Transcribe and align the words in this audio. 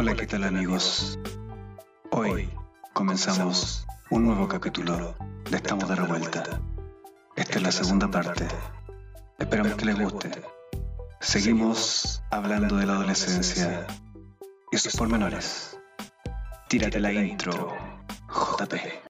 Hola, 0.00 0.14
¿qué 0.14 0.28
tal 0.28 0.44
amigos? 0.44 1.18
Hoy 2.12 2.48
comenzamos 2.92 3.84
un 4.10 4.26
nuevo 4.26 4.46
capítulo 4.46 5.16
de 5.50 5.56
Estamos 5.56 5.88
de 5.88 5.96
Revuelta. 5.96 6.60
Esta 7.34 7.56
es 7.56 7.62
la 7.62 7.72
segunda 7.72 8.08
parte. 8.08 8.46
Esperamos 9.40 9.74
que 9.74 9.86
les 9.86 9.98
guste. 9.98 10.30
Seguimos 11.18 12.22
hablando 12.30 12.76
de 12.76 12.86
la 12.86 12.92
adolescencia 12.92 13.88
y 14.70 14.78
sus 14.78 14.94
pormenores. 14.94 15.76
Tírate 16.68 17.00
la 17.00 17.12
intro, 17.12 17.76
JP. 18.28 19.07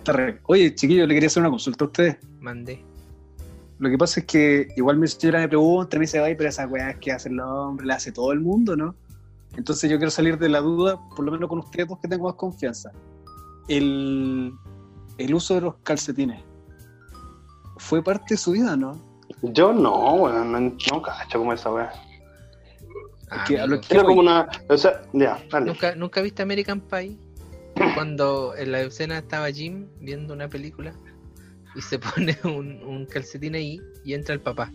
Está 0.00 0.12
rec. 0.12 0.40
Oye, 0.46 0.74
chiquillo, 0.74 1.06
le 1.06 1.14
quería 1.14 1.28
hacer 1.28 1.40
una 1.42 1.50
consulta 1.50 1.84
a 1.84 1.86
ustedes. 1.88 2.16
Mandé. 2.40 2.84
Lo 3.78 3.88
que 3.88 3.96
pasa 3.96 4.20
es 4.20 4.26
que 4.26 4.68
igual 4.76 4.98
mi 4.98 5.08
señora 5.08 5.38
me 5.40 5.48
pregunta, 5.48 5.96
me 5.96 6.02
dice, 6.02 6.18
ay, 6.18 6.34
pero 6.34 6.48
esa 6.50 6.66
weá 6.66 6.94
que 7.00 7.12
hace 7.12 7.28
el 7.30 7.40
hombre, 7.40 7.86
la 7.86 7.94
hace 7.94 8.12
todo 8.12 8.32
el 8.32 8.40
mundo, 8.40 8.76
¿no? 8.76 8.94
Entonces 9.56 9.90
yo 9.90 9.96
quiero 9.96 10.10
salir 10.10 10.38
de 10.38 10.48
la 10.48 10.60
duda, 10.60 10.98
por 11.16 11.24
lo 11.24 11.32
menos 11.32 11.48
con 11.48 11.60
ustedes 11.60 11.88
dos 11.88 11.98
que 12.00 12.08
tengo 12.08 12.24
más 12.26 12.34
confianza. 12.34 12.92
El, 13.68 14.52
el 15.18 15.34
uso 15.34 15.54
de 15.54 15.60
los 15.62 15.74
calcetines. 15.82 16.42
¿Fue 17.78 18.02
parte 18.02 18.34
de 18.34 18.36
su 18.36 18.52
vida, 18.52 18.76
no? 18.76 19.00
Yo 19.42 19.72
no, 19.72 20.14
weón, 20.14 20.52
no, 20.52 20.60
no 20.60 21.02
cacho 21.02 21.38
como 21.38 21.52
esa 21.52 21.72
weá. 21.72 21.90
Ah, 23.30 23.44
que 23.46 23.58
a 23.58 23.66
lo 23.66 23.80
que- 23.80 23.94
Era 23.94 24.04
como 24.04 24.20
una. 24.20 24.48
O 24.68 24.76
sea, 24.76 25.02
ya, 25.12 25.42
dale. 25.50 25.66
¿Nunca, 25.66 25.94
¿Nunca 25.94 26.20
viste 26.20 26.42
American 26.42 26.80
Pie? 26.80 27.16
Cuando 27.94 28.54
en 28.56 28.72
la 28.72 28.80
escena 28.82 29.18
estaba 29.18 29.50
Jim 29.50 29.88
viendo 30.00 30.34
una 30.34 30.48
película 30.48 30.92
y 31.74 31.82
se 31.82 31.98
pone 32.14 32.36
un, 32.44 32.82
un 32.82 33.06
calcetín 33.06 33.54
ahí 33.54 33.80
y 34.04 34.14
entra 34.14 34.34
el 34.34 34.40
papá. 34.40 34.72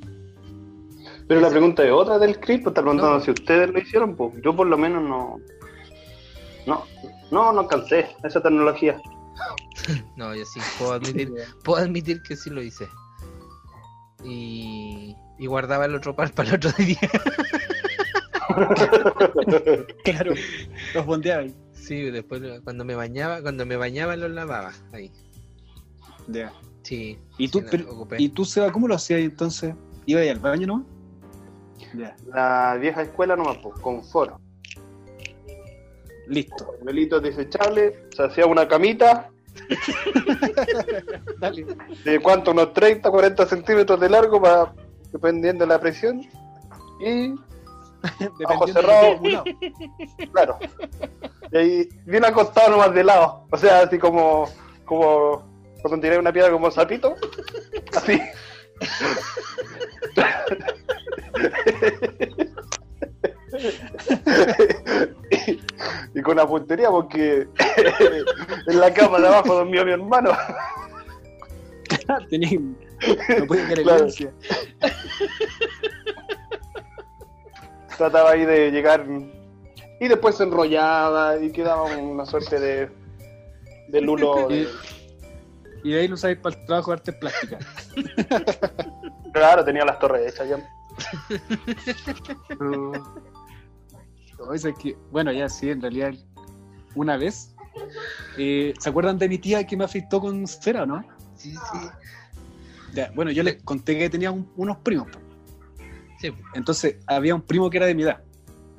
Pero 1.28 1.42
la 1.42 1.50
pregunta 1.50 1.84
es 1.84 1.92
otra 1.92 2.20
del 2.20 2.36
script, 2.36 2.64
pues 2.64 2.72
está 2.72 2.82
preguntando 2.82 3.18
No. 3.18 3.24
si 3.24 3.32
ustedes 3.32 3.70
lo 3.72 3.80
hicieron, 3.80 4.16
pues 4.16 4.34
yo 4.44 4.56
por 4.56 4.68
lo 4.68 4.78
menos 4.78 5.02
no. 5.04 5.40
No, 6.68 6.84
no, 7.32 7.54
no 7.54 7.60
alcancé 7.62 8.08
esa 8.24 8.42
tecnología. 8.42 9.00
No, 10.16 10.34
yo 10.34 10.46
sí, 10.46 10.60
puedo 10.80 10.94
admitir, 10.94 11.32
puedo 11.64 11.84
admitir 11.84 12.22
que 12.24 12.36
sí 12.38 12.50
lo 12.50 12.64
hice. 12.64 12.88
Y, 14.24 15.16
y 15.38 15.46
guardaba 15.46 15.86
el 15.86 15.94
otro 15.94 16.16
par 16.16 16.32
para 16.32 16.50
el 16.50 16.56
otro 16.56 16.72
día. 16.78 16.98
Claro, 20.06 20.34
los 20.94 21.06
bondeaba 21.06 21.42
ahí. 21.44 21.56
Sí, 21.76 22.02
después 22.10 22.42
cuando 22.64 22.84
me 22.84 22.96
bañaba, 22.96 23.42
cuando 23.42 23.66
me 23.66 23.76
bañaba 23.76 24.16
los 24.16 24.32
lavaba 24.32 24.72
ahí. 24.92 25.12
Ya. 26.28 26.52
Sí. 26.82 27.20
¿Y 27.38 27.48
tú, 27.50 27.64
pero-. 27.70 28.08
¿Y 28.18 28.30
tú, 28.30 28.44
Seba, 28.46 28.72
cómo 28.72 28.88
lo 28.88 28.96
hacías 28.96 29.20
ahí 29.20 29.26
entonces? 29.26 29.76
¿Iba 30.08 30.22
ahí 30.22 30.30
al 30.30 30.40
baño, 30.40 30.68
no? 30.68 30.86
Ya, 31.96 32.16
La 32.28 32.78
vieja 32.80 33.04
escuela 33.04 33.36
nomás, 33.36 33.58
pues, 33.60 33.80
confort. 33.80 34.40
listo. 36.28 36.66
Papelitos 36.80 37.22
desechables, 37.22 37.94
se 38.16 38.24
hacía 38.24 38.46
una 38.48 38.68
camita 38.68 39.30
Dale. 41.40 41.66
de 42.04 42.20
cuánto, 42.20 42.52
unos 42.52 42.74
30, 42.74 43.10
40 43.10 43.46
centímetros 43.46 44.00
de 44.00 44.10
largo, 44.10 44.42
para 44.42 44.74
dependiendo 45.12 45.64
de 45.66 45.70
la 45.70 45.80
presión. 45.80 46.22
Y 47.06 47.34
Dependiendo 48.20 48.68
cerrado. 48.68 49.04
de 49.04 49.18
tu 49.18 49.30
lado. 49.30 49.44
Claro. 50.32 50.60
Y 51.52 51.58
ahí 51.58 51.90
bien 52.06 52.26
acostado 52.26 52.72
nomás 52.72 52.94
de 52.94 53.04
lado. 53.04 53.48
O 53.52 53.58
sea, 53.58 53.82
así 53.82 53.98
como, 53.98 54.50
como 54.86 55.44
cuando 55.82 56.02
tiré 56.02 56.18
una 56.18 56.34
piedra 56.34 56.52
como 56.52 56.72
sapito. 56.72 57.16
Así. 57.96 58.22
y, 66.14 66.22
con 66.22 66.38
la 66.38 66.48
puntería 66.48 66.90
porque 66.90 67.48
en 68.68 68.80
la 68.80 68.94
cama 68.94 69.20
de 69.20 69.28
abajo 69.28 69.56
dormía 69.56 69.84
mi 69.86 69.92
hermano. 69.92 70.32
Tenía, 72.30 72.60
no 72.60 73.46
podía 73.48 73.66
creer 73.68 73.84
Claro. 73.84 74.08
Trataba 77.98 78.32
ahí 78.32 78.46
de 78.46 78.72
llegar 78.72 79.06
y 80.00 80.08
después 80.08 80.36
se 80.36 80.44
enrollaba 80.44 81.38
y 81.40 81.52
quedaba 81.52 81.84
una 81.84 82.26
suerte 82.26 82.60
de 82.60 82.90
de 83.88 84.02
lulo. 84.02 84.48
de- 84.50 84.68
Y 85.84 85.92
de 85.92 86.00
ahí 86.02 86.08
lo 86.08 86.18
sabéis 86.18 86.40
para 86.40 86.56
el 86.58 86.66
trabajo 86.66 86.92
de 86.92 86.98
artes 86.98 87.16
plásticas. 87.16 87.66
Claro, 89.34 89.66
tenía 89.66 89.84
las 89.84 90.00
torres 90.00 90.32
hechas 90.34 90.48
ya. 90.48 90.58
No, 92.60 94.54
es 94.54 94.66
que, 94.82 94.96
bueno, 95.12 95.32
ya 95.32 95.50
sí, 95.50 95.70
en 95.70 95.82
realidad, 95.82 96.14
una 96.94 97.18
vez. 97.18 97.54
eh, 98.38 98.74
¿Se 98.80 98.90
acuerdan 98.90 99.18
de 99.18 99.28
mi 99.28 99.38
tía 99.38 99.66
que 99.68 99.76
me 99.76 99.84
afectó 99.84 100.22
con 100.22 100.48
cera, 100.48 100.84
o 100.84 100.86
no? 100.86 101.04
Sí, 101.36 101.52
sí. 101.52 101.80
Ya, 102.94 103.12
bueno, 103.14 103.32
yo 103.32 103.44
les 103.44 103.62
conté 103.64 103.98
que 103.98 104.10
tenía 104.10 104.32
un- 104.32 104.50
unos 104.56 104.78
primos. 104.78 105.08
Sí, 106.20 106.32
Entonces, 106.54 106.98
había 107.08 107.36
un 107.36 107.42
primo 107.42 107.70
que 107.70 107.78
era 107.78 107.86
de 107.88 107.96
mi 107.96 108.04
edad. 108.04 108.22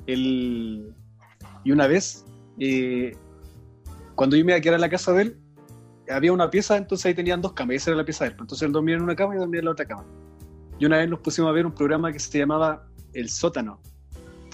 Él- 0.05 0.93
y 1.63 1.71
una 1.71 1.87
vez, 1.87 2.25
eh, 2.59 3.15
cuando 4.15 4.35
yo 4.35 4.43
me 4.45 4.51
iba 4.53 4.57
a 4.57 4.61
quedar 4.61 4.75
en 4.75 4.81
la 4.81 4.89
casa 4.89 5.11
de 5.13 5.21
él, 5.23 5.37
había 6.09 6.31
una 6.31 6.49
pieza, 6.49 6.77
entonces 6.77 7.05
ahí 7.05 7.13
tenían 7.13 7.41
dos 7.41 7.53
camas, 7.53 7.73
y 7.73 7.75
esa 7.77 7.89
era 7.91 7.97
la 7.97 8.05
pieza 8.05 8.23
de 8.23 8.31
él. 8.31 8.37
Entonces 8.39 8.65
él 8.65 8.71
dormía 8.71 8.95
en 8.95 9.01
una 9.03 9.15
cama 9.15 9.33
y 9.33 9.37
yo 9.37 9.41
dormía 9.41 9.59
en 9.59 9.65
la 9.65 9.71
otra 9.71 9.85
cama. 9.85 10.05
Y 10.79 10.85
una 10.85 10.97
vez 10.97 11.09
nos 11.09 11.19
pusimos 11.19 11.49
a 11.49 11.51
ver 11.53 11.65
un 11.65 11.73
programa 11.73 12.11
que 12.11 12.19
se 12.19 12.37
llamaba 12.37 12.87
El 13.13 13.29
Sótano, 13.29 13.81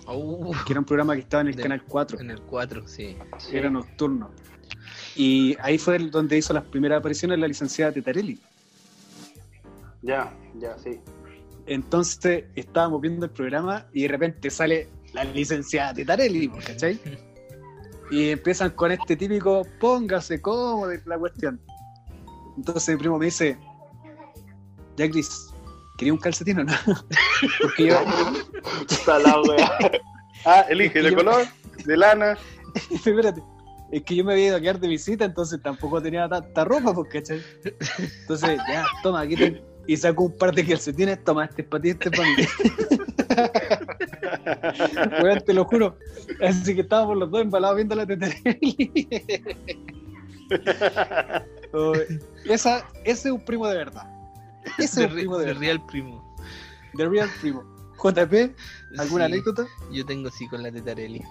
Oh, 0.05 0.51
que 0.65 0.73
era 0.73 0.79
un 0.81 0.85
programa 0.85 1.13
que 1.13 1.21
estaba 1.21 1.41
en 1.41 1.47
el 1.47 1.55
De- 1.55 1.63
canal 1.63 1.81
4, 1.88 2.19
en 2.19 2.29
el 2.31 2.41
4, 2.41 2.85
sí. 2.88 3.15
Sí. 3.38 3.55
era 3.55 3.69
nocturno. 3.69 4.31
Y 5.15 5.55
ahí 5.61 5.77
fue 5.77 5.97
donde 6.00 6.38
hizo 6.38 6.51
las 6.53 6.63
primeras 6.65 7.00
apariciones 7.00 7.39
la 7.39 7.47
licenciada 7.47 7.91
Tetarelli. 7.94 8.38
Ya, 10.01 10.33
ya, 10.59 10.77
sí. 10.77 11.00
Entonces 11.66 12.46
estábamos 12.56 13.01
viendo 13.01 13.25
el 13.25 13.31
programa 13.31 13.88
y 13.94 14.03
de 14.03 14.07
repente 14.09 14.50
sale 14.50 14.90
la 15.13 15.24
licenciada 15.24 15.94
Tetarelli, 15.94 16.50
pues, 16.50 16.66
¿cachai? 16.66 17.00
Y 18.12 18.29
empiezan 18.29 18.72
con 18.72 18.91
este 18.91 19.16
típico 19.16 19.66
póngase 19.79 20.41
cómodo 20.41 20.90
de 20.90 21.01
la 21.06 21.18
cuestión. 21.18 21.62
Entonces 22.57 22.96
mi 22.96 23.00
primo 23.00 23.18
me 23.18 23.25
dice, 23.25 23.57
ya 24.97 25.09
Cris, 25.09 25.50
¿quería 25.97 26.13
un 26.13 26.19
calcetín 26.19 26.59
o 26.59 26.63
no? 26.63 26.74
Porque 27.62 27.88
yo. 27.88 28.00
Ah, 30.45 30.66
elige 30.69 31.01
de 31.01 31.16
color, 31.16 31.45
de 31.85 31.97
lana. 31.97 32.38
espérate, 32.91 33.41
es 33.91 34.03
que 34.03 34.16
yo 34.16 34.25
me 34.25 34.34
había 34.34 34.47
ido 34.47 34.57
a 34.57 34.62
quedar 34.62 34.80
de 34.80 34.88
visita, 34.88 35.25
entonces 35.25 35.62
tampoco 35.62 36.01
tenía 36.01 36.28
tanta 36.28 36.66
ropa, 36.66 36.94
pues, 36.94 37.09
¿cachai? 37.09 37.41
Entonces, 38.22 38.59
ya, 38.68 38.85
toma, 39.01 39.22
aquí 39.22 39.35
te... 39.35 39.72
Y 39.88 39.97
sacó 39.97 40.23
un 40.23 40.38
par 40.38 40.53
de 40.53 40.66
calcetines, 40.66 41.23
toma, 41.23 41.45
este 41.45 41.63
es 41.63 41.67
para 41.67 41.81
ti, 41.81 41.89
este 41.89 42.09
es 42.09 42.17
para 42.17 42.29
mí. 42.29 42.47
Te 45.45 45.53
lo 45.53 45.66
juro. 45.66 45.97
Así 46.41 46.75
que 46.75 46.81
estábamos 46.81 47.17
los 47.17 47.29
dos 47.29 47.41
embalados 47.41 47.75
viendo 47.75 47.95
la 47.95 48.05
Tetarelli. 48.05 49.07
Oh, 51.75 51.94
esa, 52.45 52.88
ese 53.03 53.30
es 53.30 53.33
un 53.33 53.44
primo 53.44 53.68
de 53.68 53.75
verdad. 53.75 54.07
Ese 54.77 55.06
es 55.06 55.09
un 55.09 55.15
primo 55.15 55.39
de 55.39 55.47
de 55.47 55.53
verdad. 55.53 55.62
Real 55.62 55.85
Primo. 55.88 56.35
The 56.95 57.07
real 57.07 57.30
primo. 57.41 57.63
JP, 57.97 58.56
¿alguna 59.00 59.25
Sí, 59.25 59.33
anécdota? 59.33 59.65
Yo 59.91 60.06
tengo 60.06 60.30
sí 60.30 60.47
con 60.47 60.62
la 60.62 60.71
Tetarelli. 60.71 61.24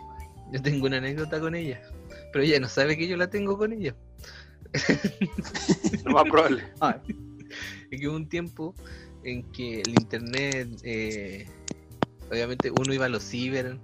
Yo 0.52 0.60
tengo 0.60 0.86
una 0.86 0.96
anécdota 0.96 1.38
con 1.38 1.54
ella. 1.54 1.80
Pero 2.32 2.44
ella 2.44 2.58
no 2.58 2.68
sabe 2.68 2.96
que 2.96 3.06
yo 3.06 3.16
la 3.16 3.30
tengo 3.30 3.56
con 3.56 3.72
ella. 3.72 3.94
Lo 6.04 6.12
más 6.12 6.24
probable. 6.24 6.64
Ah, 6.80 6.98
Es 7.90 8.00
que 8.00 8.08
hubo 8.08 8.16
un 8.16 8.28
tiempo 8.28 8.74
en 9.24 9.42
que 9.52 9.80
el 9.82 9.94
internet, 9.94 10.68
eh, 10.84 11.46
obviamente 12.30 12.70
uno 12.70 12.92
iba 12.92 13.06
a 13.06 13.08
los 13.08 13.22
ciber 13.22 13.78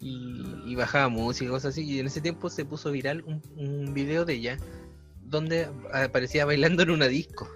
y, 0.00 0.42
y 0.66 0.74
bajaba 0.74 1.08
música 1.08 1.46
y 1.46 1.48
cosas 1.48 1.70
así. 1.74 1.84
Y 1.84 1.98
en 2.00 2.06
ese 2.06 2.20
tiempo 2.20 2.50
se 2.50 2.64
puso 2.64 2.90
viral 2.92 3.22
un, 3.24 3.42
un 3.56 3.94
video 3.94 4.24
de 4.24 4.34
ella 4.34 4.58
donde 5.24 5.68
aparecía 5.92 6.44
bailando 6.44 6.82
en 6.82 6.90
una 6.90 7.06
disco. 7.08 7.48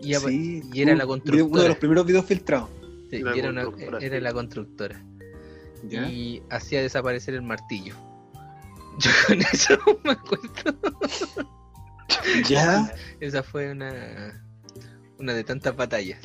Y, 0.00 0.14
sí, 0.16 0.62
y 0.72 0.82
era 0.82 0.92
un 0.92 0.98
la 0.98 1.04
video- 1.04 1.08
constructora. 1.08 1.46
Uno 1.52 1.62
de 1.62 1.68
los 1.68 1.78
primeros 1.78 2.06
videos 2.06 2.26
filtrados. 2.26 2.68
sí, 3.10 3.20
La 3.20 3.34
y 3.34 3.38
era, 3.38 3.48
una- 3.50 3.62
la 4.20 4.32
constructora. 4.32 5.04
¿Ya? 5.88 6.08
Y 6.10 6.42
hacía 6.50 6.82
desaparecer 6.82 7.34
el 7.34 7.42
martillo. 7.42 7.94
Yo 8.98 9.10
con 9.26 9.40
eso 9.40 9.78
me 10.04 10.12
acuerdo. 10.12 10.78
¿Ya? 12.48 12.92
esa 13.20 13.42
fue 13.42 13.70
una, 13.72 14.44
una 15.18 15.34
de 15.34 15.44
tantas 15.44 15.74
batallas. 15.76 16.18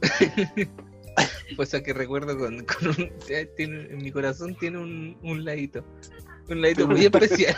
pues 1.56 1.74
a 1.74 1.82
que 1.82 1.92
recuerdo 1.92 2.36
con, 2.38 2.64
con 2.64 2.88
un, 2.88 3.10
tiene- 3.56 3.86
en 3.90 3.98
mi 3.98 4.10
corazón 4.10 4.54
tiene 4.58 4.78
un, 4.78 5.16
un 5.22 5.44
ladito. 5.44 5.84
Un 6.48 6.60
ladito 6.60 6.88
muy 6.88 7.04
especial, 7.06 7.54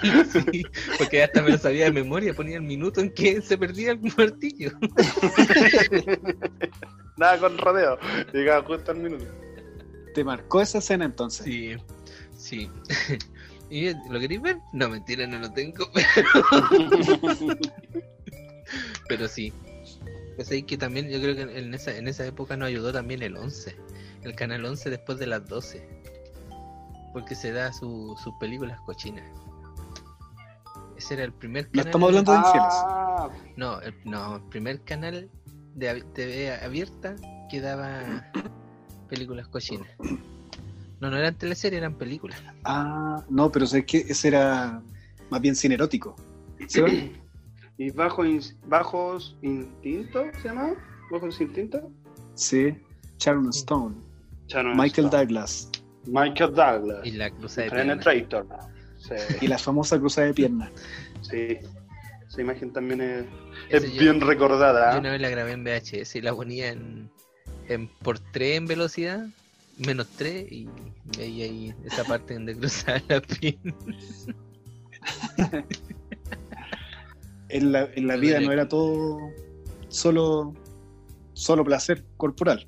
sí, 0.53 0.63
porque 0.99 1.23
hasta 1.23 1.41
me 1.43 1.51
lo 1.51 1.59
sabía 1.59 1.87
de 1.87 1.93
memoria, 1.93 2.35
ponía 2.35 2.57
el 2.57 2.63
minuto 2.63 3.01
en 3.01 3.11
que 3.13 3.41
se 3.41 3.57
perdía 3.57 3.93
el 3.93 4.01
martillo. 4.17 4.73
Nada 7.17 7.39
con 7.39 7.57
rodeo. 7.59 7.99
Llegaba 8.33 8.63
justo 8.67 8.91
al 8.93 8.99
minuto. 8.99 9.25
¿Te 10.15 10.23
marcó 10.25 10.61
esa 10.61 10.79
escena 10.79 11.07
entonces? 11.07 11.45
Sí, 11.47 11.77
sí. 12.37 12.71
¿Y 13.75 13.93
lo 14.09 14.21
queréis 14.21 14.41
ver? 14.41 14.59
No, 14.73 14.89
mentira, 14.89 15.27
no 15.27 15.39
lo 15.41 15.51
tengo. 15.53 15.91
Pero 19.09 19.27
sí. 19.29 19.53
Pues 20.37 20.49
ahí 20.53 20.63
que 20.63 20.77
también 20.79 21.09
yo 21.11 21.21
creo 21.21 21.35
que 21.35 21.43
en 21.59 21.75
esa, 21.75 21.97
en 21.97 22.07
esa 22.09 22.25
época 22.25 22.57
nos 22.57 22.69
ayudó 22.69 22.93
también 22.93 23.23
el 23.23 23.37
11. 23.37 23.77
El 24.23 24.35
canal 24.37 24.65
11 24.65 24.91
después 24.91 25.19
de 25.19 25.27
las 25.27 25.45
12. 25.49 25.87
Porque 27.13 27.35
se 27.35 27.51
da 27.53 27.73
su- 27.73 28.17
sus 28.23 28.33
películas 28.41 28.81
cochinas. 28.83 29.25
Ese 30.97 31.15
era 31.15 31.25
el 31.25 31.33
primer 31.33 31.65
No 31.67 31.71
canal. 31.73 31.87
estamos 31.87 32.09
hablando 32.09 32.33
de 32.33 32.39
infieles. 32.39 32.75
Ah, 32.87 33.29
No, 33.57 33.81
el, 33.81 33.95
no, 34.05 34.37
el 34.37 34.43
primer 34.43 34.81
canal 34.83 35.29
de 35.75 36.01
TV 36.15 36.55
abierta 36.63 37.17
que 37.51 37.61
daba 37.61 38.31
películas 39.09 39.49
cochinas. 39.49 39.89
No, 41.05 41.11
no 41.11 41.19
eran 41.19 41.35
teleseries, 41.35 41.77
eran 41.79 41.95
películas. 41.99 42.43
Ah, 42.65 43.23
no, 43.29 43.53
pero 43.53 43.67
sé 43.67 43.85
que 43.85 43.99
ese 43.99 44.29
era 44.29 44.81
más 45.29 45.41
bien 45.43 45.55
cine 45.55 45.75
erótico. 45.75 46.17
¿Sí? 46.67 46.81
¿Y 47.77 47.91
bajo 47.91 48.23
bajos 48.67 49.37
instinto 49.43 50.25
se 50.41 50.49
llama? 50.49 50.73
¿Bajos 51.11 51.39
instinto? 51.43 51.91
Sí. 52.35 52.75
Sharon 53.19 53.51
Stone, 53.51 53.97
Sharon 54.49 54.77
Michael 54.79 55.07
Stone. 55.09 55.25
Douglas 55.27 55.71
Michael 56.07 56.55
Douglas. 56.55 57.01
Y 57.05 57.11
la 57.13 57.29
cruza 57.31 57.63
de 57.63 57.71
piernas. 57.71 58.05
Penetrator. 58.05 58.47
y 59.37 59.39
Sí, 59.41 59.47
la 59.47 59.59
famosa 59.59 59.99
cruzada 59.99 60.29
de 60.29 60.35
piernas. 60.35 60.71
sí. 61.21 61.59
Esa 62.27 62.41
imagen 62.41 62.73
también 62.73 63.01
es, 63.03 63.25
es 63.69 63.93
yo- 63.93 64.01
bien 64.01 64.21
recordada. 64.23 64.91
Yo 64.93 64.97
¿ah? 64.97 65.01
una 65.01 65.11
vez 65.13 65.21
la 65.21 65.29
grabé 65.29 65.53
en 65.53 65.63
VHS 65.65 66.17
y 66.17 66.21
la 66.23 66.35
ponía 66.35 66.71
en, 66.71 67.09
en 67.69 67.87
por 67.89 68.19
3 68.19 68.57
en 68.57 68.67
velocidad, 68.67 69.27
menos 69.79 70.07
3, 70.17 70.51
y 70.51 70.69
veía 71.19 71.45
ahí 71.47 71.75
esa 71.85 72.05
parte 72.05 72.35
donde 72.35 72.57
cruzaba 72.57 73.01
la 73.09 73.21
pierna. 73.21 73.75
En 77.49 77.73
la, 77.73 77.89
en 77.95 78.07
la 78.07 78.17
vida 78.17 78.41
no 78.41 78.53
era 78.53 78.69
todo 78.69 79.19
solo, 79.89 80.55
solo 81.35 81.65
placer 81.65 82.05
corporal. 82.17 82.67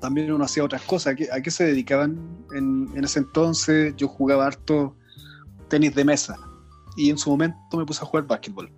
También 0.00 0.32
uno 0.32 0.44
hacía 0.44 0.64
otras 0.64 0.82
cosas. 0.82 1.12
¿A 1.12 1.16
qué, 1.16 1.28
a 1.30 1.40
qué 1.42 1.50
se 1.50 1.64
dedicaban 1.64 2.18
en, 2.54 2.88
en 2.94 3.04
ese 3.04 3.18
entonces? 3.20 3.94
Yo 3.96 4.08
jugaba 4.08 4.46
harto 4.46 4.96
tenis 5.68 5.94
de 5.94 6.04
mesa 6.04 6.36
y 6.96 7.10
en 7.10 7.18
su 7.18 7.30
momento 7.30 7.56
me 7.76 7.84
puse 7.84 8.02
a 8.02 8.06
jugar 8.06 8.26
básquetbol. 8.26 8.70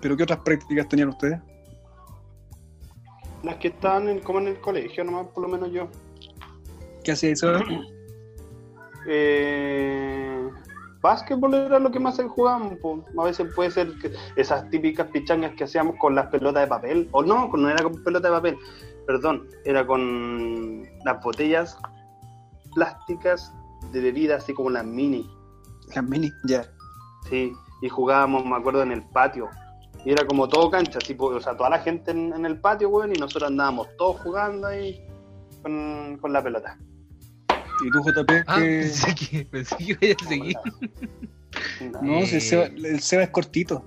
¿Pero 0.00 0.16
qué 0.16 0.22
otras 0.24 0.40
prácticas 0.40 0.88
tenían 0.88 1.08
ustedes? 1.08 1.40
Las 3.42 3.56
que 3.56 3.68
estaban 3.68 4.08
en- 4.08 4.20
como 4.20 4.40
en 4.40 4.48
el 4.48 4.60
colegio, 4.60 5.04
nomás 5.04 5.26
por 5.28 5.42
lo 5.42 5.48
menos 5.48 5.72
yo. 5.72 5.88
¿Qué 7.06 7.12
hacía 7.12 7.30
Isabel? 7.30 7.62
Eh, 9.06 10.50
básquetbol 11.00 11.54
era 11.54 11.78
lo 11.78 11.92
que 11.92 12.00
más 12.00 12.20
jugaban. 12.20 12.76
po. 12.78 13.04
A 13.16 13.22
veces 13.22 13.46
puede 13.54 13.70
ser 13.70 13.96
que 14.00 14.12
esas 14.34 14.68
típicas 14.70 15.06
pichangas 15.12 15.52
que 15.52 15.62
hacíamos 15.62 15.94
con 16.00 16.16
las 16.16 16.26
pelotas 16.26 16.64
de 16.64 16.66
papel. 16.66 17.08
O 17.12 17.22
no, 17.22 17.46
no 17.46 17.70
era 17.70 17.84
con 17.84 18.02
pelota 18.02 18.26
de 18.26 18.34
papel. 18.34 18.58
Perdón, 19.06 19.46
era 19.64 19.86
con 19.86 20.82
las 21.04 21.22
botellas 21.22 21.78
plásticas 22.74 23.54
de 23.92 24.00
bebida, 24.00 24.38
así 24.38 24.52
como 24.52 24.70
las 24.70 24.84
mini. 24.84 25.30
Las 25.94 26.02
mini, 26.02 26.32
ya. 26.48 26.64
Sí, 27.30 27.52
y 27.82 27.88
jugábamos, 27.88 28.44
me 28.44 28.56
acuerdo, 28.56 28.82
en 28.82 28.90
el 28.90 29.04
patio. 29.10 29.48
Y 30.04 30.10
era 30.10 30.26
como 30.26 30.48
todo 30.48 30.72
cancha, 30.72 30.98
tipo, 30.98 31.26
o 31.26 31.40
sea, 31.40 31.56
toda 31.56 31.70
la 31.70 31.78
gente 31.78 32.10
en, 32.10 32.32
en 32.32 32.44
el 32.44 32.60
patio, 32.60 32.88
weón, 32.88 33.14
y 33.14 33.18
nosotros 33.20 33.48
andábamos 33.48 33.86
todos 33.96 34.20
jugando 34.22 34.66
ahí 34.66 35.06
con, 35.62 36.18
con 36.20 36.32
la 36.32 36.42
pelota. 36.42 36.76
¿Y 37.84 37.90
tú, 37.90 38.02
JP? 38.02 38.30
Ah, 38.46 38.56
pensé 38.56 39.14
que, 39.14 39.44
pensé 39.44 39.76
que 39.76 39.84
iba 39.84 39.98
a 40.20 40.28
seguir. 40.28 40.56
No, 42.02 42.26
si 42.26 42.34
el, 42.34 42.40
Seba, 42.42 42.64
el 42.66 43.00
Seba 43.00 43.22
es 43.22 43.30
cortito. 43.30 43.82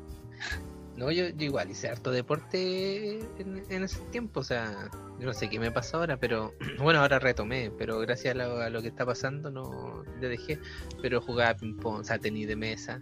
No, 0.97 1.11
yo, 1.11 1.29
yo 1.29 1.45
igual 1.45 1.69
hice 1.69 1.87
harto 1.87 2.11
deporte 2.11 3.19
en, 3.37 3.63
en 3.69 3.83
ese 3.83 3.99
tiempo, 4.11 4.41
o 4.41 4.43
sea, 4.43 4.89
yo 5.19 5.25
no 5.25 5.33
sé 5.33 5.49
qué 5.49 5.59
me 5.59 5.71
pasó 5.71 5.97
ahora, 5.97 6.17
pero 6.17 6.53
bueno, 6.79 6.99
ahora 6.99 7.19
retomé, 7.19 7.71
pero 7.77 7.99
gracias 7.99 8.35
a 8.35 8.37
lo, 8.37 8.57
a 8.59 8.69
lo 8.69 8.81
que 8.81 8.87
está 8.89 9.05
pasando 9.05 9.51
no 9.51 10.03
le 10.19 10.29
dejé, 10.29 10.59
pero 11.01 11.21
jugaba 11.21 11.55
ping-pong, 11.55 12.01
o 12.01 12.03
sea, 12.03 12.19
tenis 12.19 12.47
de 12.47 12.55
mesa, 12.55 13.01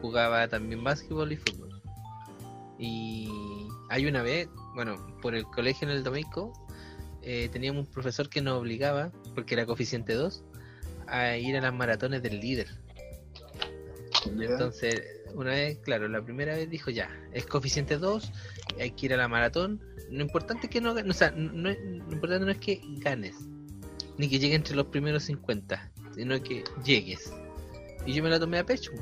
jugaba 0.00 0.48
también 0.48 0.82
básquetbol 0.82 1.32
y 1.32 1.36
fútbol. 1.36 1.80
Y 2.78 3.30
hay 3.88 4.06
una 4.06 4.22
vez, 4.22 4.48
bueno, 4.74 4.96
por 5.22 5.34
el 5.34 5.44
colegio 5.44 5.88
en 5.88 5.96
el 5.96 6.02
Domeico, 6.02 6.52
eh, 7.22 7.48
teníamos 7.52 7.86
un 7.86 7.92
profesor 7.92 8.28
que 8.28 8.42
nos 8.42 8.60
obligaba, 8.60 9.12
porque 9.34 9.54
era 9.54 9.66
coeficiente 9.66 10.14
2, 10.14 10.44
a 11.06 11.36
ir 11.36 11.56
a 11.56 11.60
las 11.60 11.74
maratones 11.74 12.22
del 12.22 12.40
líder. 12.40 12.68
Entonces, 14.26 15.02
una 15.34 15.50
vez, 15.50 15.78
claro, 15.78 16.08
la 16.08 16.22
primera 16.22 16.54
vez 16.54 16.68
dijo 16.68 16.90
ya, 16.90 17.10
es 17.32 17.46
coeficiente 17.46 17.98
2, 17.98 18.32
hay 18.80 18.90
que 18.92 19.06
ir 19.06 19.14
a 19.14 19.16
la 19.16 19.28
maratón. 19.28 19.80
Lo 20.10 20.22
importante 20.22 20.66
es 20.66 20.72
que 20.72 20.80
no, 20.80 20.92
o 20.92 21.12
sea, 21.12 21.30
no, 21.30 21.70
lo 21.70 22.12
importante 22.12 22.44
no 22.44 22.50
es 22.50 22.58
que 22.58 22.80
ganes, 22.98 23.34
ni 24.18 24.28
que 24.28 24.38
llegues 24.38 24.56
entre 24.56 24.76
los 24.76 24.86
primeros 24.86 25.24
50, 25.24 25.92
sino 26.14 26.42
que 26.42 26.64
llegues. 26.84 27.32
Y 28.06 28.12
yo 28.12 28.22
me 28.22 28.30
la 28.30 28.38
tomé 28.38 28.58
a 28.58 28.66
pecho. 28.66 28.92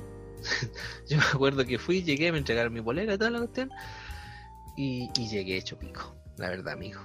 yo 1.08 1.18
me 1.18 1.24
acuerdo 1.24 1.64
que 1.64 1.78
fui, 1.78 2.02
llegué, 2.02 2.32
me 2.32 2.38
entregaron 2.38 2.72
mi 2.72 2.80
bolera, 2.80 3.18
toda 3.18 3.30
la 3.30 3.38
cuestión, 3.38 3.70
y, 4.76 5.10
y 5.18 5.28
llegué 5.28 5.56
hecho 5.56 5.78
pico, 5.78 6.14
la 6.40 6.48
verdad, 6.48 6.72
amigo. 6.74 7.00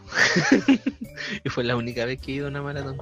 y 1.44 1.50
fue 1.50 1.64
la 1.64 1.76
única 1.76 2.06
vez 2.06 2.20
que 2.20 2.32
he 2.32 2.36
ido 2.36 2.48
a 2.48 2.50
una 2.50 2.62
maratón. 2.62 2.98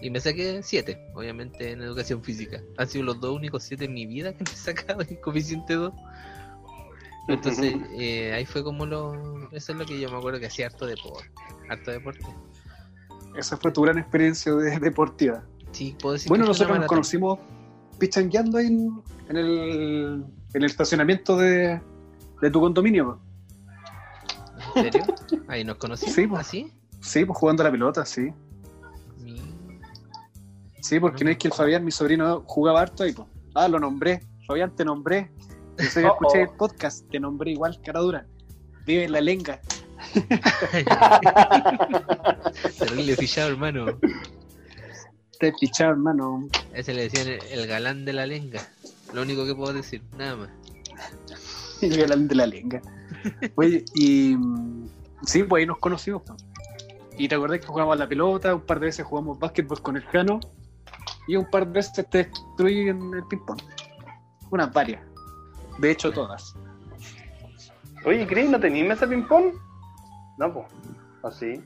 Y 0.00 0.10
me 0.10 0.20
saqué 0.20 0.60
7, 0.62 1.08
obviamente 1.14 1.72
en 1.72 1.80
educación 1.80 2.22
física. 2.22 2.62
Han 2.76 2.88
sido 2.88 3.04
los 3.04 3.20
dos 3.20 3.34
únicos 3.34 3.64
7 3.64 3.86
en 3.86 3.94
mi 3.94 4.06
vida 4.06 4.32
que 4.32 4.44
me 4.44 4.50
he 4.50 4.56
sacado 4.56 5.02
en 5.02 5.16
coeficiente 5.16 5.74
2. 5.74 5.92
Entonces, 7.28 7.74
eh, 7.98 8.32
ahí 8.32 8.44
fue 8.46 8.62
como 8.62 8.86
lo. 8.86 9.50
Eso 9.50 9.72
es 9.72 9.78
lo 9.78 9.84
que 9.84 9.98
yo 9.98 10.08
me 10.10 10.18
acuerdo 10.18 10.38
que 10.38 10.46
hacía 10.46 10.66
harto 10.66 10.86
deporte. 10.86 11.28
Harto 11.68 11.90
deporte. 11.90 12.24
Esa 13.36 13.56
fue 13.56 13.72
tu 13.72 13.82
gran 13.82 13.98
experiencia 13.98 14.52
de- 14.54 14.78
deportiva. 14.80 15.44
Sí, 15.72 15.96
puedo 16.00 16.12
decir 16.12 16.28
Bueno, 16.28 16.44
que 16.44 16.48
nosotros 16.48 16.78
nos 16.78 16.86
conocimos 16.86 17.38
pichangueando 17.98 18.58
en, 18.60 19.02
en, 19.28 19.36
el, 19.36 20.24
en 20.54 20.62
el 20.62 20.64
estacionamiento 20.64 21.36
de, 21.36 21.80
de 22.40 22.50
tu 22.50 22.60
condominio. 22.60 23.18
¿En 24.76 24.92
serio? 24.92 25.04
Ahí 25.48 25.64
nos 25.64 25.76
conocimos. 25.78 26.14
Sí, 26.14 26.26
pues. 26.26 26.40
¿Así? 26.40 26.72
Sí, 27.00 27.24
pues 27.24 27.38
jugando 27.38 27.62
a 27.62 27.66
la 27.66 27.72
pelota, 27.72 28.04
sí. 28.04 28.32
Mi- 29.22 29.40
Sí, 30.80 31.00
porque 31.00 31.24
no 31.24 31.30
es 31.30 31.38
que 31.38 31.48
el 31.48 31.54
Fabián, 31.54 31.84
mi 31.84 31.90
sobrino, 31.90 32.42
jugaba 32.46 32.82
harto 32.82 33.02
ahí. 33.02 33.12
Pues. 33.12 33.26
Ah, 33.54 33.68
lo 33.68 33.80
nombré. 33.80 34.20
Fabián, 34.46 34.74
te 34.74 34.84
nombré. 34.84 35.30
Yo 35.78 35.84
sé 35.84 36.02
que 36.02 36.06
Oh, 36.08 36.12
escuché 36.12 36.38
oh. 36.38 36.42
el 36.42 36.50
podcast, 36.56 37.08
te 37.10 37.18
nombré 37.18 37.52
igual, 37.52 37.80
cara 37.84 38.00
dura. 38.00 38.26
Vive 38.86 39.04
en 39.04 39.12
la 39.12 39.20
lenga. 39.20 39.60
Terrible 42.78 43.16
fichado, 43.16 43.50
hermano. 43.50 43.86
Te 45.40 45.48
he 45.48 45.52
pichado, 45.52 45.90
hermano. 45.92 46.48
Ese 46.72 46.94
le 46.94 47.02
decían 47.02 47.28
el, 47.28 47.40
el 47.50 47.66
galán 47.66 48.04
de 48.04 48.12
la 48.12 48.26
lenga. 48.26 48.60
Lo 49.12 49.22
único 49.22 49.44
que 49.44 49.54
puedo 49.54 49.72
decir, 49.72 50.02
nada 50.16 50.36
más. 50.36 50.48
Yo 51.82 52.02
hablando 52.02 52.28
de 52.28 52.34
la 52.36 52.46
lenga. 52.46 52.80
Oye, 53.56 53.84
y 53.94 54.36
sí, 55.24 55.42
pues 55.42 55.60
ahí 55.60 55.66
nos 55.66 55.78
conocimos. 55.78 56.22
Y 57.18 57.28
te 57.28 57.34
acordás 57.34 57.60
que 57.60 57.66
jugamos 57.66 57.94
a 57.94 57.98
la 57.98 58.08
pelota, 58.08 58.54
un 58.54 58.60
par 58.62 58.78
de 58.80 58.86
veces 58.86 59.06
jugamos 59.06 59.38
básquetbol 59.38 59.80
con 59.80 59.96
el 59.96 60.04
Jano, 60.04 60.38
y 61.28 61.36
un 61.36 61.48
par 61.50 61.66
de 61.66 61.72
veces 61.72 62.08
te 62.10 62.18
destruí 62.24 62.88
en 62.88 63.14
el 63.14 63.24
ping-pong. 63.24 63.60
Unas 64.50 64.72
varias. 64.72 65.02
De 65.78 65.90
hecho, 65.90 66.12
todas. 66.12 66.54
Oye, 68.04 68.26
Chris, 68.26 68.48
¿no 68.50 68.60
tenías 68.60 68.86
mesa 68.86 69.06
ping-pong? 69.08 69.54
No, 70.38 70.52
pues. 70.52 70.66
Así. 71.24 71.60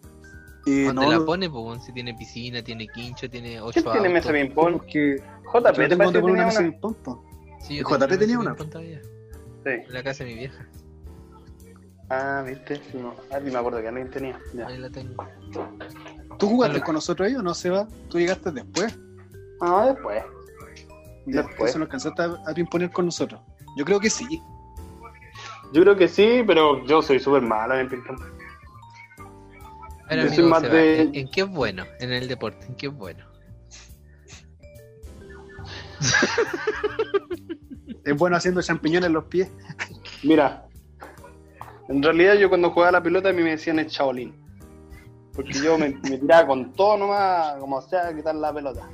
Y 0.67 0.85
¿Dónde 0.85 1.03
no, 1.07 1.11
la 1.19 1.25
pone? 1.25 1.51
Pues 1.51 1.85
si 1.85 1.93
tiene 1.93 2.15
piscina, 2.15 2.63
tiene 2.63 2.87
quincho, 2.89 3.29
tiene 3.29 3.49
¿Quién 3.51 3.63
ocho 3.63 3.93
tiene 3.93 4.09
mesa 4.09 4.33
ping-pong? 4.33 4.73
porque 4.79 5.17
JP, 5.53 5.55
yo 5.55 5.73
¿te 5.73 5.89
tengo 5.89 6.13
que 6.13 6.21
poner 6.21 6.23
una 6.23 6.33
tenía 6.33 6.47
mesa 6.47 6.61
ping-pong. 6.61 6.95
po. 6.97 7.25
Sí, 7.61 7.81
JP 7.81 8.19
tenía 8.19 8.39
una. 8.39 8.55
todavía, 8.55 9.01
Sí. 9.65 9.71
En 9.71 9.93
la 9.93 10.03
casa 10.03 10.25
de 10.25 10.31
mi 10.31 10.37
vieja. 10.39 10.67
Ah, 12.11 12.43
viste. 12.47 12.81
No. 12.95 13.15
Ah, 13.33 13.39
me 13.41 13.57
acuerdo 13.57 13.81
que 13.81 13.89
alguien 13.89 14.11
tenía. 14.11 14.39
Ya. 14.53 14.67
Ahí 14.67 14.79
la 14.79 14.91
tengo. 14.91 15.25
¿Tú 16.39 16.49
jugaste 16.49 16.77
Hola. 16.77 16.85
con 16.85 16.95
nosotros 16.97 17.29
ahí 17.29 17.37
o 17.37 17.43
no, 17.43 17.55
Seba? 17.55 17.87
¿Tú 18.09 18.19
llegaste 18.19 18.51
después? 18.51 18.99
Ah, 19.61 19.87
después. 19.93 20.23
Ya, 21.27 21.43
Después. 21.43 21.71
Eso 21.71 21.79
no 21.79 21.85
alcanzaste 21.85 22.23
a, 22.23 22.37
a 22.47 22.55
pimponer 22.55 22.91
con 22.91 23.05
nosotros. 23.07 23.41
Yo 23.77 23.85
creo 23.85 24.01
que 24.01 24.11
sí. 24.11 24.43
Yo 25.73 25.83
creo 25.83 25.97
que 25.97 26.09
sí, 26.09 26.43
pero 26.47 26.85
yo 26.87 27.01
soy 27.01 27.21
súper 27.21 27.43
malo 27.43 27.75
en 27.75 27.81
el 27.83 27.89
ping 27.89 28.01
Yo 28.09 28.17
soy 30.09 30.21
amigo 30.21 30.49
más 30.49 30.63
Seba, 30.63 30.75
de- 30.75 31.03
¿en, 31.03 31.15
en 31.15 31.31
qué 31.31 31.43
es 31.43 31.49
bueno? 31.49 31.85
En 32.01 32.13
el 32.13 32.27
deporte, 32.27 32.67
¿en 32.67 32.75
qué 32.75 32.87
es 32.89 32.93
bueno? 32.95 33.25
Es 38.05 38.17
bueno 38.17 38.37
haciendo 38.37 38.63
champiñones 38.63 39.07
en 39.09 39.13
los 39.13 39.25
pies. 39.27 39.49
Mira, 40.25 40.67
en 41.91 42.03
realidad 42.03 42.35
yo 42.35 42.49
cuando 42.49 42.71
jugaba 42.71 42.93
la 42.93 43.03
pelota 43.03 43.31
a 43.31 43.33
mí 43.33 43.43
me 43.43 43.51
decían 43.51 43.81
el 43.81 43.89
chaolín. 43.89 44.33
Porque 45.35 45.55
yo 45.55 45.77
me, 45.77 45.91
me 46.09 46.19
tiraba 46.19 46.47
con 46.47 46.73
todo 46.73 46.97
nomás, 46.97 47.57
como 47.59 47.83
sea, 47.83 48.09
a 48.09 48.15
quitar 48.15 48.35
la 48.37 48.55
pelota. 48.55 48.89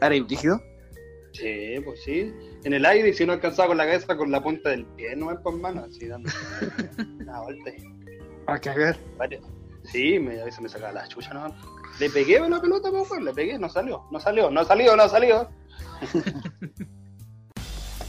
¿Ahora 0.00 0.14
hay 0.14 0.22
rígido? 0.22 0.60
Sí, 1.32 1.76
pues 1.84 2.02
sí. 2.02 2.34
En 2.64 2.72
el 2.72 2.84
aire 2.84 3.10
y 3.10 3.14
si 3.14 3.24
no 3.24 3.32
alcanzaba 3.32 3.68
con 3.68 3.76
la 3.76 3.86
cabeza, 3.86 4.16
con 4.16 4.30
la 4.30 4.42
punta 4.42 4.70
del 4.70 4.84
pie, 4.86 5.14
no 5.14 5.30
es 5.30 5.38
por 5.38 5.56
mano, 5.56 5.84
así 5.84 6.08
dando 6.08 6.28
una 7.20 7.42
vuelta. 7.42 7.70
A 8.46 8.58
cagar. 8.58 8.96
varios. 9.16 9.44
Sí, 9.84 10.18
me, 10.18 10.40
a 10.40 10.44
veces 10.44 10.60
me 10.60 10.68
sacaba 10.68 10.92
la 10.92 11.06
chucha, 11.06 11.32
¿no? 11.32 11.54
Le 12.00 12.10
pegué 12.10 12.40
la 12.40 12.60
pelota, 12.60 12.90
pues, 12.90 13.08
pues, 13.08 13.22
le 13.22 13.32
pegué, 13.32 13.58
no 13.58 13.68
salió, 13.68 14.04
no 14.10 14.18
salió, 14.18 14.50
no 14.50 14.64
salió, 14.64 14.96
no 14.96 15.08
salió. 15.08 15.48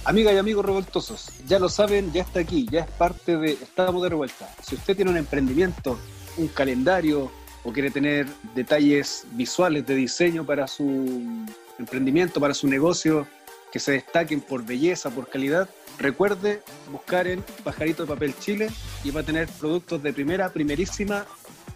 Amigas 0.06 0.34
y 0.34 0.38
amigos 0.38 0.66
revoltosos, 0.66 1.30
ya 1.46 1.60
lo 1.60 1.70
saben, 1.70 2.12
ya 2.12 2.24
está 2.24 2.40
aquí, 2.40 2.66
ya 2.72 2.82
es 2.82 2.88
parte 2.92 3.38
de 3.38 3.52
Estamos 3.52 4.02
de 4.02 4.10
Revuelta. 4.10 4.50
Si 4.64 4.76
usted 4.76 4.96
tiene 4.96 5.12
un 5.12 5.18
emprendimiento, 5.18 6.00
un 6.38 6.48
calendario 6.48 7.30
o 7.64 7.74
quiere 7.74 7.92
tener 7.92 8.26
detalles 8.56 9.26
visuales 9.34 9.86
de 9.86 9.96
diseño 9.96 10.46
para 10.46 10.68
su 10.68 11.46
emprendimiento, 11.78 12.40
para 12.40 12.54
su 12.54 12.68
negocio, 12.68 13.28
que 13.72 13.80
se 13.80 13.92
destaquen 13.92 14.42
por 14.42 14.66
belleza, 14.66 15.12
por 15.12 15.28
calidad, 15.28 15.70
recuerde 16.00 16.64
buscar 16.92 17.28
en 17.28 17.44
Pajarito 17.64 18.04
de 18.04 18.10
Papel 18.10 18.34
Chile 18.40 18.70
y 19.04 19.12
va 19.12 19.22
a 19.22 19.24
tener 19.24 19.48
productos 19.48 20.02
de 20.02 20.14
primera, 20.14 20.52
primerísima 20.52 21.26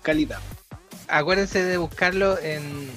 calidad. 0.01 0.39
Acuérdense 1.07 1.63
de 1.63 1.77
buscarlo 1.77 2.39
en 2.39 2.89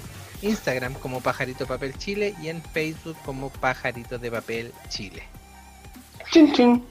Instagram 0.43 0.95
como 0.95 1.21
Pajarito 1.21 1.67
Papel 1.67 1.97
Chile 1.99 2.35
y 2.43 2.49
en 2.49 2.63
Facebook 2.63 3.17
como 3.25 3.51
Pajarito 3.51 4.19
de 4.19 4.31
Papel 4.31 4.73
Chile. 4.89 5.23
Chin, 6.31 6.53
chin. 6.53 6.85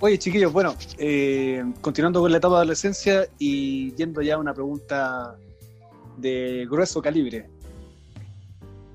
Oye, 0.00 0.18
chiquillos, 0.18 0.52
bueno, 0.52 0.74
eh, 0.98 1.64
continuando 1.80 2.20
con 2.20 2.30
la 2.30 2.38
etapa 2.38 2.56
de 2.56 2.58
adolescencia 2.58 3.26
y 3.38 3.94
yendo 3.94 4.20
ya 4.20 4.34
a 4.34 4.38
una 4.38 4.52
pregunta 4.52 5.36
de 6.18 6.66
grueso 6.70 7.00
calibre. 7.00 7.48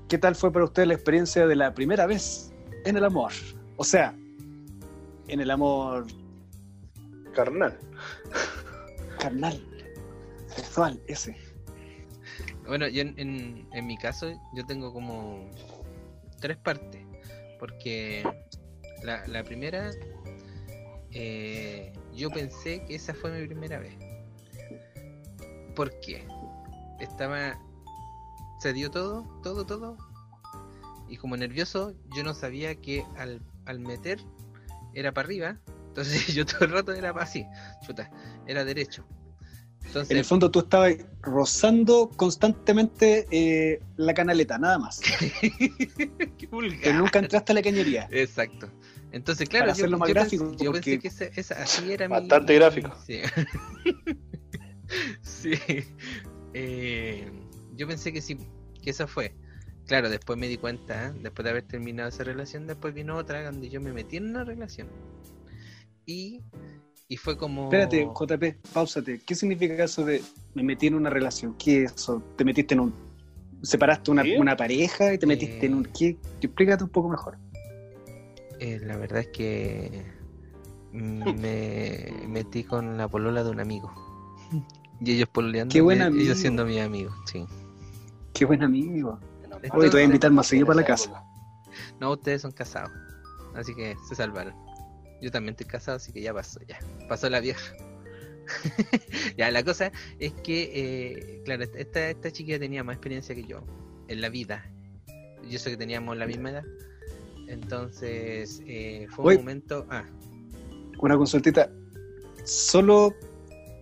¿Qué 0.08 0.18
tal 0.18 0.36
fue 0.36 0.52
para 0.52 0.64
usted 0.64 0.86
la 0.86 0.94
experiencia 0.94 1.46
de 1.46 1.56
la 1.56 1.74
primera 1.74 2.06
vez 2.06 2.52
en 2.84 2.96
el 2.96 3.04
amor? 3.04 3.32
O 3.76 3.84
sea, 3.84 4.14
en 5.26 5.40
el 5.40 5.50
amor 5.50 6.06
Carnal. 7.34 7.78
carnal, 9.18 9.60
sexual, 10.46 11.00
ese. 11.06 11.36
Bueno, 12.68 12.86
yo 12.86 13.00
en, 13.02 13.14
en- 13.18 13.66
en 13.72 13.86
mi 13.86 13.96
caso 13.96 14.30
yo 14.52 14.64
tengo 14.66 14.92
como 14.92 15.48
tres 16.38 16.58
partes, 16.58 17.02
porque 17.58 18.22
la, 19.02 19.26
la 19.26 19.42
primera, 19.42 19.90
eh, 21.12 21.92
yo 22.14 22.30
pensé 22.30 22.84
que 22.84 22.94
esa 22.94 23.14
fue 23.14 23.30
mi 23.40 23.46
primera 23.46 23.78
vez. 23.78 23.94
¿Por 25.74 25.98
qué? 26.00 26.26
Estaba, 27.00 27.58
se 28.60 28.72
dio 28.72 28.90
todo, 28.90 29.24
todo, 29.42 29.64
todo, 29.64 29.96
y 31.08 31.16
como 31.16 31.36
nervioso 31.36 31.94
yo 32.14 32.22
no 32.22 32.34
sabía 32.34 32.74
que 32.74 33.04
al, 33.16 33.40
al 33.64 33.80
meter 33.80 34.20
era 34.92 35.12
para 35.12 35.26
arriba, 35.26 35.58
entonces 35.88 36.34
yo 36.34 36.44
todo 36.44 36.66
el 36.66 36.72
rato 36.72 36.92
era 36.92 37.10
así, 37.12 37.46
chuta, 37.86 38.10
era 38.46 38.64
derecho. 38.64 39.06
Entonces, 39.88 40.10
En 40.10 40.16
el 40.18 40.24
fondo 40.24 40.50
tú 40.50 40.60
estabas 40.60 40.94
rozando 41.22 42.08
constantemente 42.16 43.26
eh, 43.30 43.80
la 43.96 44.14
canaleta, 44.14 44.56
nada 44.58 44.78
más. 44.78 45.00
Qué 46.38 46.46
vulgar. 46.50 46.80
Que 46.80 46.92
nunca 46.92 47.18
entraste 47.18 47.52
a 47.52 47.54
la 47.54 47.62
cañería. 47.62 48.06
Exacto. 48.10 48.68
Entonces, 49.12 49.48
claro, 49.48 49.64
Para 49.64 49.72
hacerlo 49.72 49.98
más 49.98 50.08
yo 50.08 50.14
gráfico, 50.14 50.48
pensé, 50.50 50.64
yo 50.64 50.72
pensé 50.72 50.98
que 50.98 51.08
esa, 51.08 51.24
esa- 51.24 51.62
así 51.62 51.90
era 51.92 52.06
mi- 52.08 52.12
Bastante 52.12 52.52
mi- 52.52 52.58
gráfico. 52.58 52.94
Sí. 53.06 53.20
Sí. 55.22 55.52
Eh, 56.54 57.30
yo 57.76 57.86
pensé 57.86 58.12
que 58.12 58.20
sí, 58.22 58.38
que 58.82 58.90
esa 58.90 59.06
fue. 59.06 59.34
Claro, 59.86 60.08
después 60.10 60.38
me 60.38 60.48
di 60.48 60.56
cuenta, 60.56 61.08
¿eh? 61.08 61.12
después 61.22 61.44
de 61.44 61.50
haber 61.50 61.62
terminado 61.64 62.08
esa 62.08 62.24
relación, 62.24 62.66
después 62.66 62.94
vino 62.94 63.16
otra 63.16 63.42
donde 63.44 63.68
yo 63.70 63.80
me 63.80 63.92
metí 63.92 64.16
en 64.16 64.30
una 64.30 64.44
relación. 64.44 64.88
Y, 66.06 66.40
y 67.08 67.16
fue 67.16 67.36
como... 67.38 67.64
Espérate, 67.64 68.06
JP, 68.06 68.72
pausate. 68.72 69.20
¿Qué 69.24 69.34
significa 69.34 69.82
eso 69.82 70.04
de 70.04 70.22
me 70.54 70.62
metí 70.62 70.88
en 70.88 70.94
una 70.94 71.08
relación? 71.08 71.54
¿Qué 71.54 71.84
es 71.84 71.94
eso? 71.94 72.22
¿Te 72.36 72.44
metiste 72.44 72.74
en 72.74 72.80
un... 72.80 72.94
separaste 73.62 74.10
una, 74.10 74.56
pareja 74.56 75.14
y 75.14 75.18
te 75.18 75.26
metiste 75.26 75.66
en 75.66 75.74
un... 75.74 75.84
¿Qué? 75.86 76.18
Explícate 76.40 76.84
un 76.84 76.90
poco 76.90 77.08
mejor. 77.08 77.38
Eh, 78.60 78.78
la 78.84 78.96
verdad 78.98 79.20
es 79.20 79.28
que 79.28 80.04
me 80.92 82.12
metí 82.28 82.64
con 82.64 82.98
la 82.98 83.08
polola 83.08 83.42
de 83.42 83.50
un 83.50 83.60
amigo. 83.60 83.92
Y 85.00 85.12
ellos 85.12 85.28
pololeando, 85.28 85.72
Qué 85.72 85.80
buen 85.80 86.00
y 86.00 86.02
amigo. 86.02 86.24
ellos 86.24 86.38
siendo 86.38 86.64
mis 86.64 86.80
amigos, 86.80 87.14
sí. 87.26 87.46
Qué 88.32 88.44
buen 88.44 88.64
amigo. 88.64 89.20
Te 89.62 89.68
voy 89.90 90.00
a 90.00 90.02
invitar 90.02 90.32
más 90.32 90.48
seguido 90.48 90.66
para 90.66 90.80
la 90.80 90.84
casa. 90.84 91.22
No, 92.00 92.10
ustedes 92.10 92.42
son 92.42 92.50
casados, 92.50 92.90
así 93.54 93.76
que 93.76 93.94
se 94.08 94.16
salvaron. 94.16 94.67
Yo 95.20 95.30
también 95.30 95.52
estoy 95.52 95.66
casado, 95.66 95.96
así 95.96 96.12
que 96.12 96.20
ya 96.22 96.32
pasó, 96.32 96.60
ya. 96.66 96.78
Pasó 97.08 97.28
la 97.28 97.40
vieja. 97.40 97.74
ya, 99.36 99.50
la 99.50 99.62
cosa 99.62 99.92
es 100.18 100.32
que, 100.32 100.70
eh, 100.74 101.42
claro, 101.44 101.64
esta, 101.64 102.08
esta 102.08 102.30
chiquilla 102.30 102.58
tenía 102.58 102.82
más 102.84 102.94
experiencia 102.96 103.34
que 103.34 103.44
yo 103.44 103.62
en 104.08 104.20
la 104.20 104.28
vida. 104.28 104.64
Yo 105.48 105.58
sé 105.58 105.70
que 105.70 105.76
teníamos 105.76 106.16
la 106.16 106.26
misma 106.26 106.50
edad. 106.50 106.64
Entonces, 107.48 108.62
eh, 108.66 109.06
fue 109.10 109.36
un 109.36 109.42
momento... 109.42 109.86
Ah, 109.90 110.04
Una 111.00 111.16
consultita. 111.16 111.70
Solo 112.44 113.14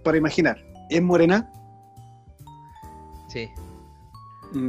para 0.04 0.16
imaginar. 0.16 0.64
¿Es 0.90 1.02
morena? 1.02 1.50
sí, 3.28 3.50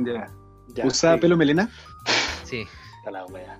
Ya. 0.05 0.27
Ya, 0.75 0.85
¿Usaba 0.85 1.15
sí, 1.15 1.21
pelo 1.21 1.37
melena? 1.37 1.69
sí. 2.43 2.65
está 2.99 3.11
la 3.11 3.25
wea. 3.27 3.59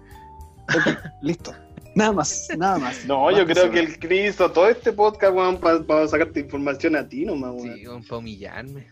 Ok, 0.76 0.98
listo. 1.22 1.54
Nada 1.98 2.12
más, 2.12 2.48
nada 2.56 2.78
más. 2.78 3.06
No, 3.06 3.32
yo 3.36 3.46
creo 3.48 3.72
que 3.72 3.80
el 3.80 3.98
Cristo, 3.98 4.52
todo 4.52 4.70
este 4.70 4.94
podcast, 4.94 5.34
weón, 5.36 5.58
para 5.60 6.08
sacarte 6.08 6.42
información 6.42 6.96
a 6.96 7.10
ti 7.10 7.26
nomás, 7.26 7.54
weón. 7.56 7.76
Sí, 7.76 7.88
un 7.88 8.04
para 8.04 8.18
humillarme. 8.18 8.88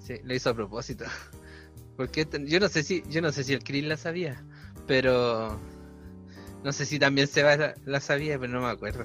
Sí, 0.00 0.14
lo 0.24 0.34
hizo 0.34 0.50
a 0.50 0.54
propósito. 0.54 1.04
Porque 1.96 2.22
este- 2.22 2.44
yo 2.48 2.58
no 2.58 2.68
sé 2.68 2.82
si, 2.82 3.04
yo 3.08 3.22
no 3.22 3.30
sé 3.30 3.44
si 3.44 3.52
el 3.52 3.62
Chris 3.62 3.84
la 3.84 3.96
sabía, 3.96 4.44
pero 4.88 5.56
no 6.64 6.72
sé 6.72 6.84
si 6.84 6.98
también 6.98 7.28
Seba 7.28 7.56
la, 7.56 7.74
la 7.84 8.00
sabía, 8.00 8.40
pero 8.40 8.52
no 8.52 8.62
me 8.62 8.68
acuerdo. 8.68 9.04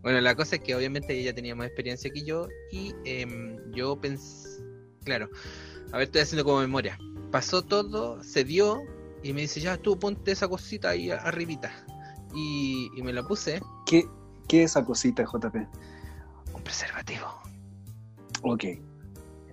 Bueno, 0.00 0.20
la 0.20 0.34
cosa 0.34 0.56
es 0.56 0.62
que 0.62 0.74
obviamente 0.74 1.16
ella 1.16 1.32
tenía 1.32 1.54
más 1.54 1.68
experiencia 1.68 2.10
que 2.10 2.24
yo 2.24 2.48
y 2.72 2.92
em, 3.04 3.58
yo 3.70 4.00
pensé, 4.00 4.60
claro, 5.04 5.30
a 5.92 5.98
ver, 5.98 6.06
estoy 6.06 6.22
haciendo 6.22 6.42
como 6.44 6.58
memoria. 6.58 6.98
Pasó 7.30 7.62
todo, 7.62 8.24
se 8.24 8.42
dio 8.42 8.82
y 9.22 9.32
me 9.32 9.42
dice, 9.42 9.60
ya 9.60 9.76
tú 9.76 9.96
ponte 10.00 10.32
esa 10.32 10.48
cosita 10.48 10.88
ahí 10.90 11.12
arribita. 11.12 11.86
Y, 12.34 12.90
y 12.96 13.02
me 13.02 13.12
la 13.12 13.22
puse, 13.22 13.62
¿Qué, 13.86 14.04
¿Qué 14.48 14.64
es 14.64 14.70
esa 14.72 14.84
cosita, 14.84 15.24
JP? 15.24 15.54
un 16.54 16.62
preservativo. 16.62 17.26
Ok, 18.42 18.64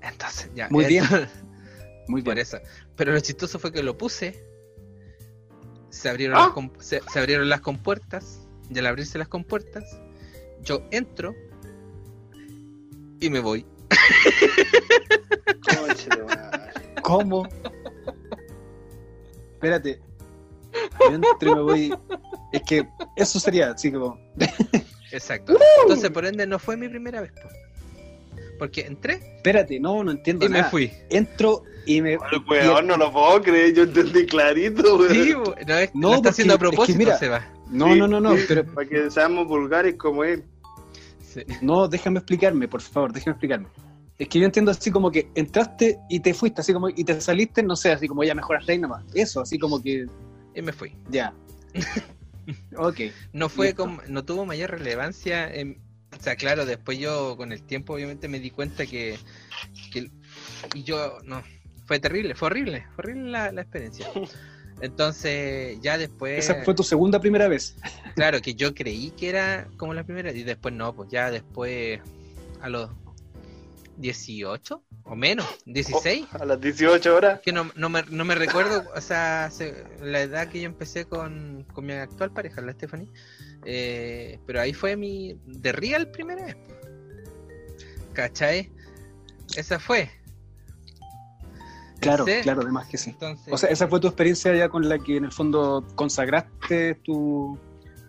Entonces, 0.02 0.50
ya. 0.56 0.68
Muy 0.70 0.86
bien. 0.86 1.04
muy 2.08 2.22
Por 2.22 2.36
bien. 2.36 2.46
eso. 2.46 2.58
Pero 2.96 3.14
lo 3.14 3.20
chistoso 3.20 3.60
fue 3.60 3.72
que 3.72 3.84
lo 3.84 3.98
puse. 3.98 4.44
Se 5.90 6.10
abrieron, 6.10 6.38
Ah. 6.38 6.52
las, 6.56 6.72
se, 6.80 7.02
se 7.12 7.20
abrieron 7.20 7.50
las 7.50 7.62
compuertas. 7.62 8.48
Y 8.70 8.78
al 8.80 8.88
abrirse 8.88 9.18
las 9.18 9.28
compuertas, 9.28 9.84
yo 10.64 10.84
entro 10.92 11.34
y 13.20 13.30
me 13.30 13.40
voy. 13.40 13.66
¿Cómo? 17.02 17.48
Espérate. 19.54 20.00
Yo 21.00 21.16
entro 21.16 21.38
y 21.42 21.56
me 21.56 21.62
voy. 21.62 21.94
Es 22.52 22.62
que 22.64 22.88
eso 23.16 23.40
sería 23.40 23.72
así 23.72 23.92
como. 23.92 24.20
Exacto. 25.12 25.58
Entonces, 25.84 26.10
por 26.12 26.26
ende, 26.26 26.46
no 26.48 26.60
fue 26.60 26.78
mi 26.78 26.88
primera 26.90 27.22
vez. 27.22 27.32
po. 27.32 27.48
Porque 28.58 28.82
entré 28.82 29.14
Espérate, 29.38 29.80
no, 29.80 30.04
no 30.04 30.12
entiendo 30.12 30.46
y 30.46 30.50
me 30.50 30.64
fui. 30.66 30.92
Entro 31.10 31.64
y 31.86 32.02
me. 32.02 32.14
Ay, 32.14 32.40
weón, 32.50 32.88
no 32.88 32.98
lo 32.98 33.12
puedo 33.12 33.42
creer, 33.42 33.74
yo 33.74 33.84
entendí 33.84 34.26
clarito, 34.26 34.98
weón. 34.98 35.14
Sí, 35.14 35.34
no, 35.68 35.76
es, 35.78 35.96
No, 35.96 36.10
lo 36.10 36.16
está 36.16 36.16
porque- 36.16 36.30
haciendo 36.30 36.54
a 36.54 36.56
es 36.56 36.60
que 36.60 36.68
propósito, 36.68 37.18
Seba. 37.18 37.54
No, 37.70 37.96
no, 37.96 38.08
no, 38.08 38.20
no, 38.20 38.36
pero 38.48 38.66
Para 38.66 38.88
que 38.90 39.10
seamos 39.12 39.48
vulgares 39.48 39.96
como 39.96 40.24
él. 40.24 40.44
Sí. 41.22 41.42
no, 41.62 41.88
déjame 41.88 42.18
explicarme, 42.20 42.68
por 42.68 42.82
favor, 42.82 43.14
déjame 43.14 43.34
explicarme. 43.34 43.68
Es 44.18 44.28
que 44.28 44.40
yo 44.40 44.46
entiendo 44.46 44.72
así 44.72 44.92
como 44.92 45.10
que 45.12 45.30
entraste 45.36 46.00
y 46.10 46.20
te 46.20 46.34
fuiste, 46.34 46.60
así 46.62 46.74
como 46.74 46.90
y 46.90 47.04
te 47.06 47.22
saliste, 47.22 47.64
no 47.64 47.76
sé, 47.78 47.92
así 47.92 48.08
como 48.08 48.24
ya 48.26 48.36
mejoras 48.36 48.68
ahí 48.68 48.78
nomás. 48.80 49.06
Eso, 49.14 49.40
así 49.40 49.58
como 49.58 49.82
que 49.82 50.06
Y 50.56 50.62
me 50.62 50.74
fui. 50.74 50.98
ya. 51.10 51.34
Ok. 52.78 53.00
No 53.34 53.50
fue 53.50 53.74
con- 53.76 54.02
no 54.08 54.24
tuvo 54.26 54.46
mayor 54.46 54.72
relevancia. 54.72 55.52
en- 55.54 55.82
o 56.18 56.22
sea, 56.22 56.36
claro, 56.36 56.66
después 56.66 56.98
yo 56.98 57.38
con 57.38 57.52
el 57.52 57.62
tiempo 57.64 57.94
obviamente 57.94 58.28
me 58.28 58.40
di 58.40 58.50
cuenta 58.50 58.86
que, 58.86 59.18
que- 59.92 60.10
y 60.74 60.84
yo 60.84 61.20
no, 61.24 61.44
fue 61.86 62.00
terrible, 62.00 62.34
fue 62.36 62.48
horrible, 62.48 62.86
fue 62.96 63.04
horrible 63.06 63.32
la, 63.32 63.52
la 63.52 63.62
experiencia. 63.62 64.08
Entonces, 64.82 65.78
ya 65.82 65.98
después, 65.98 66.40
Esa 66.40 66.64
fue 66.64 66.74
tu 66.74 66.84
segunda 66.84 67.20
primera 67.20 67.48
vez. 67.48 67.76
claro, 68.16 68.42
que 68.42 68.56
yo 68.56 68.74
creí 68.74 69.12
que 69.12 69.30
era 69.30 69.68
como 69.78 69.94
la 69.94 70.04
primera 70.04 70.32
y 70.32 70.44
después 70.44 70.74
no, 70.74 70.96
pues 70.96 71.10
ya 71.10 71.30
después 71.32 72.00
a 72.62 72.70
los 72.70 72.90
18 74.00 74.84
o 75.04 75.16
menos, 75.16 75.46
16. 75.66 76.28
A 76.40 76.46
las 76.46 76.60
18 76.62 77.16
horas. 77.16 77.40
Que 77.42 77.52
no, 77.52 77.70
no, 77.76 77.90
me, 77.90 78.04
no 78.10 78.24
me 78.26 78.34
recuerdo, 78.36 78.84
o 78.96 79.02
sea, 79.02 79.50
se- 79.52 79.84
la 80.02 80.22
edad 80.22 80.48
que 80.48 80.62
yo 80.62 80.66
empecé 80.68 81.06
con, 81.06 81.66
con 81.74 81.86
mi 81.86 81.94
actual 81.94 82.32
pareja, 82.32 82.62
la 82.62 82.72
Stephanie. 82.74 83.10
eh, 83.66 84.40
pero 84.46 84.62
ahí 84.62 84.74
fue 84.74 84.96
mi. 84.96 85.38
de 85.46 85.72
real 85.74 86.10
primera 86.12 86.46
vez. 86.46 86.56
¿Cachai? 88.14 88.72
Esa 89.56 89.80
fue. 89.80 90.10
Claro, 92.00 92.26
Sí. 92.26 92.32
claro, 92.44 92.62
además 92.62 92.88
que 92.88 92.98
sí. 92.98 93.10
Entonces, 93.10 93.54
O 93.54 93.58
sea, 93.58 93.70
esa 93.70 93.88
fue 93.90 94.00
tu 94.00 94.08
experiencia 94.08 94.56
ya 94.56 94.70
con 94.70 94.88
la 94.88 95.00
que 95.00 95.18
en 95.18 95.26
el 95.26 95.32
fondo 95.34 95.86
consagraste 95.96 96.96
tu, 97.04 97.60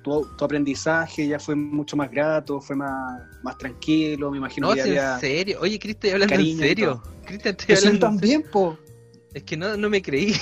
tu, 0.03 0.27
tu 0.37 0.45
aprendizaje, 0.45 1.27
ya 1.29 1.39
fue 1.39 1.55
mucho 1.55 1.97
más 1.97 2.11
grato, 2.11 2.61
fue 2.61 2.77
más, 2.77 3.23
más 3.43 3.57
tranquilo, 3.59 4.31
me 4.31 4.39
imagino 4.39 4.69
no, 4.69 4.75
que 4.75 4.83
si 4.83 4.89
había... 4.89 5.15
en 5.15 5.21
serio. 5.21 5.59
Oye, 5.61 5.79
Cristian, 5.79 5.95
estoy 5.97 6.11
hablando 6.11 6.35
en 6.37 6.59
serio. 6.59 7.03
Cristian, 7.25 7.57
estoy 7.59 7.77
sí, 7.77 7.87
hablando 7.87 8.07
en 8.07 8.13
también, 8.13 8.43
po. 8.51 8.79
Es 9.35 9.43
que 9.45 9.57
no, 9.57 9.77
no 9.77 9.91
me 9.91 10.01
creí. 10.03 10.35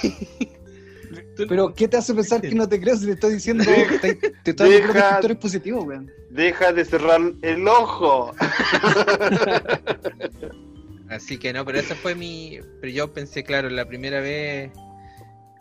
Tú- 1.37 1.47
Pero 1.49 1.75
¿qué 1.75 1.89
te 1.89 1.97
hace 1.97 2.15
pensar 2.15 2.41
que 2.41 2.55
no 2.55 2.69
te 2.69 2.81
crees 2.81 3.01
si 3.01 3.07
te 3.07 3.13
estoy 3.13 3.35
diciendo, 3.35 3.65
te, 4.01 4.15
te 4.45 4.51
estoy 4.51 4.73
dando 4.73 4.93
Deja- 4.93 5.11
factores 5.11 5.37
positivos, 5.39 5.85
weón? 5.87 6.11
Deja 6.31 6.73
de 6.73 6.85
cerrar 6.85 7.21
el 7.43 7.67
ojo. 7.69 8.33
Así 11.09 11.39
que 11.39 11.53
no, 11.53 11.65
pero 11.65 11.81
esa 11.81 11.97
fue 11.97 12.15
mi. 12.15 12.59
Pero 12.81 12.93
yo 12.93 13.13
pensé, 13.13 13.43
claro, 13.43 13.69
la 13.71 13.87
primera 13.87 14.21
vez. 14.21 14.71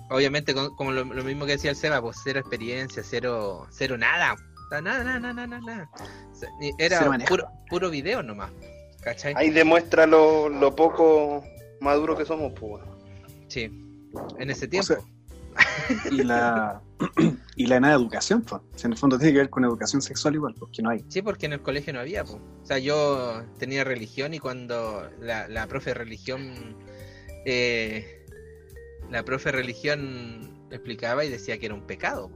Obviamente, 0.09 0.53
con- 0.53 0.75
como 0.75 0.91
lo, 0.91 1.03
lo 1.03 1.23
mismo 1.23 1.45
que 1.45 1.53
decía 1.53 1.69
el 1.71 1.75
Seba, 1.75 2.01
pues 2.01 2.17
cero 2.23 2.39
experiencia, 2.39 3.03
cero, 3.05 3.67
cero 3.71 3.97
nada. 3.97 4.35
Nada, 4.71 4.81
nada, 5.03 5.19
nada, 5.19 5.47
nada, 5.47 5.61
nada. 5.61 5.89
Era 6.77 7.09
puro, 7.27 7.47
puro 7.69 7.89
video 7.89 8.21
nomás. 8.23 8.51
¿Cachai? 9.01 9.33
Ahí 9.37 9.49
demuestra 9.49 10.05
lo, 10.05 10.49
lo 10.49 10.75
poco 10.75 11.43
maduro 11.79 12.17
que 12.17 12.25
somos, 12.25 12.51
pues. 12.59 12.83
Sí. 13.47 13.63
En 14.37 14.49
ese 14.49 14.67
tiempo. 14.67 14.87
sea, 14.87 14.97
Y 16.11 16.23
la, 16.23 16.81
y 17.55 17.65
la 17.67 17.79
nada 17.79 17.93
educación, 17.95 18.41
pues. 18.41 18.61
En 18.83 18.91
el 18.91 18.97
fondo 18.97 19.17
tiene 19.17 19.31
que 19.33 19.39
ver 19.39 19.49
con 19.49 19.63
educación 19.63 20.01
sexual 20.01 20.35
igual, 20.35 20.53
porque 20.59 20.81
no 20.81 20.89
hay. 20.89 21.03
Sí, 21.07 21.21
porque 21.21 21.45
en 21.45 21.53
el 21.53 21.61
colegio 21.61 21.93
no 21.93 21.99
había. 22.01 22.23
po. 22.25 22.33
O 22.61 22.65
sea, 22.65 22.77
yo 22.77 23.43
tenía 23.57 23.83
religión 23.85 24.33
y 24.33 24.39
cuando 24.39 25.09
la, 25.21 25.47
la 25.47 25.67
profe 25.67 25.91
de 25.91 25.93
religión. 25.95 26.75
eh, 27.45 28.13
la 29.09 29.23
profe 29.23 29.51
de 29.51 29.57
religión 29.57 30.67
explicaba 30.71 31.23
y 31.25 31.29
decía 31.29 31.57
que 31.57 31.67
era 31.67 31.75
un 31.75 31.85
pecado. 31.85 32.31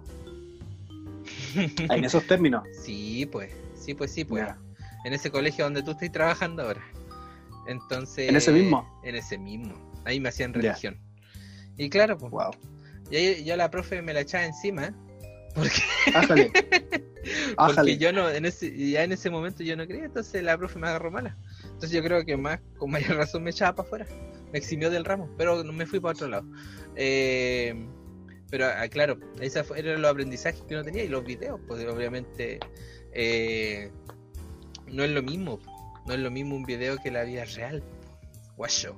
En 1.55 2.03
esos 2.03 2.25
términos. 2.27 2.63
Sí, 2.83 3.25
pues, 3.31 3.51
sí, 3.75 3.93
pues, 3.93 4.11
sí, 4.11 4.25
pues. 4.25 4.47
En 5.05 5.13
ese 5.13 5.31
colegio 5.31 5.65
donde 5.65 5.83
tú 5.83 5.91
estás 5.91 6.11
trabajando 6.11 6.63
ahora. 6.63 6.81
Entonces. 7.67 8.29
¿En 8.29 8.35
ese 8.35 8.51
mismo? 8.51 9.01
En 9.03 9.15
ese 9.15 9.37
mismo. 9.37 9.73
Ahí 10.05 10.19
me 10.19 10.29
hacían 10.29 10.53
religión. 10.53 10.99
Y 11.77 11.89
claro, 11.89 12.17
pues. 12.17 12.31
Wow. 12.31 12.51
Y 13.09 13.15
ahí 13.15 13.43
yo 13.43 13.55
la 13.55 13.69
profe 13.69 14.01
me 14.01 14.13
la 14.13 14.21
echaba 14.21 14.45
encima. 14.45 14.93
Porque, 15.53 15.81
Ájale. 16.15 16.51
porque 16.51 17.53
Ájale. 17.57 17.97
yo 17.97 18.13
no, 18.13 18.29
en 18.29 18.45
ese, 18.45 18.75
ya 18.91 19.03
en 19.03 19.11
ese 19.11 19.29
momento 19.29 19.63
yo 19.63 19.75
no 19.75 19.85
creía, 19.85 20.05
entonces 20.05 20.41
la 20.43 20.57
profe 20.57 20.79
me 20.79 20.87
agarró 20.87 21.11
mala. 21.11 21.37
Entonces 21.63 21.91
yo 21.91 22.01
creo 22.03 22.24
que 22.24 22.37
más, 22.37 22.59
con 22.77 22.89
mayor 22.89 23.17
razón 23.17 23.43
me 23.43 23.50
echaba 23.51 23.75
para 23.75 23.87
afuera. 23.87 24.05
Me 24.51 24.59
eximió 24.59 24.90
del 24.90 25.05
ramo, 25.05 25.29
pero 25.37 25.64
no 25.64 25.72
me 25.74 25.85
fui 25.85 26.00
para 26.00 26.14
otro 26.14 26.27
lado. 26.27 26.46
Eh, 26.96 27.74
pero 28.50 28.66
ah, 28.68 28.87
claro, 28.90 29.18
ese 29.40 29.64
era 29.77 29.98
los 29.98 30.11
aprendizajes 30.11 30.61
que 30.68 30.74
uno 30.74 30.83
tenía 30.83 31.03
y 31.03 31.07
los 31.07 31.24
videos, 31.24 31.59
pues 31.68 31.85
obviamente 31.85 32.59
eh, 33.14 33.92
no 34.87 35.03
es 35.03 35.11
lo 35.11 35.22
mismo. 35.24 35.59
No 36.05 36.14
es 36.14 36.20
lo 36.20 36.31
mismo 36.31 36.55
un 36.55 36.64
video 36.64 36.98
que 36.98 37.11
la 37.11 37.24
vida 37.24 37.46
real. 37.46 37.83
Guacho. 38.57 38.96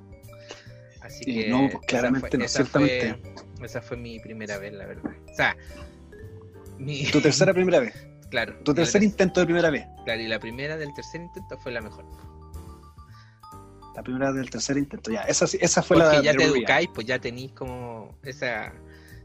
Así 1.02 1.24
que 1.24 1.48
no, 1.50 1.68
pues, 1.70 1.86
claramente 1.86 2.30
fue- 2.30 2.38
no, 2.38 2.44
esa 2.46 2.58
ciertamente. 2.64 3.16
Fue, 3.58 3.66
esa 3.66 3.82
fue 3.82 3.96
mi 3.96 4.18
primera 4.18 4.58
vez, 4.58 4.72
la 4.72 4.86
verdad. 4.86 5.12
O 5.30 5.34
sea, 5.34 5.56
mi, 6.78 7.04
Tu 7.10 7.20
tercera 7.20 7.52
primera 7.54 7.78
vez. 7.78 7.94
claro. 8.30 8.56
Tu 8.64 8.72
la 8.72 8.76
tercer 8.76 9.00
ter- 9.02 9.08
intento 9.08 9.40
de 9.40 9.46
primera 9.46 9.70
vez. 9.70 9.86
Claro, 10.04 10.20
y 10.22 10.26
la 10.28 10.40
primera 10.40 10.76
del 10.78 10.92
tercer 10.94 11.20
intento 11.20 11.58
fue 11.58 11.72
la 11.72 11.80
mejor. 11.82 12.04
La 13.94 14.02
primera 14.02 14.32
del 14.32 14.50
tercer 14.50 14.76
intento. 14.76 15.10
Ya, 15.10 15.22
esa, 15.22 15.46
sí- 15.46 15.58
esa 15.60 15.82
fue 15.82 15.96
Porque 15.98 16.16
la 16.16 16.22
ya 16.22 16.32
de 16.32 16.38
te 16.38 16.44
educáis, 16.44 16.88
pues 16.92 17.06
ya 17.06 17.18
tenéis 17.18 17.52
como 17.52 18.18
esa. 18.22 18.72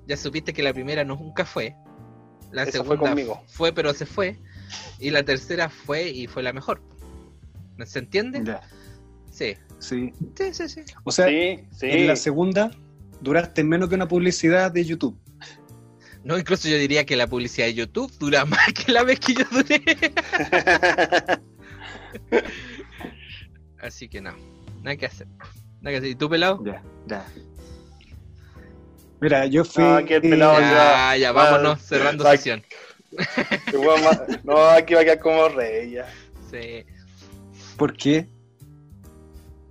Ya 0.08 0.16
supiste 0.18 0.54
que 0.54 0.62
la 0.64 0.74
primera 0.74 1.04
no 1.04 1.16
nunca 1.16 1.46
fue. 1.46 1.76
La 2.52 2.64
Esa 2.64 2.84
fue 2.84 2.96
segunda 2.96 3.10
conmigo. 3.12 3.44
fue, 3.48 3.74
pero 3.74 3.94
se 3.94 4.06
fue. 4.06 4.38
Y 5.00 5.10
la 5.12 5.24
tercera 5.24 5.70
fue 5.70 6.10
y 6.10 6.28
fue 6.28 6.44
la 6.44 6.54
mejor. 6.54 6.82
¿No 7.78 7.86
se 7.86 8.00
entiende? 8.00 8.42
Ya, 8.44 8.62
Sí. 9.32 9.56
sí. 9.80 10.12
Sí, 10.36 10.54
sí, 10.54 10.68
sí. 10.70 10.82
O 11.04 11.12
sea, 11.12 11.28
Sí, 11.28 11.60
sí. 11.72 11.86
en 11.88 12.08
la 12.08 12.16
segunda 12.16 12.72
duraste 13.22 13.64
menos 13.64 13.90
que 13.90 13.96
una 13.96 14.08
publicidad 14.08 14.72
de 14.72 14.84
YouTube. 14.86 15.18
No, 16.24 16.38
incluso 16.38 16.68
yo 16.68 16.78
diría 16.78 17.06
que 17.06 17.16
la 17.16 17.28
publicidad 17.28 17.68
de 17.68 17.74
YouTube 17.76 18.12
dura 18.20 18.46
más 18.46 18.74
que 18.74 18.92
la 18.92 19.04
vez 19.04 19.20
que 19.20 19.34
yo 19.36 19.46
duré. 19.52 19.82
Así 23.82 24.10
que 24.10 24.20
no, 24.22 24.34
nada 24.84 24.96
que 24.98 25.06
hacer. 25.06 25.28
Nada 25.82 25.92
que 25.92 25.98
hacer. 25.98 26.10
¿Y 26.10 26.16
tú, 26.16 26.30
pelado? 26.30 26.64
Ya, 26.66 26.82
ya. 27.08 27.26
Mira, 29.22 29.46
yo 29.46 29.66
fui. 29.66 29.84
No, 29.84 29.96
aquí 29.96 30.14
el 30.14 30.22
pelado 30.22 30.60
Ya, 30.60 31.16
ya, 31.18 31.32
vámonos, 31.32 31.82
cerrando 31.82 32.24
va- 32.24 32.32
sesión. 32.32 32.64
No, 34.44 34.58
aquí 34.70 34.94
va 34.94 35.02
a 35.02 35.04
quedar 35.04 35.20
como 35.20 35.50
rey 35.50 35.92
ya. 35.92 36.08
Sí. 36.50 36.86
¿Por 37.78 37.94
qué? 37.98 38.28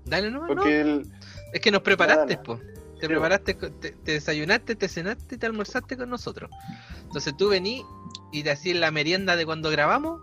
Dale 0.04 0.30
nomás, 0.30 0.48
no. 0.50 0.56
Porque 0.56 0.80
el- 0.80 1.06
Es 1.52 1.60
que 1.60 1.70
nos 1.70 1.82
preparaste, 1.82 2.34
Nada. 2.34 2.42
po. 2.42 2.58
Te 2.58 3.02
Sí, 3.02 3.06
preparaste, 3.06 3.54
te, 3.54 3.92
te 3.92 4.12
desayunaste, 4.12 4.74
te 4.74 4.88
cenaste 4.88 5.36
y 5.36 5.38
te 5.38 5.46
almorzaste 5.46 5.96
con 5.96 6.10
nosotros. 6.10 6.50
Entonces 7.04 7.34
tú 7.36 7.48
venís 7.48 7.84
y 8.32 8.42
te 8.42 8.50
hacías 8.50 8.76
la 8.78 8.90
merienda 8.90 9.36
de 9.36 9.46
cuando 9.46 9.70
grabamos. 9.70 10.20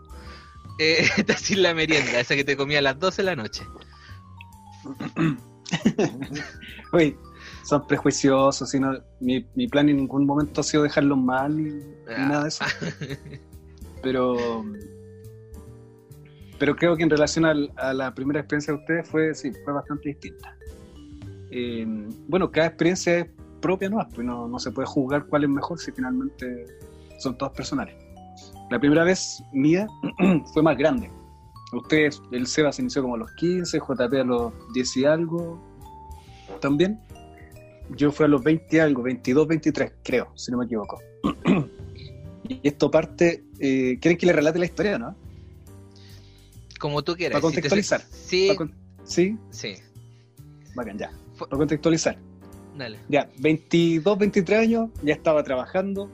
eh, 0.78 1.08
te 1.26 1.34
hacías 1.34 1.60
la 1.62 1.74
merienda, 1.74 2.20
esa 2.20 2.36
que 2.36 2.44
te 2.44 2.58
comía 2.58 2.80
a 2.80 2.82
las 2.82 3.00
12 3.00 3.22
de 3.22 3.26
la 3.28 3.36
noche. 3.38 3.64
Oye, 6.94 7.18
son 7.64 7.86
prejuiciosos. 7.88 8.70
sino 8.70 8.94
mi, 9.20 9.46
mi 9.56 9.68
plan 9.68 9.90
en 9.90 9.98
ningún 9.98 10.26
momento 10.26 10.62
ha 10.62 10.64
sido 10.64 10.84
dejarlos 10.84 11.18
mal 11.18 11.56
ni, 11.58 11.64
ni 11.72 11.84
Ah. 12.08 12.28
nada 12.28 12.42
de 12.44 12.48
eso. 12.50 12.66
Pero. 14.04 14.64
Pero 16.58 16.76
creo 16.76 16.96
que 16.96 17.04
en 17.04 17.10
relación 17.10 17.44
al- 17.46 17.72
a 17.76 17.94
la 17.94 18.14
primera 18.16 18.40
experiencia 18.40 18.74
de 18.74 18.80
ustedes 18.80 19.10
fue, 19.10 19.34
sí, 19.36 19.52
fue 19.66 19.74
bastante 19.74 20.10
distinta. 20.10 20.56
Eh, 21.52 21.86
bueno, 22.28 22.50
cada 22.50 22.68
experiencia 22.68 23.20
es 23.20 23.28
propia, 23.62 23.90
¿no? 23.90 23.98
Pues 24.14 24.26
no, 24.26 24.48
no 24.48 24.58
se 24.60 24.72
puede 24.72 24.86
juzgar 24.88 25.26
cuál 25.26 25.44
es 25.44 25.50
mejor 25.50 25.80
si 25.80 25.92
finalmente 25.92 26.66
son 27.20 27.38
todas 27.38 27.54
personales. 27.56 27.96
La 28.72 28.80
primera 28.80 29.04
vez 29.04 29.44
mía 29.52 29.86
fue 30.54 30.64
más 30.64 30.78
grande. 30.78 31.12
Ustedes, 31.78 32.22
el 32.32 32.48
Seba 32.48 32.72
se 32.72 32.82
inició 32.82 33.02
como 33.02 33.16
a 33.16 33.18
los 33.18 33.32
15, 33.34 33.80
JP 33.80 34.14
a 34.20 34.24
los 34.24 34.54
10 34.74 34.98
y 34.98 35.06
algo 35.06 35.62
también. 36.62 37.00
Yo 37.96 38.12
fui 38.12 38.26
a 38.26 38.30
los 38.30 38.44
20 38.44 38.76
y 38.76 38.80
algo, 38.80 39.04
22, 39.04 39.48
23, 39.48 39.92
creo, 40.04 40.32
si 40.36 40.52
no 40.52 40.58
me 40.58 40.66
equivoco. 40.66 41.00
y 42.48 42.60
esto 42.68 42.90
parte, 42.90 43.44
eh, 43.60 43.98
¿quieren 44.02 44.18
que 44.18 44.26
le 44.26 44.34
relate 44.34 44.58
la 44.60 44.66
historia, 44.66 44.98
no? 44.98 45.16
Como 46.80 47.04
tú 47.04 47.16
quieras. 47.16 47.40
Para 47.40 47.50
Si 47.52 47.56
te- 47.56 47.62
contextualizar. 47.62 48.02
Sí, 48.12 48.48
Para 48.48 48.58
con- 48.58 48.76
Sí, 49.04 49.38
sí. 49.52 49.76
bacán, 50.76 50.98
ya. 50.98 51.12
Para 51.38 51.58
contextualizar. 51.58 52.18
Dale. 52.78 53.00
Ya, 53.08 53.30
22, 53.40 54.18
23 54.18 54.60
años, 54.60 54.90
ya 55.04 55.14
estaba 55.14 55.44
trabajando, 55.44 56.10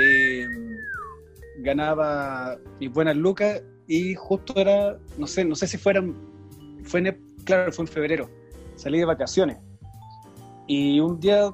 eh, 0.00 0.46
ganaba 1.58 2.58
mis 2.80 2.90
buenas 2.92 3.16
lucas 3.16 3.62
y 3.92 4.14
justo 4.14 4.54
era, 4.56 4.96
no 5.18 5.26
sé, 5.26 5.44
no 5.44 5.54
sé 5.54 5.66
si 5.66 5.76
fueran, 5.76 6.14
fue 6.82 7.00
en, 7.00 7.20
claro, 7.44 7.70
fue 7.72 7.84
en 7.84 7.88
febrero, 7.88 8.30
salí 8.74 8.98
de 8.98 9.04
vacaciones 9.04 9.58
y 10.66 10.98
un 10.98 11.20
día 11.20 11.50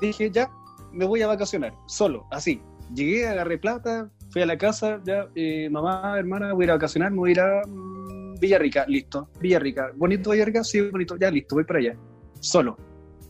dije, 0.00 0.30
ya, 0.30 0.50
me 0.90 1.04
voy 1.04 1.20
a 1.20 1.26
vacacionar, 1.26 1.74
solo, 1.86 2.26
así. 2.30 2.62
Llegué, 2.94 3.28
agarré 3.28 3.58
plata, 3.58 4.10
fui 4.30 4.40
a 4.40 4.46
la 4.46 4.56
casa, 4.56 5.02
ya, 5.04 5.28
eh, 5.34 5.68
mamá, 5.68 6.18
hermana, 6.18 6.54
voy 6.54 6.66
a 6.66 6.74
vacacionar, 6.74 7.10
me 7.10 7.18
voy 7.18 7.30
a 7.30 7.32
ir 7.32 7.40
a 7.40 7.62
mm, 7.66 8.40
Villarrica, 8.40 8.86
listo, 8.86 9.28
Villarrica, 9.38 9.90
bonito 9.96 10.30
Villarrica, 10.30 10.64
sí, 10.64 10.80
bonito, 10.80 11.16
ya, 11.18 11.30
listo, 11.30 11.56
voy 11.56 11.64
para 11.64 11.80
allá, 11.80 11.96
solo 12.40 12.78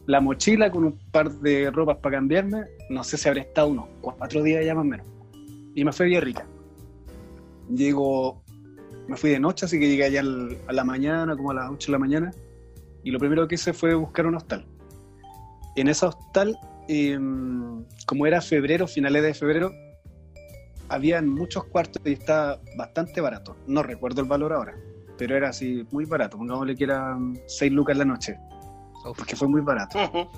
la 0.06 0.20
mochila 0.20 0.70
con 0.70 0.85
un 0.85 0.98
par 1.11 1.32
de 1.32 1.68
ropas 1.72 1.96
para 1.96 2.18
cambiarme, 2.18 2.62
no 2.90 3.02
sé 3.02 3.16
si 3.16 3.28
habré 3.28 3.40
estado 3.40 3.66
unos 3.66 3.88
cuatro 4.00 4.40
días 4.44 4.64
ya 4.64 4.72
más 4.72 4.82
o 4.82 4.87
menos. 4.87 5.06
y 5.74 5.85
me 5.85 5.92
fui 5.92 6.06
a 6.06 6.09
Villarrica. 6.11 6.46
Llego, 7.68 8.42
me 9.09 9.16
fui 9.16 9.31
de 9.31 9.40
noche, 9.40 9.66
así 9.66 9.79
que 9.79 9.88
llegué 9.88 10.05
allá 10.05 10.20
al- 10.20 10.59
a 10.68 10.72
la 10.72 10.85
mañana, 10.85 11.37
como 11.37 11.50
a 11.50 11.55
las 11.55 11.70
8 11.70 11.87
de 11.88 11.92
la 11.92 11.98
mañana, 11.98 12.31
y 13.02 13.11
lo 13.11 13.18
primero 13.18 13.46
que 13.48 13.55
hice 13.57 13.72
fue 13.72 13.94
buscar 13.94 14.26
un 14.26 14.35
hostal. 14.37 14.66
En 15.76 15.88
ese 15.88 16.07
hostal, 16.07 16.59
eh, 16.88 17.18
como 18.07 18.26
era 18.26 18.40
febrero, 18.40 18.87
finales 18.87 19.22
de 19.22 19.35
febrero, 19.35 19.72
habían 20.88 21.29
muchos 21.29 21.64
cuartos 21.64 22.00
y 22.05 22.12
estaba 22.12 22.61
bastante 22.76 23.20
barato. 23.20 23.57
No 23.66 23.83
recuerdo 23.83 24.20
el 24.22 24.29
valor 24.29 24.52
ahora, 24.52 24.74
pero 25.18 25.37
era 25.37 25.48
así 25.50 25.85
muy 25.90 26.05
barato. 26.05 26.38
Pongámosle 26.38 26.76
que 26.76 26.85
eran 26.85 27.38
6 27.46 27.72
lucas 27.72 27.96
la 27.96 28.05
noche, 28.05 28.38
Uf, 29.05 29.16
porque 29.18 29.37
fue 29.37 29.48
muy 29.48 29.61
barato. 29.61 29.98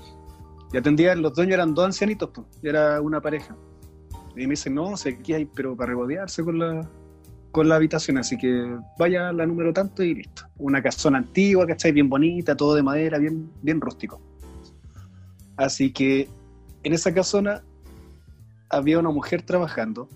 Y 0.71 0.77
atendían, 0.77 1.19
los 1.23 1.33
dueños 1.33 1.55
eran 1.55 1.73
dos 1.73 1.83
ancianitos, 1.83 2.29
pues, 2.31 2.45
y 2.61 2.67
era 2.69 3.01
una 3.01 3.19
pareja. 3.19 3.55
Y 4.35 4.41
me 4.45 4.49
dicen, 4.51 4.75
no, 4.75 4.95
sé 4.97 5.17
aquí 5.19 5.33
hay, 5.33 5.45
pero 5.45 5.75
para 5.75 5.89
regodearse 5.89 6.43
con 6.43 6.59
la, 6.59 6.87
con 7.51 7.67
la 7.67 7.75
habitación, 7.75 8.17
así 8.17 8.37
que 8.37 8.77
vaya 8.97 9.29
a 9.29 9.33
la 9.33 9.45
número 9.45 9.73
tanto 9.73 10.03
y 10.03 10.13
listo. 10.15 10.43
Una 10.57 10.81
casona 10.81 11.17
antigua, 11.19 11.65
¿cachai? 11.65 11.91
Bien 11.91 12.07
bonita, 12.09 12.55
todo 12.55 12.75
de 12.75 12.83
madera, 12.83 13.17
bien, 13.17 13.51
bien 13.61 13.81
rústico. 13.81 14.21
Así 15.57 15.91
que 15.91 16.29
en 16.83 16.93
esa 16.93 17.13
casona 17.13 17.63
había 18.69 18.99
una 18.99 19.09
mujer 19.09 19.41
trabajando, 19.41 20.07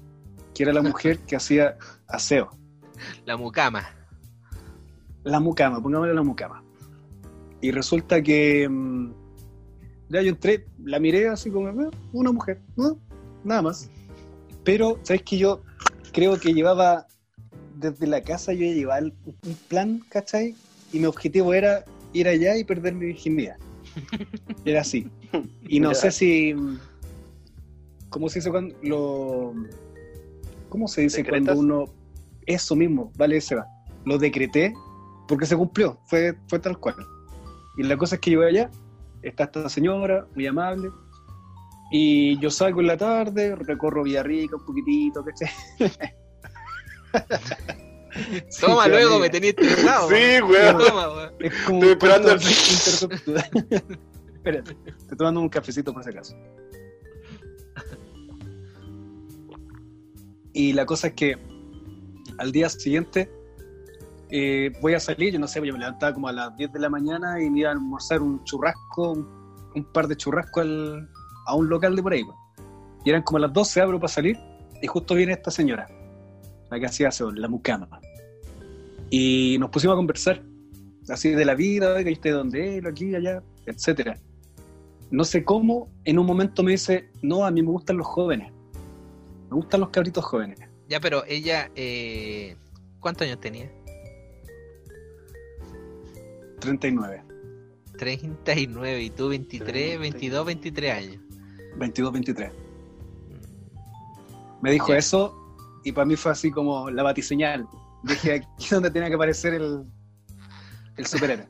que 0.54 0.64
era 0.64 0.74
la 0.74 0.82
mujer 0.84 1.20
que 1.20 1.36
hacía 1.36 1.78
aseo. 2.08 2.52
la 3.26 3.36
mucama. 3.38 3.84
La 5.24 5.40
mucama, 5.40 5.82
pongámosle 5.82 6.14
la 6.14 6.24
mucama. 6.24 6.64
Y 7.62 7.72
resulta 7.72 8.22
que 8.22 8.68
mm, 8.70 9.12
ya 10.10 10.22
yo 10.22 10.30
entré, 10.30 10.68
la 10.84 11.00
miré 11.00 11.30
así 11.30 11.50
como 11.50 11.68
"Ah, 11.68 11.90
una 12.12 12.32
mujer, 12.32 12.62
¿no? 12.76 12.98
nada 13.44 13.62
más. 13.62 13.90
Pero, 14.64 15.00
¿sabes 15.04 15.24
que 15.24 15.38
Yo 15.38 15.64
creo 16.14 16.40
que 16.40 16.54
llevaba, 16.54 17.08
desde 17.76 18.08
la 18.08 18.22
casa 18.22 18.54
yo 18.54 18.66
llevaba 18.66 19.00
el- 19.00 19.14
un 19.26 19.56
plan, 19.68 20.02
¿cachai? 20.10 20.56
Y 20.92 21.00
mi 21.00 21.06
objetivo 21.06 21.54
era 21.54 21.84
ir 22.14 22.28
allá 22.28 22.56
y 22.58 22.64
perder 22.64 22.94
mi 22.94 23.08
virginidad. 23.08 23.58
Era 24.66 24.82
así. 24.82 25.08
Y 25.68 25.80
no 25.80 25.94
sé 25.94 26.12
si... 26.12 26.56
¿Cómo 28.10 28.30
se 28.30 28.40
dice 28.40 28.52
cuando 28.52 28.76
lo... 28.84 29.54
¿Cómo 30.70 30.88
se 30.88 31.02
dice 31.02 31.18
¿Decretas? 31.18 31.56
cuando 31.56 31.84
uno... 31.84 31.94
Eso 32.46 32.76
mismo, 32.76 33.12
vale, 33.18 33.40
se 33.42 33.56
va. 33.56 33.66
Lo 34.06 34.18
decreté 34.18 34.74
porque 35.28 35.46
se 35.46 35.56
cumplió, 35.56 36.00
fue, 36.06 36.36
fue 36.48 36.60
tal 36.60 36.78
cual. 36.78 36.96
Y 37.78 37.84
la 37.84 37.98
cosa 37.98 38.16
es 38.16 38.22
que 38.22 38.32
yo 38.32 38.40
voy 38.40 38.50
allá, 38.50 38.70
está 39.22 39.46
esta 39.46 39.70
señora, 39.70 40.28
muy 40.36 40.46
amable, 40.46 40.90
y 41.92 42.38
yo 42.40 42.50
salgo 42.52 42.82
en 42.82 42.88
la 42.88 42.98
tarde, 42.98 43.56
recorro 43.56 44.04
Villarrica 44.04 44.58
un 44.58 44.66
poquitito, 44.66 45.24
¿cachai? 45.24 45.50
Sí, 48.50 48.62
Toma, 48.62 48.88
luego 48.88 49.18
me 49.20 49.30
tenía 49.30 49.50
estresado. 49.50 50.08
Sí, 50.10 50.42
weón. 50.42 50.78
Toma, 50.78 51.10
weón. 51.14 51.32
Es 51.40 51.54
como 51.66 51.84
Estoy 51.84 51.90
un 51.90 51.90
esperando 51.90 52.32
el-. 52.32 52.40
Espérate, 54.36 54.78
estoy 54.86 55.18
tomando 55.18 55.40
un 55.42 55.50
cafecito 55.50 55.94
por 55.94 56.04
si 56.04 56.10
acaso. 56.12 56.36
Y 60.54 60.74
la 60.74 60.86
cosa 60.86 61.08
es 61.08 61.14
que 61.14 61.38
al 62.38 62.52
día 62.52 62.70
siguiente 62.70 63.32
eh, 64.30 64.72
voy 64.82 64.94
a 64.94 65.00
salir, 65.00 65.34
yo 65.34 65.40
no 65.40 65.48
sé, 65.48 65.66
yo 65.66 65.74
me 65.74 65.80
levantaba 65.80 66.14
como 66.14 66.28
a 66.28 66.32
las 66.34 66.56
10 66.58 66.72
de 66.74 66.80
la 66.80 66.90
mañana 66.90 67.42
y 67.42 67.50
me 67.50 67.62
iba 67.62 67.70
a 67.70 67.74
almorzar 67.74 68.22
un 68.22 68.44
churrasco, 68.44 69.12
un, 69.14 69.28
un 69.76 69.84
par 69.92 70.08
de 70.08 70.16
churrascos 70.18 70.62
al- 70.64 71.10
a 71.48 71.56
un 71.56 71.70
local 71.70 71.96
de 71.96 72.04
por 72.04 72.14
ahí. 72.14 72.24
Y 73.06 73.10
eran 73.10 73.24
como 73.24 73.40
las 73.40 73.52
12, 73.52 73.82
abro 73.82 74.00
para 74.00 74.14
salir 74.14 74.38
y 74.82 74.88
justo 74.88 75.16
viene 75.16 75.34
esta 75.34 75.50
señora, 75.52 75.88
la 76.74 76.80
que 76.80 76.88
hacía 76.88 77.10
aseo, 77.10 77.32
la 77.32 77.48
mucama. 77.48 77.88
Y 79.10 79.58
nos 79.60 79.70
pusimos 79.70 79.94
a 79.94 79.98
conversar, 79.98 80.42
así 81.08 81.30
de 81.30 81.46
la 81.46 81.54
vida, 81.54 81.94
oiga, 81.94 82.10
¿y 82.10 82.14
usted 82.14 82.32
de 82.32 82.36
dónde 82.36 82.78
es? 82.78 82.86
Aquí, 82.86 83.14
allá, 83.16 83.44
etcétera. 83.68 84.18
No 85.12 85.24
sé 85.24 85.44
cómo, 85.44 85.92
en 86.04 86.18
un 86.18 86.26
momento 86.26 86.64
me 86.64 86.72
dice, 86.72 87.10
no, 87.22 87.46
a 87.46 87.52
mí 87.52 87.62
me 87.62 87.70
gustan 87.70 87.98
los 87.98 88.08
jóvenes. 88.08 88.52
Me 89.52 89.56
gustan 89.56 89.82
los 89.82 89.90
cabritos 89.90 90.26
jóvenes. 90.26 90.60
Ya, 90.90 91.00
pero 91.00 91.24
ella, 91.28 91.70
eh, 91.76 92.56
¿cuántos 93.00 93.28
años 93.28 93.40
tenía? 93.40 93.72
39, 96.60 97.24
39 97.98 99.04
y 99.04 99.10
tú 99.12 99.30
23, 99.30 99.68
30. 99.68 100.00
22, 100.00 100.46
23 100.46 100.92
años. 100.92 101.18
22, 101.78 102.14
23. 102.14 102.52
Me 104.64 104.72
dijo 104.72 104.88
Ya. 104.88 104.98
eso 104.98 105.43
y 105.84 105.92
para 105.92 106.06
mí 106.06 106.16
fue 106.16 106.32
así 106.32 106.52
como 106.52 106.90
la 106.90 107.04
batiseñal. 107.04 107.68
Dije, 108.04 108.34
aquí 108.34 108.66
es 108.66 108.70
donde 108.70 108.92
tenía 108.92 109.10
que 109.10 109.16
aparecer 109.16 109.54
el, 109.54 109.84
el 110.98 111.06
superhéroe. 111.06 111.48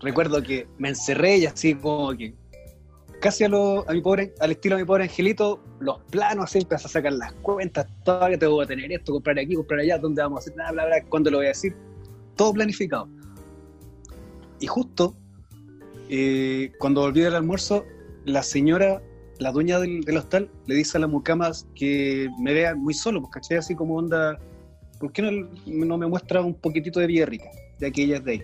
Recuerdo 0.00 0.42
que 0.42 0.66
me 0.78 0.90
encerré 0.90 1.38
y 1.38 1.46
así 1.46 1.74
como 1.74 2.16
que 2.16 2.34
casi 3.20 3.44
a, 3.44 3.48
lo, 3.48 3.88
a 3.88 3.92
mi 3.92 4.00
pobre, 4.00 4.32
al 4.40 4.52
estilo 4.52 4.76
de 4.76 4.82
mi 4.82 4.86
pobre 4.86 5.04
angelito, 5.04 5.62
los 5.80 6.00
planos 6.04 6.44
así, 6.44 6.58
empecé 6.58 6.86
a 6.86 6.90
sacar 6.90 7.12
las 7.12 7.32
cuentas, 7.34 7.86
que 8.04 8.38
tengo 8.38 8.60
que 8.60 8.66
tener 8.66 8.92
esto, 8.92 9.12
comprar 9.12 9.38
aquí, 9.38 9.54
comprar 9.54 9.80
allá, 9.80 9.98
dónde 9.98 10.22
vamos 10.22 10.38
a 10.38 10.40
hacer, 10.40 10.54
bla, 10.54 10.72
bla, 10.72 10.86
bla, 10.86 11.04
cuándo 11.08 11.30
lo 11.30 11.38
voy 11.38 11.46
a 11.46 11.50
decir, 11.50 11.74
todo 12.36 12.52
planificado. 12.52 13.08
Y 14.60 14.66
justo 14.66 15.16
eh, 16.08 16.72
cuando 16.78 17.02
volví 17.02 17.20
del 17.20 17.34
almuerzo, 17.34 17.84
la 18.24 18.42
señora, 18.42 19.02
la 19.38 19.52
dueña 19.52 19.78
del, 19.78 20.02
del 20.02 20.16
hostal, 20.16 20.50
le 20.66 20.74
dice 20.74 20.98
a 20.98 21.00
la 21.00 21.06
mucama 21.06 21.50
que 21.74 22.28
me 22.40 22.52
vea 22.52 22.74
muy 22.74 22.94
solo, 22.94 23.20
pues 23.20 23.32
caché 23.32 23.58
así 23.58 23.74
como 23.74 23.96
onda, 23.96 24.38
¿por 24.98 25.12
qué 25.12 25.22
no, 25.22 25.48
no 25.66 25.98
me 25.98 26.06
muestra 26.06 26.40
un 26.40 26.54
poquitito 26.54 27.00
de 27.00 27.06
Villarrica, 27.06 27.50
ya 27.78 27.90
que 27.90 28.02
ella 28.02 28.16
es 28.16 28.24
de 28.24 28.32
ahí? 28.32 28.42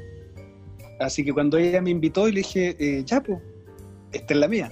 Así 1.01 1.25
que 1.25 1.33
cuando 1.33 1.59
ella 1.59 1.83
me 1.83 1.91
invitó 1.91 2.29
y 2.29 2.33
le 2.33 2.39
dije, 2.39 2.77
eh, 2.79 3.03
ya 3.05 3.21
pues, 3.21 3.41
esta 4.13 4.35
es 4.35 4.41
la 4.41 4.49
mía. 4.49 4.71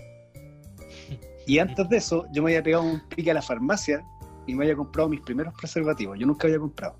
Y 1.46 1.58
antes 1.58 1.88
de 1.88 1.96
eso, 1.96 2.26
yo 2.32 2.42
me 2.42 2.50
había 2.52 2.62
pegado 2.62 2.84
un 2.84 3.00
pique 3.08 3.30
a 3.32 3.34
la 3.34 3.42
farmacia 3.42 4.04
y 4.46 4.54
me 4.54 4.64
había 4.64 4.76
comprado 4.76 5.08
mis 5.08 5.20
primeros 5.20 5.52
preservativos. 5.54 6.16
Yo 6.18 6.26
nunca 6.26 6.46
había 6.46 6.60
comprado. 6.60 6.96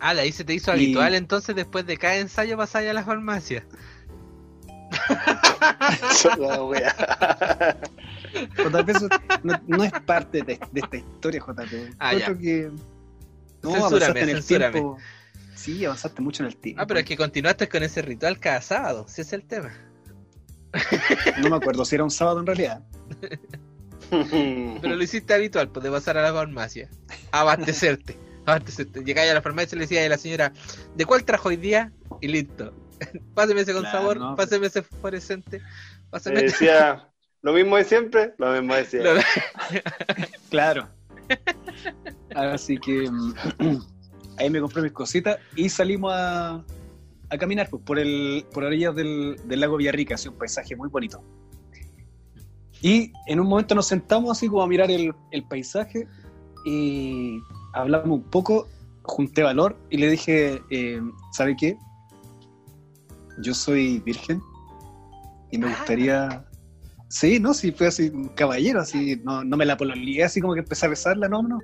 Ah, 0.00 0.12
la 0.12 0.22
ahí 0.22 0.32
se 0.32 0.44
te 0.44 0.54
hizo 0.54 0.72
Y- 0.72 0.74
habitual 0.74 1.14
entonces 1.14 1.54
después 1.54 1.86
de 1.86 1.96
cada 1.96 2.16
ensayo 2.16 2.56
pasar 2.56 2.84
a 2.86 2.92
la 2.92 3.04
farmacia. 3.04 3.64
JP, 8.32 8.88
eso 8.90 9.08
no, 9.42 9.60
no 9.66 9.84
es 9.84 9.92
parte 10.04 10.42
de, 10.42 10.58
de 10.72 10.80
esta 10.80 10.96
historia, 10.96 11.40
JP. 11.40 11.94
Ah, 11.98 12.14
ya. 12.14 12.24
creo 12.26 12.38
que. 12.38 12.70
No, 13.62 13.70
Censúrame, 13.72 13.86
avanzaste 13.86 14.22
en 14.22 14.28
el 14.30 14.42
censúrame. 14.42 14.72
tiempo. 14.72 14.98
Sí, 15.54 15.84
avanzaste 15.84 16.22
mucho 16.22 16.42
en 16.42 16.48
el 16.48 16.56
tiempo. 16.56 16.82
Ah, 16.82 16.86
pero 16.86 17.00
es 17.00 17.06
que 17.06 17.16
continuaste 17.16 17.68
con 17.68 17.82
ese 17.82 18.02
ritual 18.02 18.38
cada 18.38 18.60
sábado, 18.62 19.06
si 19.08 19.20
es 19.22 19.32
el 19.32 19.44
tema. 19.44 19.72
No 21.42 21.50
me 21.50 21.56
acuerdo 21.56 21.84
si 21.84 21.96
era 21.96 22.04
un 22.04 22.10
sábado 22.10 22.40
en 22.40 22.46
realidad. 22.46 22.82
Pero 24.10 24.96
lo 24.96 25.02
hiciste 25.02 25.34
habitual, 25.34 25.70
pues 25.70 25.84
de 25.84 25.90
pasar 25.90 26.16
a 26.18 26.22
la 26.22 26.32
farmacia. 26.32 26.88
Abastecerte. 27.32 28.16
abastecerte. 28.46 29.04
Llegáis 29.04 29.30
a 29.30 29.34
la 29.34 29.42
farmacia 29.42 29.76
y 29.76 29.78
le 29.78 29.84
decías 29.84 30.06
a 30.06 30.08
la 30.08 30.18
señora, 30.18 30.52
¿de 30.96 31.04
cuál 31.04 31.24
trajo 31.24 31.48
hoy 31.48 31.56
día? 31.56 31.92
Y 32.20 32.28
listo. 32.28 32.74
Páseme 33.34 33.60
ese 33.62 33.72
con 33.72 33.82
Claro, 33.82 33.98
sabor, 33.98 34.16
no. 34.18 34.36
páseme 34.36 34.66
ese 34.66 34.82
fluorescente, 34.82 35.60
Me 35.60 36.10
páseme 36.10 36.42
decía 36.42 37.09
lo 37.42 37.52
mismo 37.52 37.76
de 37.76 37.84
siempre, 37.84 38.34
lo 38.38 38.52
mismo 38.52 38.74
decía. 38.74 39.02
Lo- 39.02 39.20
Claro. 40.50 40.88
Así 42.34 42.76
que 42.78 43.08
mm, 43.10 43.34
ahí 44.38 44.50
me 44.50 44.60
compré 44.60 44.82
mis 44.82 44.92
cositas 44.92 45.38
y 45.56 45.68
salimos 45.68 46.12
a, 46.14 46.64
a 47.30 47.38
caminar 47.38 47.68
pues, 47.70 47.82
por 47.84 47.98
el 47.98 48.44
por 48.52 48.64
orillas 48.64 48.94
del, 48.94 49.36
del 49.44 49.60
lago 49.60 49.76
Villarrica, 49.76 50.14
así 50.16 50.28
un 50.28 50.36
paisaje 50.36 50.74
muy 50.76 50.88
bonito. 50.88 51.22
Y 52.82 53.12
en 53.26 53.40
un 53.40 53.46
momento 53.46 53.74
nos 53.74 53.86
sentamos 53.86 54.30
así 54.36 54.48
como 54.48 54.62
a 54.62 54.66
mirar 54.66 54.90
el, 54.90 55.14
el 55.30 55.44
paisaje 55.44 56.08
y 56.64 57.38
hablamos 57.74 58.18
un 58.18 58.24
poco, 58.24 58.68
junté 59.02 59.42
valor 59.42 59.76
y 59.90 59.98
le 59.98 60.10
dije, 60.10 60.62
eh, 60.70 61.00
¿sabe 61.32 61.56
qué? 61.56 61.76
Yo 63.42 63.54
soy 63.54 64.00
virgen 64.00 64.40
y 65.50 65.58
me 65.58 65.66
Ah. 65.66 65.70
gustaría... 65.76 66.44
Sí, 67.10 67.40
no, 67.40 67.52
sí, 67.54 67.72
fue 67.72 67.88
así, 67.88 68.08
un 68.08 68.28
caballero, 68.28 68.80
así, 68.80 69.20
no, 69.24 69.42
no 69.44 69.56
me 69.56 69.66
la 69.66 69.76
pololeé, 69.76 70.22
así 70.24 70.40
como 70.40 70.54
que 70.54 70.60
empecé 70.60 70.86
a 70.86 70.90
besarla, 70.90 71.28
no, 71.28 71.42
no, 71.42 71.58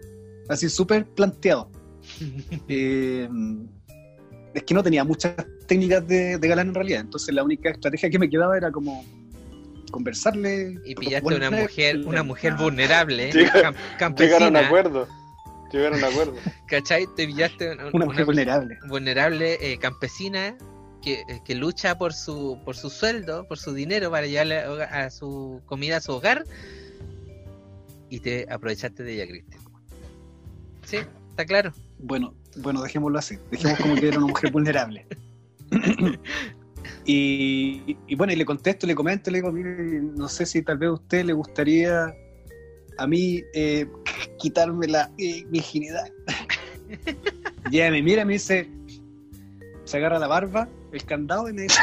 así 0.49 0.69
súper 0.69 1.07
planteado. 1.07 1.71
Eh, 2.69 3.29
es 4.55 4.63
que 4.63 4.75
no 4.75 4.83
tenía 4.83 5.05
muchas 5.05 5.35
técnicas 5.69 6.07
de, 6.07 6.39
de 6.39 6.49
galán 6.49 6.69
en 6.69 6.75
realidad, 6.75 7.01
entonces 7.01 7.35
la 7.35 7.43
única 7.45 7.71
estrategia 7.71 8.11
que 8.11 8.19
me 8.19 8.29
quedaba 8.29 8.57
era 8.57 8.71
como 8.73 9.05
conversarle. 9.91 10.79
Y 10.85 10.95
pillaste 10.95 11.27
proponerle- 11.29 11.49
una 11.49 11.63
mujer, 11.63 11.99
una 12.07 12.23
mujer 12.23 12.55
vulnerable, 12.55 13.31
Llega- 13.33 13.53
cam- 13.53 14.17
Llegaron 14.17 14.57
a 14.57 14.61
campesina, 14.61 14.61
acuerdo. 14.67 15.09
Llegaron 15.73 16.03
a 16.05 16.07
acuerdo. 16.09 16.35
¿cachai? 16.69 17.07
Te 17.17 17.27
pillaste 17.27 17.73
una, 17.73 17.87
Una 17.93 18.05
mujer 18.07 18.25
vulnerable. 18.25 18.79
vulnerable 18.89 19.59
eh, 19.61 19.79
campesina 19.79 20.57
que, 21.03 21.21
eh, 21.21 21.41
que 21.45 21.55
lucha 21.55 21.97
por 21.99 22.13
su 22.13 22.59
por 22.65 22.77
su 22.77 22.91
sueldo, 22.91 23.47
por 23.47 23.59
su 23.59 23.73
dinero 23.73 24.11
para 24.11 24.27
llevarle 24.27 24.59
a, 24.59 25.11
su 25.11 25.61
comida 25.67 25.99
a 25.99 26.01
su 26.01 26.13
hogar 26.13 26.45
y 28.09 28.21
te 28.21 28.47
aprovechaste 28.51 29.03
de 29.03 29.15
ella, 29.15 29.27
Cristian. 29.27 29.63
Sí, 30.85 30.99
está 31.31 31.45
claro. 31.45 31.73
Bueno, 31.99 32.35
bueno, 32.59 32.83
dejémoslo 32.83 33.19
así. 33.19 33.37
Dejemos 33.51 33.81
como 33.81 33.95
que 33.97 34.09
era 34.09 34.19
una 34.19 34.29
mujer 34.29 34.53
vulnerable. 34.53 35.07
y, 37.05 37.97
y 38.07 38.15
bueno, 38.15 38.33
y 38.33 38.37
le 38.37 38.45
contesto, 38.45 38.87
le 38.87 38.95
comento, 38.95 39.31
le 39.31 39.39
digo, 39.39 39.51
mire, 39.51 40.01
no 40.01 40.29
sé 40.29 40.47
si 40.47 40.63
tal 40.63 40.79
vez 40.79 40.91
a 40.91 40.93
usted 40.93 41.25
le 41.25 41.33
gustaría 41.33 42.15
a 42.99 43.07
mí 43.07 43.43
eh, 43.53 43.87
quitarme 44.39 44.87
la 44.87 45.11
eh, 45.19 45.45
virginidad. 45.49 46.11
y 47.71 47.77
ella 47.77 47.91
me 47.91 48.03
mira 48.03 48.25
me 48.25 48.35
dice, 48.35 48.69
se 49.85 49.97
agarra 49.97 50.19
la 50.19 50.27
barba, 50.27 50.69
el 50.97 51.05
candado 51.05 51.49
y 51.49 51.53
me 51.53 51.63
dice, 51.63 51.81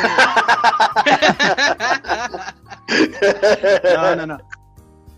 no, 3.95 4.15
no, 4.15 4.25
no. 4.27 4.37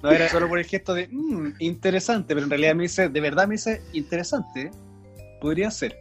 No 0.03 0.11
era 0.11 0.29
solo 0.29 0.47
por 0.47 0.59
el 0.59 0.65
gesto 0.65 0.93
de, 0.93 1.07
"Mm, 1.11 1.53
interesante, 1.59 2.35
pero 2.35 2.43
en 2.43 2.49
realidad 2.49 2.75
me 2.75 2.83
dice, 2.83 3.09
de 3.09 3.21
verdad 3.21 3.47
me 3.47 3.55
dice, 3.55 3.81
interesante, 3.93 4.69
podría 5.41 5.71
ser. 5.71 5.97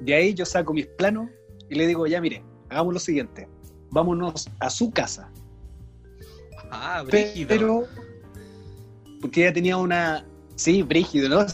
De 0.00 0.14
ahí 0.14 0.34
yo 0.34 0.44
saco 0.44 0.72
mis 0.72 0.86
planos 0.86 1.30
y 1.70 1.76
le 1.76 1.86
digo, 1.86 2.06
ya 2.06 2.20
mire, 2.20 2.42
hagamos 2.68 2.94
lo 2.94 3.00
siguiente, 3.00 3.48
vámonos 3.90 4.48
a 4.58 4.70
su 4.70 4.90
casa. 4.90 5.30
Ah, 6.70 7.04
brígido. 7.06 7.48
Pero, 7.48 7.84
porque 9.20 9.42
ella 9.42 9.52
tenía 9.52 9.76
una, 9.76 10.26
sí, 10.56 10.82
brígido, 10.82 11.28
¿no? 11.28 11.46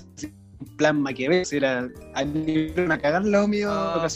Un 0.61 0.77
plan 0.77 1.03
maquiavélico, 1.03 1.55
era 1.55 1.89
a 2.15 2.99
cagar 2.99 3.25
lo 3.25 3.47
mío. 3.47 3.71
Oh. 3.71 4.07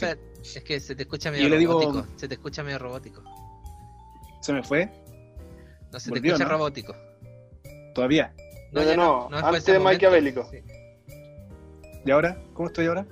Es 0.57 0.65
que 0.65 0.81
se 0.81 0.95
te 0.95 1.03
escucha 1.03 1.29
Yo 1.31 1.33
medio 1.37 1.49
le 1.49 1.59
digo- 1.59 1.81
robótico. 1.81 2.07
Se 2.17 2.29
te 2.29 2.35
escucha 2.35 2.63
medio 2.63 2.79
robótico. 2.79 3.23
Se 4.41 4.53
me 4.53 4.63
fue, 4.63 4.87
No, 5.93 5.99
se 5.99 6.11
te 6.11 6.17
Volvió, 6.17 6.33
escucha 6.35 6.45
¿no? 6.45 6.51
robótico. 6.57 6.95
todavía. 7.95 8.33
No, 8.73 8.83
ya 8.85 8.97
no, 8.97 9.29
fue 9.29 9.39
antes 9.41 9.65
de 9.65 9.79
maquiavélico. 9.79 10.49
Sí. 10.51 10.59
¿Y 12.05 12.11
ahora? 12.11 12.41
¿Cómo 12.55 12.69
estoy 12.69 12.87
ahora? 12.87 13.07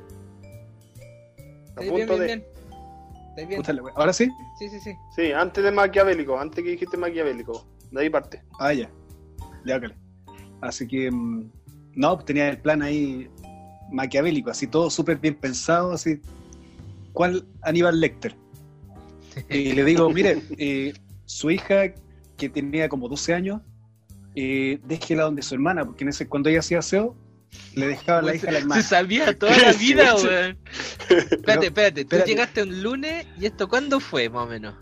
A 1.76 1.82
Sí, 1.82 1.88
punto 1.88 1.94
bien, 1.94 2.08
bien, 2.08 2.18
de. 2.18 2.26
bien. 2.26 2.44
¿Estáis 3.30 3.48
bien? 3.48 3.92
¿Ahora 3.96 4.12
sí? 4.12 4.28
Sí, 4.58 4.68
sí, 4.68 4.80
sí. 4.80 4.94
Sí, 5.14 5.32
antes 5.32 5.62
de 5.64 5.70
maquiavélico, 5.72 6.38
antes 6.38 6.62
que 6.64 6.70
dijiste 6.70 6.96
maquiavélico. 6.96 7.66
De 7.90 8.00
ahí 8.02 8.10
parte. 8.10 8.42
Ah, 8.58 8.72
ya. 8.72 8.88
Ya, 9.64 9.76
ok. 9.76 9.84
Así 10.60 10.86
que, 10.86 11.10
mm, 11.10 11.50
no, 11.96 12.14
pues 12.14 12.26
tenía 12.26 12.48
el 12.48 12.58
plan 12.60 12.82
ahí 12.82 13.28
maquiavélico, 13.90 14.50
así 14.50 14.66
todo 14.66 14.88
súper 14.90 15.18
bien 15.18 15.34
pensado, 15.34 15.92
así. 15.92 16.20
¿Cuál 17.16 17.46
Aníbal 17.62 17.98
Lecter? 17.98 18.36
Y 19.48 19.72
le 19.72 19.84
digo, 19.84 20.10
mire, 20.10 20.42
eh, 20.58 20.92
su 21.24 21.50
hija, 21.50 21.94
que 22.36 22.50
tenía 22.50 22.90
como 22.90 23.08
12 23.08 23.32
años, 23.32 23.62
eh, 24.34 24.78
déjela 24.84 25.22
donde 25.22 25.40
su 25.40 25.54
hermana, 25.54 25.86
porque 25.86 26.04
en 26.04 26.10
ese, 26.10 26.28
cuando 26.28 26.50
ella 26.50 26.58
hacía 26.58 26.80
aseo, 26.80 27.16
le 27.74 27.86
dejaba 27.86 28.20
la 28.20 28.34
hija 28.34 28.48
a 28.48 28.52
la 28.52 28.58
Se 28.58 28.62
hermana. 28.64 28.82
sabía 28.82 29.38
toda 29.38 29.56
la 29.56 29.72
vida, 29.72 30.14
weón. 30.14 30.58
Espérate, 31.08 31.66
espérate. 31.68 32.04
Tú 32.04 32.10
espérate. 32.16 32.30
llegaste 32.30 32.62
un 32.64 32.82
lunes 32.82 33.26
y 33.40 33.46
esto 33.46 33.66
cuándo 33.66 33.98
fue, 33.98 34.28
más 34.28 34.44
o 34.44 34.50
menos. 34.50 34.74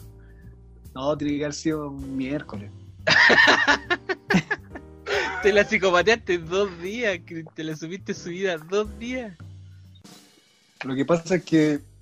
No, 0.92 1.16
tiene 1.16 1.36
que 1.36 1.44
haber 1.44 1.54
sido 1.54 1.90
un 1.90 2.16
miércoles. 2.16 2.68
Te 5.44 5.52
la 5.52 5.62
psicopateaste 5.62 6.38
dos 6.38 6.82
días, 6.82 7.20
te 7.54 7.62
la 7.62 7.76
subiste 7.76 8.12
subida 8.12 8.56
dos 8.56 8.98
días. 8.98 9.36
Lo 10.84 10.96
que 10.96 11.04
pasa 11.04 11.36
es 11.36 11.44
que 11.44 11.93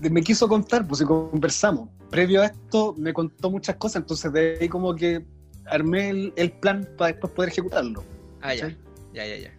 me 0.00 0.22
quiso 0.22 0.48
contar, 0.48 0.86
pues 0.86 1.00
y 1.00 1.04
conversamos. 1.04 1.88
Previo 2.10 2.42
a 2.42 2.46
esto 2.46 2.94
me 2.96 3.12
contó 3.12 3.50
muchas 3.50 3.76
cosas, 3.76 4.02
entonces 4.02 4.32
de 4.32 4.58
ahí 4.60 4.68
como 4.68 4.94
que 4.94 5.24
armé 5.66 6.10
el, 6.10 6.32
el 6.36 6.52
plan 6.52 6.88
para 6.96 7.12
después 7.12 7.32
poder 7.32 7.50
ejecutarlo. 7.50 8.04
Ah, 8.40 8.54
ya. 8.54 8.68
¿Sí? 8.68 8.76
Ya, 9.12 9.26
ya, 9.26 9.36
ya. 9.36 9.52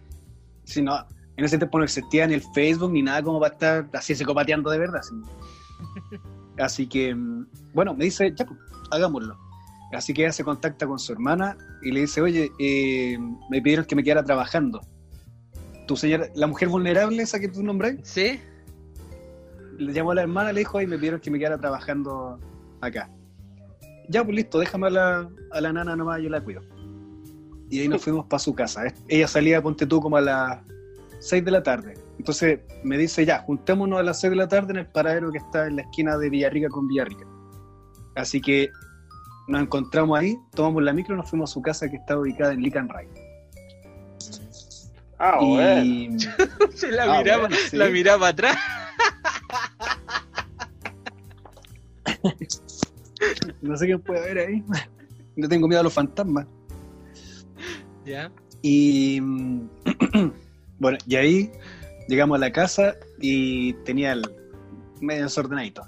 Si 0.64 0.82
no, 0.82 1.06
en 1.36 1.44
ese 1.44 1.58
tiempo 1.58 1.78
no 1.78 1.84
existía 1.84 2.26
ni 2.26 2.34
el 2.34 2.42
Facebook 2.54 2.92
ni 2.92 3.02
nada 3.02 3.22
como 3.22 3.40
para 3.40 3.52
estar 3.52 3.90
así 3.92 4.14
psicopateando 4.14 4.70
de 4.70 4.78
verdad. 4.78 5.02
sí. 5.02 5.14
Así 6.58 6.88
que, 6.88 7.14
mm, 7.14 7.46
bueno, 7.72 7.94
me 7.94 8.04
dice, 8.04 8.32
ya, 8.34 8.44
pues, 8.44 8.58
hagámoslo. 8.90 9.38
Así 9.92 10.12
que 10.12 10.22
ella 10.22 10.32
se 10.32 10.44
contacta 10.44 10.86
con 10.86 10.98
su 10.98 11.12
hermana 11.12 11.56
y 11.82 11.92
le 11.92 12.00
dice, 12.00 12.20
oye, 12.20 12.50
eh, 12.58 13.16
me 13.48 13.62
pidieron 13.62 13.86
que 13.86 13.96
me 13.96 14.02
quedara 14.02 14.24
trabajando. 14.24 14.80
Tu 15.86 15.96
señora, 15.96 16.28
la 16.34 16.46
mujer 16.46 16.68
vulnerable, 16.68 17.22
esa 17.22 17.40
que 17.40 17.48
tú 17.48 17.62
nombras, 17.62 17.94
¿Sí? 18.02 18.40
Le 19.78 19.92
llamó 19.92 20.10
a 20.12 20.16
la 20.16 20.22
hermana, 20.22 20.52
le 20.52 20.60
dijo, 20.60 20.80
y 20.80 20.86
me 20.86 20.96
pidieron 20.96 21.20
que 21.20 21.30
me 21.30 21.38
quedara 21.38 21.58
trabajando 21.58 22.38
acá. 22.80 23.10
Ya, 24.08 24.24
pues 24.24 24.36
listo, 24.36 24.58
déjame 24.58 24.86
a 24.88 24.90
la, 24.90 25.30
a 25.52 25.60
la 25.60 25.72
nana 25.72 25.94
nomás, 25.96 26.20
yo 26.22 26.28
la 26.30 26.40
cuido. 26.40 26.62
Y 27.70 27.80
ahí 27.80 27.88
nos 27.88 28.02
fuimos 28.02 28.26
para 28.26 28.38
su 28.38 28.54
casa. 28.54 28.82
Ella 29.08 29.28
salía, 29.28 29.60
ponte 29.62 29.86
tú, 29.86 30.00
como 30.00 30.16
a 30.16 30.20
las 30.22 30.58
6 31.20 31.44
de 31.44 31.50
la 31.50 31.62
tarde. 31.62 31.94
Entonces 32.18 32.60
me 32.82 32.96
dice, 32.96 33.24
ya, 33.26 33.40
juntémonos 33.40 34.00
a 34.00 34.02
las 34.02 34.20
6 34.20 34.30
de 34.30 34.36
la 34.36 34.48
tarde 34.48 34.72
en 34.72 34.78
el 34.78 34.86
paradero 34.86 35.30
que 35.30 35.38
está 35.38 35.66
en 35.66 35.76
la 35.76 35.82
esquina 35.82 36.16
de 36.16 36.30
Villarrica 36.30 36.68
con 36.68 36.88
Villarrica. 36.88 37.26
Así 38.16 38.40
que 38.40 38.70
nos 39.46 39.60
encontramos 39.62 40.18
ahí, 40.18 40.36
tomamos 40.54 40.82
la 40.82 40.92
micro 40.92 41.14
y 41.14 41.18
nos 41.18 41.28
fuimos 41.30 41.50
a 41.50 41.54
su 41.54 41.62
casa 41.62 41.88
que 41.88 41.96
está 41.96 42.18
ubicada 42.18 42.52
en 42.54 42.62
Lican 42.62 42.88
Ray. 42.88 43.06
Ah, 45.18 45.38
bueno. 45.40 45.84
Y 45.84 46.18
Se 46.74 46.90
la 46.92 47.04
Ah, 47.04 47.18
miraba, 47.18 47.40
bueno, 47.48 47.56
sí. 47.68 47.76
la 47.76 47.88
miraba 47.88 48.28
atrás. 48.28 48.56
No 53.62 53.76
sé 53.76 53.86
qué 53.86 53.98
puede 53.98 54.20
haber 54.20 54.38
ahí. 54.38 54.64
No 55.36 55.48
tengo 55.48 55.68
miedo 55.68 55.80
a 55.80 55.84
los 55.84 55.92
fantasmas. 55.92 56.46
Ya. 58.04 58.30
Y 58.62 59.20
mm, 59.20 59.68
bueno, 60.78 60.98
y 61.06 61.16
ahí 61.16 61.52
llegamos 62.08 62.36
a 62.36 62.40
la 62.40 62.52
casa 62.52 62.96
y 63.20 63.74
tenía 63.84 64.12
el 64.12 64.22
medio 65.00 65.24
desordenadito. 65.24 65.86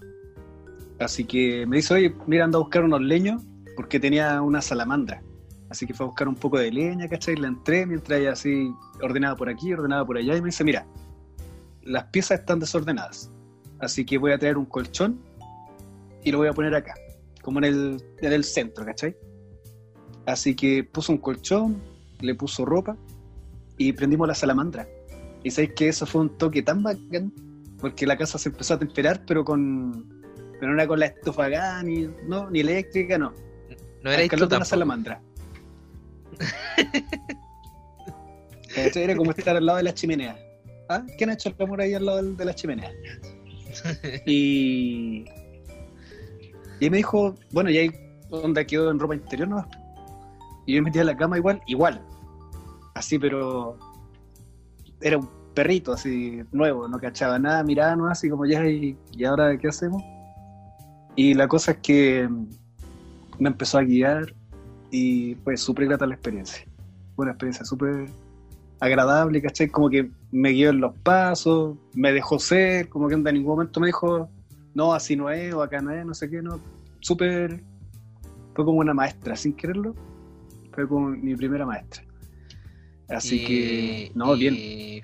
Así 0.99 1.25
que 1.25 1.67
me 1.67 1.77
dice, 1.77 1.95
oye, 1.95 2.15
mira, 2.27 2.45
anda 2.45 2.59
a 2.59 2.61
buscar 2.61 2.85
unos 2.85 3.01
leños 3.01 3.43
porque 3.75 3.99
tenía 3.99 4.43
una 4.43 4.61
salamandra. 4.61 5.23
Así 5.71 5.87
que 5.87 5.95
fue 5.95 6.05
a 6.05 6.09
buscar 6.09 6.29
un 6.29 6.35
poco 6.35 6.59
de 6.59 6.71
leña, 6.71 7.09
¿cachai? 7.09 7.37
La 7.37 7.49
entré 7.49 7.87
mientras 7.87 8.21
ella 8.21 8.33
así 8.33 8.75
ordenaba 9.01 9.37
por 9.37 9.49
aquí, 9.49 9.73
ordenaba 9.73 10.05
por 10.05 10.19
allá 10.19 10.37
y 10.37 10.43
me 10.43 10.49
dice, 10.49 10.65
mira, 10.65 10.87
las 11.83 12.05
piezas 12.05 12.41
están 12.41 12.59
desordenadas. 12.59 13.31
Así 13.79 14.05
que 14.05 14.19
voy 14.19 14.33
a 14.33 14.39
traer 14.39 14.59
un 14.59 14.67
colchón 14.67 15.21
y 16.23 16.33
lo 16.33 16.39
voy 16.39 16.49
a 16.49 16.53
poner 16.53 16.75
acá, 16.75 16.95
como 17.43 17.59
en 17.59 17.65
el, 17.65 18.05
en 18.21 18.33
el 18.33 18.45
centro, 18.45 18.85
¿cachai? 18.85 19.17
Así 20.27 20.55
que 20.55 20.85
puso 20.85 21.13
un 21.13 21.19
colchón, 21.19 21.81
le 22.21 22.35
puso 22.35 22.65
ropa 22.65 22.97
y 23.77 23.93
prendimos 23.93 24.29
la 24.29 24.35
salamandra. 24.35 24.89
Y 25.43 25.51
sabéis 25.51 25.73
que 25.75 25.89
eso 25.89 26.07
fue 26.07 26.21
un 26.23 26.37
toque 26.37 26.63
tan 26.63 26.83
bacán, 26.83 27.33
porque 27.79 28.07
la 28.07 28.17
casa 28.17 28.39
se 28.39 28.51
empezó 28.51 28.75
a 28.75 28.79
temperar, 28.79 29.25
pero 29.27 29.45
con. 29.45 30.21
Pero 30.59 30.73
no 30.73 30.75
era 30.75 30.87
con 30.87 31.01
la 31.01 31.07
estufa 31.07 31.47
a 31.47 31.49
gas, 31.49 31.85
ni, 31.85 32.07
no, 32.27 32.51
ni 32.51 32.61
eléctrica, 32.61 33.17
no. 33.17 33.33
No 34.03 34.11
tú 34.11 34.29
calor 34.29 34.49
de 34.49 34.57
una 34.57 34.65
salamandra. 34.65 35.23
Era 38.77 39.17
como 39.17 39.31
estar 39.33 39.57
al 39.57 39.67
lado 39.67 39.79
de 39.79 39.85
la 39.85 39.95
chimenea. 39.95 40.39
¿Ah? 40.89 41.05
¿Quién 41.17 41.31
ha 41.31 41.35
hecho 41.35 41.49
el 41.49 41.55
amor 41.63 41.81
ahí 41.81 41.95
al 41.95 42.05
lado 42.05 42.23
de 42.23 42.45
la 42.45 42.55
chimenea? 42.55 42.93
Y. 44.27 45.25
Y 46.81 46.85
ahí 46.85 46.91
me 46.91 46.97
dijo, 46.97 47.35
bueno, 47.53 47.71
y 47.71 47.79
ahí 47.79 47.91
donde 48.31 48.67
quedó 48.67 48.91
en 48.91 48.99
ropa 48.99 49.15
interior 49.15 49.49
nomás. 49.49 49.67
Y 50.67 50.75
yo 50.75 50.83
me 50.83 50.87
metí 50.87 50.99
a 50.99 51.05
la 51.05 51.17
cama 51.17 51.37
igual, 51.37 51.61
igual. 51.67 52.01
Así, 52.95 53.19
pero. 53.19 53.79
Era 55.01 55.19
un 55.19 55.29
perrito 55.55 55.93
así, 55.93 56.43
nuevo, 56.53 56.87
no 56.87 56.99
cachaba 56.99 57.39
nada, 57.39 57.63
miraba 57.65 57.97
nomás 57.97 58.19
así 58.19 58.29
como 58.29 58.45
ya, 58.45 58.67
y, 58.69 58.97
y 59.13 59.25
ahora 59.25 59.57
qué 59.57 59.69
hacemos? 59.69 60.03
Y 61.17 61.35
la 61.35 61.49
cosa 61.49 61.73
es 61.73 61.79
que 61.79 62.29
me 63.39 63.49
empezó 63.49 63.79
a 63.79 63.83
guiar 63.83 64.35
y 64.91 65.35
fue 65.37 65.57
súper 65.57 65.87
grata 65.87 66.07
la 66.07 66.15
experiencia. 66.15 66.65
Fue 67.17 67.25
una 67.25 67.33
experiencia 67.33 67.65
súper 67.65 68.11
agradable, 68.79 69.43
¿cachai? 69.43 69.69
Como 69.69 69.91
que 69.91 70.11
me 70.31 70.51
guió 70.51 70.71
en 70.71 70.81
los 70.81 70.95
pasos, 70.99 71.77
me 71.95 72.13
dejó 72.13 72.39
ser, 72.39 72.89
como 72.89 73.09
que 73.09 73.15
en 73.15 73.25
ningún 73.25 73.53
momento 73.53 73.81
me 73.81 73.89
dijo, 73.89 74.29
no, 74.75 74.93
así 74.95 75.17
no 75.17 75.31
es, 75.31 75.53
o 75.55 75.63
acá 75.63 75.81
no 75.81 75.91
es, 75.93 76.05
no 76.07 76.15
sé 76.15 76.29
qué, 76.31 76.43
no. 76.43 76.61
Súper. 77.01 77.63
Fue 78.55 78.65
como 78.65 78.79
una 78.79 78.95
maestra, 78.95 79.37
sin 79.37 79.55
quererlo. 79.55 79.95
Fue 80.73 80.87
como 80.89 81.09
mi 81.11 81.35
primera 81.37 81.65
maestra. 81.67 82.05
Así 83.09 83.37
Y- 83.43 83.45
que, 83.47 84.13
no, 84.15 84.35
y- 84.37 84.39
bien. 84.39 85.03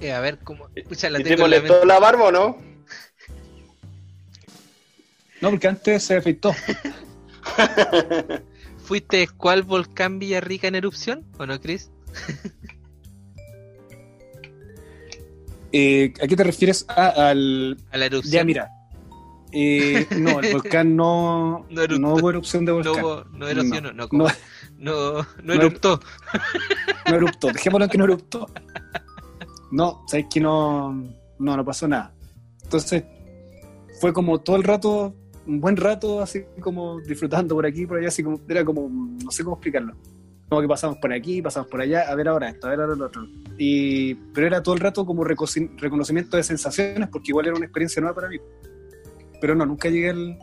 Eh, 0.00 0.12
a 0.12 0.20
ver, 0.20 0.38
cómo. 0.40 0.68
Escucha, 0.74 1.08
la 1.10 1.20
¿Y 1.20 1.22
te 1.22 1.30
tengo 1.30 1.44
en 1.46 1.50
la 1.50 1.56
molestó 1.56 1.74
mente. 1.74 1.86
la 1.86 1.98
barba 1.98 2.24
o 2.24 2.32
no? 2.32 2.58
No, 5.40 5.50
porque 5.50 5.68
antes 5.68 6.02
se 6.02 6.16
afeitó. 6.16 6.52
¿Fuiste 8.78 9.26
cuál 9.36 9.62
volcán 9.62 10.18
Villarrica 10.18 10.68
en 10.68 10.74
erupción? 10.76 11.24
¿O 11.38 11.46
no, 11.46 11.60
Chris? 11.60 11.90
Eh, 15.72 16.12
¿A 16.22 16.26
qué 16.26 16.36
te 16.36 16.44
refieres? 16.44 16.84
Ah, 16.88 17.12
al. 17.16 17.76
A 17.90 17.96
la 17.96 18.06
erupción. 18.06 18.32
Ya, 18.32 18.44
mira. 18.44 18.70
Eh, 19.52 20.06
no, 20.18 20.40
el 20.40 20.52
volcán 20.52 20.96
no. 20.96 21.66
No 21.70 22.14
hubo 22.14 22.30
erupción 22.30 22.64
de 22.64 22.72
volcán. 22.72 23.02
no 23.32 23.48
erosionó, 23.48 23.92
no, 23.92 24.08
no, 24.10 24.24
no. 24.24 24.26
No, 24.78 25.22
no 25.22 25.26
No 25.42 25.54
eruptó. 25.54 26.00
No 27.08 27.16
eruptó, 27.16 27.48
dejémoslo 27.48 27.84
en 27.84 27.90
que 27.90 27.98
no 27.98 28.04
eruptó. 28.04 28.46
No, 29.70 30.04
sabes 30.06 30.26
que 30.30 30.40
no, 30.40 30.92
no, 31.38 31.56
no 31.56 31.64
pasó 31.64 31.88
nada. 31.88 32.14
Entonces, 32.62 33.04
fue 34.00 34.12
como 34.12 34.40
todo 34.40 34.56
el 34.56 34.64
rato, 34.64 35.14
un 35.46 35.60
buen 35.60 35.76
rato, 35.76 36.20
así 36.20 36.44
como 36.60 37.00
disfrutando 37.00 37.54
por 37.54 37.66
aquí, 37.66 37.86
por 37.86 37.98
allá, 37.98 38.08
así 38.08 38.22
como, 38.22 38.40
era 38.48 38.64
como, 38.64 38.88
no 38.88 39.30
sé 39.30 39.44
cómo 39.44 39.56
explicarlo. 39.56 39.94
Como 40.48 40.60
que 40.60 40.68
pasamos 40.68 40.98
por 40.98 41.12
aquí, 41.12 41.42
pasamos 41.42 41.68
por 41.68 41.80
allá, 41.80 42.02
a 42.08 42.14
ver 42.14 42.28
ahora 42.28 42.48
esto, 42.50 42.68
a 42.68 42.70
ver 42.70 42.80
ahora 42.80 42.94
lo 42.94 43.06
otro. 43.06 43.26
Y, 43.58 44.14
pero 44.32 44.46
era 44.46 44.62
todo 44.62 44.74
el 44.74 44.80
rato 44.80 45.04
como 45.04 45.24
reconocimiento 45.24 46.36
de 46.36 46.42
sensaciones, 46.44 47.08
porque 47.08 47.30
igual 47.32 47.46
era 47.46 47.56
una 47.56 47.64
experiencia 47.64 48.00
nueva 48.00 48.14
para 48.14 48.28
mí. 48.28 48.38
Pero 49.40 49.54
no, 49.56 49.66
nunca 49.66 49.88
llegué 49.88 50.10
al, 50.10 50.38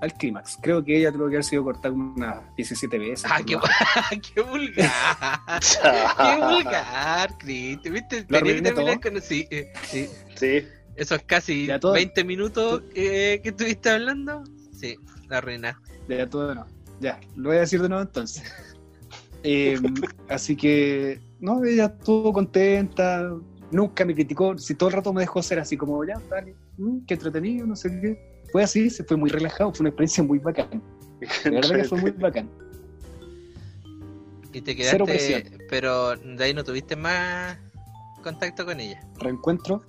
al 0.00 0.14
clímax. 0.14 0.58
Creo 0.62 0.84
que 0.84 0.96
ella 0.96 1.10
tuvo 1.10 1.28
que 1.28 1.34
haber 1.36 1.44
sido 1.44 1.64
cortada 1.64 1.92
unas 1.92 2.54
17 2.56 2.98
veces. 2.98 3.26
Ah, 3.28 3.40
qué, 3.46 3.56
vulgar. 4.42 4.80
qué 6.16 6.54
vulgar, 6.54 7.38
Cristian. 7.38 7.94
¿Viste? 7.94 8.20
Lo 8.28 8.38
Tenía 8.38 8.54
que 8.54 8.62
terminar 8.62 9.00
todo. 9.00 9.10
con 9.12 9.20
sí, 9.22 9.46
eh, 9.50 9.72
sí. 9.82 10.08
Sí. 10.36 10.66
Esos 10.94 11.20
casi 11.24 11.66
Ya 11.66 11.80
todo- 11.80 11.92
20 11.94 12.22
minutos 12.24 12.82
eh, 12.94 13.40
que 13.42 13.48
estuviste 13.48 13.90
hablando. 13.90 14.44
Sí, 14.72 14.96
la 15.28 15.38
arruinaste. 15.38 15.90
Ya, 16.08 16.28
todo 16.28 16.48
de 16.48 16.54
nuevo. 16.56 16.70
Ya, 17.00 17.18
lo 17.36 17.48
voy 17.48 17.56
a 17.56 17.60
decir 17.60 17.82
de 17.82 17.88
nuevo 17.88 18.02
entonces. 18.04 18.44
Eh, 19.44 19.78
así 20.28 20.56
que, 20.56 21.20
no, 21.40 21.64
ella 21.64 21.86
estuvo 21.86 22.32
contenta, 22.32 23.28
nunca 23.70 24.04
me 24.04 24.14
criticó, 24.14 24.56
si 24.58 24.74
todo 24.74 24.88
el 24.90 24.94
rato 24.96 25.12
me 25.12 25.22
dejó 25.22 25.42
ser 25.42 25.58
así 25.58 25.76
como, 25.76 26.04
ya, 26.04 26.20
dale, 26.30 26.54
mm, 26.78 27.04
qué 27.06 27.14
entretenido, 27.14 27.66
no 27.66 27.74
sé 27.76 27.88
qué. 28.00 28.42
Fue 28.52 28.62
así, 28.62 28.90
se 28.90 29.02
fue 29.04 29.16
muy 29.16 29.30
relajado, 29.30 29.72
fue 29.72 29.82
una 29.84 29.88
experiencia 29.90 30.22
muy 30.22 30.38
bacana. 30.38 30.80
La 31.44 31.50
verdad 31.50 31.76
que 31.76 31.84
fue 31.84 32.00
muy 32.00 32.10
bacán. 32.12 32.48
Y 34.52 34.60
te 34.60 34.74
Cero 34.76 35.06
quedaste, 35.06 35.40
presión. 35.40 35.62
pero 35.70 36.14
de 36.16 36.44
ahí 36.44 36.52
no 36.54 36.62
tuviste 36.62 36.94
más 36.94 37.56
contacto 38.22 38.64
con 38.66 38.78
ella. 38.80 39.00
Reencuentro, 39.18 39.82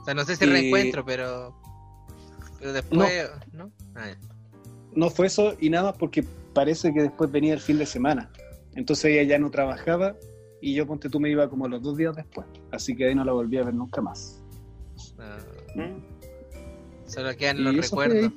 O 0.00 0.04
sea, 0.04 0.14
no 0.14 0.24
sé 0.24 0.34
si 0.36 0.44
Y- 0.44 0.48
reencuentro, 0.48 1.04
pero. 1.04 1.54
Pero 2.58 2.72
después. 2.72 3.30
¿No? 3.52 3.70
Ah, 3.94 4.08
ya. 4.08 4.18
no 4.94 5.08
fue 5.10 5.28
eso 5.28 5.54
y 5.60 5.70
nada 5.70 5.90
más 5.90 5.96
porque 5.98 6.24
parece 6.52 6.92
que 6.92 7.02
después 7.02 7.30
venía 7.30 7.54
el 7.54 7.60
fin 7.60 7.78
de 7.78 7.86
semana. 7.86 8.28
Entonces 8.74 9.04
ella 9.06 9.22
ya 9.24 9.38
no 9.38 9.50
trabajaba 9.50 10.16
y 10.60 10.74
yo, 10.74 10.86
ponte 10.86 11.08
tú, 11.08 11.18
me 11.20 11.30
iba 11.30 11.48
como 11.48 11.68
los 11.68 11.82
dos 11.82 11.96
días 11.96 12.14
después. 12.16 12.46
Así 12.70 12.94
que 12.96 13.06
ahí 13.06 13.14
no 13.14 13.24
la 13.24 13.32
volví 13.32 13.58
a 13.58 13.64
ver 13.64 13.74
nunca 13.74 14.00
más. 14.00 14.42
Ah, 15.18 15.38
Mm. 15.74 16.00
solo 17.06 17.36
quedan 17.36 17.58
Y 17.58 17.62
los 17.62 17.76
recuerdos. 17.90 18.32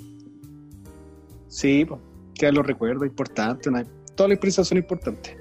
Sí, 1.47 1.85
pues, 1.85 1.99
quedan 2.33 2.55
los 2.55 2.65
recuerdos 2.65 3.07
importantes. 3.07 3.67
una- 3.67 3.83
Todas 4.15 4.29
las 4.29 4.35
experiencias 4.35 4.67
son 4.67 4.77
importantes. 4.77 5.35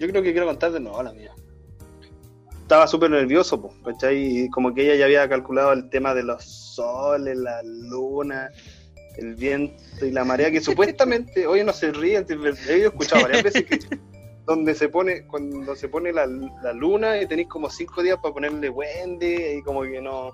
Yo 0.00 0.08
creo 0.08 0.22
que 0.22 0.32
quiero 0.32 0.46
contar 0.46 0.72
de 0.72 0.80
nuevo 0.80 1.02
la 1.02 1.12
mía. 1.12 1.32
Estaba 2.62 2.86
súper 2.86 3.10
nervioso, 3.10 3.70
¿cachai? 3.84 4.44
Y 4.44 4.48
como 4.50 4.72
que 4.74 4.82
ella 4.84 4.96
ya 4.96 5.04
había 5.04 5.28
calculado 5.28 5.72
el 5.74 5.90
tema 5.90 6.14
de 6.14 6.22
los 6.22 6.42
soles, 6.74 7.36
la 7.36 7.62
luna, 7.62 8.48
el 9.18 9.34
viento 9.34 10.06
y 10.06 10.10
la 10.10 10.24
marea, 10.24 10.50
que 10.50 10.60
supuestamente, 10.88 11.46
oye, 11.46 11.62
no 11.64 11.72
se 11.74 11.92
ríen, 11.92 12.24
he 12.68 12.84
escuchado 12.86 13.22
varias 13.22 13.42
veces 13.42 13.64
que 13.66 13.78
donde 14.46 14.74
se 14.74 14.88
pone, 14.88 15.26
cuando 15.26 15.74
se 15.76 15.88
pone 15.88 16.12
la, 16.12 16.26
la 16.26 16.72
luna 16.72 17.20
y 17.20 17.26
tenéis 17.26 17.48
como 17.48 17.70
cinco 17.70 18.02
días 18.02 18.18
para 18.22 18.34
ponerle 18.34 18.68
duende 18.68 19.56
y 19.58 19.62
como 19.62 19.82
que 19.82 20.00
no, 20.00 20.32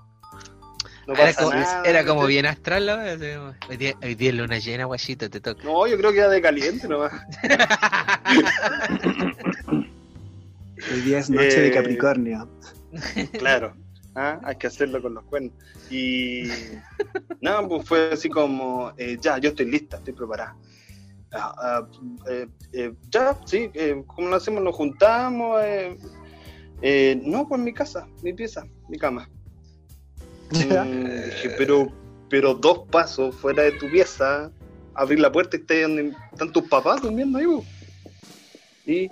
no 1.07 1.15
era, 1.15 1.25
pasa 1.27 1.43
como, 1.45 1.55
nada. 1.55 1.83
era 1.85 2.05
como 2.05 2.27
bien 2.27 2.47
astral, 2.47 2.87
¿no? 2.87 2.93
Así 2.95 3.35
como, 3.35 3.55
Hoy 3.69 3.77
día, 3.77 3.95
hoy 4.03 4.15
día 4.15 4.31
es 4.31 4.35
luna 4.37 4.59
llena, 4.59 4.85
guachito, 4.85 5.31
te 5.31 5.41
toca. 5.41 5.63
No, 5.65 5.87
yo 5.87 5.97
creo 5.97 6.13
que 6.13 6.19
era 6.19 6.29
de 6.29 6.43
caliente 6.43 6.89
nomás. 6.89 7.13
Hoy 10.93 11.01
día 11.03 11.19
es 11.19 11.31
noche 11.31 11.61
de 11.61 11.69
Eh, 11.69 11.73
Capricornio. 11.73 12.49
Claro, 13.39 13.75
ah, 14.15 14.41
hay 14.43 14.57
que 14.57 14.67
hacerlo 14.67 15.01
con 15.03 15.15
los 15.15 15.25
cuernos. 15.25 15.53
Y 15.91 16.45
nada, 17.41 17.67
pues 17.69 17.87
fue 17.87 18.13
así 18.13 18.29
como, 18.29 18.93
eh, 18.97 19.19
ya, 19.21 19.39
yo 19.39 19.51
estoy 19.51 19.67
lista, 19.67 19.99
estoy 19.99 20.15
preparada. 20.15 20.57
Ah, 21.33 21.55
ah, 21.59 21.89
eh, 22.29 22.47
eh, 22.73 22.93
ya, 23.11 23.39
sí, 23.45 23.71
eh, 23.75 24.03
¿cómo 24.07 24.29
lo 24.29 24.37
hacemos? 24.37 24.63
Nos 24.63 24.75
juntamos. 24.75 25.61
no, 27.25 27.49
pues 27.49 27.61
mi 27.61 27.73
casa, 27.73 28.07
mi 28.23 28.33
pieza, 28.33 28.65
mi 28.89 28.99
cama. 28.99 29.29
Mm, 30.53 31.25
dije, 31.27 31.51
pero, 31.57 31.93
pero 32.29 32.55
dos 32.55 32.81
pasos 32.91 33.37
fuera 33.37 33.63
de 33.63 33.73
tu 33.73 33.89
pieza, 33.89 34.51
abrir 34.95 35.21
la 35.21 35.31
puerta 35.31 35.57
y 35.57 35.61
está 35.61 35.81
donde 35.83 36.13
están 36.33 36.53
tus 36.53 36.65
papás 36.69 37.01
durmiendo 37.03 37.39
ahí. 37.39 37.47
po. 37.47 37.65
Y 38.85 39.09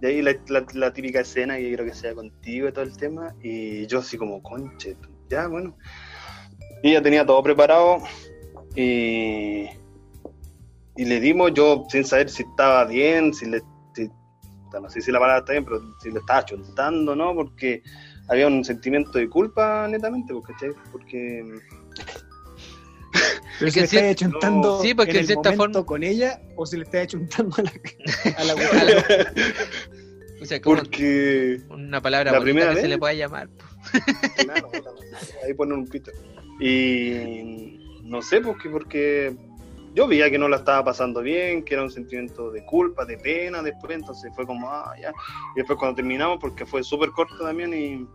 de 0.00 0.08
ahí 0.08 0.22
la, 0.22 0.36
la- 0.46 0.64
la 0.74 0.92
típica 0.92 1.20
escena 1.20 1.56
que 1.56 1.72
creo 1.74 1.84
que 1.84 1.94
sea 1.94 2.14
contigo 2.14 2.68
y 2.68 2.72
todo 2.72 2.84
el 2.84 2.96
tema. 2.96 3.34
Y 3.42 3.86
yo 3.88 3.98
así 3.98 4.16
como, 4.16 4.40
conche, 4.40 4.96
ya, 5.28 5.48
bueno. 5.48 5.76
Y 6.84 6.92
ya 6.92 7.02
tenía 7.02 7.26
todo 7.26 7.42
preparado. 7.42 7.98
Y, 8.76 9.66
y 10.98 11.04
le 11.06 11.20
dimos, 11.20 11.52
yo 11.54 11.84
sin 11.88 12.04
saber 12.04 12.28
si 12.28 12.42
estaba 12.42 12.84
bien, 12.84 13.32
si 13.32 13.46
le... 13.46 13.62
si- 13.94 14.10
no 14.82 14.90
sé 14.90 15.00
si 15.00 15.10
la 15.10 15.18
palabra 15.18 15.40
está 15.40 15.52
bien, 15.52 15.64
pero 15.64 15.80
si 16.02 16.10
le 16.10 16.18
estaba 16.18 16.44
chuntando, 16.44 17.16
¿no? 17.16 17.34
Porque 17.34 17.82
había 18.28 18.46
un 18.48 18.64
sentimiento 18.64 19.18
de 19.18 19.28
culpa, 19.30 19.88
netamente, 19.88 20.34
porque, 20.34 20.52
¿cachai? 20.52 20.70
porque 20.92 21.42
Pero 23.58 23.70
si 23.70 23.74
que 23.74 23.80
le 23.80 24.10
estás 24.10 24.16
chuntando 24.16 24.82
sí, 24.82 24.94
porque 24.94 25.10
en 25.12 25.16
el 25.18 25.26
cierta 25.26 25.52
forma- 25.54 25.84
con 25.84 26.02
ella 26.02 26.40
o 26.56 26.66
si 26.66 26.76
le 26.76 26.84
estás 26.84 27.06
chuntando 27.08 27.56
a 27.58 27.62
la, 27.62 27.72
a 28.36 28.44
la 28.44 28.52
A 28.52 28.56
wea. 28.56 28.84
la- 28.84 29.32
O 30.40 30.44
sea, 30.44 30.60
como 30.60 30.76
porque 30.76 31.60
una 31.70 32.00
palabra 32.00 32.30
la 32.30 32.40
primera 32.40 32.72
que 32.74 32.80
se 32.82 32.88
le 32.88 32.98
pueda 32.98 33.12
llamar. 33.14 33.48
Claro, 34.44 34.70
ahí 35.44 35.54
ponen 35.54 35.78
un 35.78 35.88
pito. 35.88 36.12
Y 36.60 37.80
no 38.04 38.22
sé, 38.22 38.40
porque, 38.40 38.68
porque 38.68 39.36
yo 39.94 40.06
veía 40.06 40.30
que 40.30 40.38
no 40.38 40.48
la 40.48 40.56
estaba 40.56 40.84
pasando 40.84 41.20
bien, 41.22 41.64
que 41.64 41.74
era 41.74 41.82
un 41.82 41.90
sentimiento 41.90 42.50
de 42.50 42.64
culpa, 42.64 43.04
de 43.04 43.18
pena 43.18 43.62
después, 43.62 43.96
entonces 43.96 44.32
fue 44.34 44.46
como, 44.46 44.70
ah, 44.70 44.94
ya. 45.00 45.10
Y 45.54 45.58
después 45.58 45.78
cuando 45.78 45.96
terminamos, 45.96 46.38
porque 46.40 46.66
fue 46.66 46.82
súper 46.82 47.10
corto 47.10 47.36
también, 47.38 47.74
y, 47.74 48.06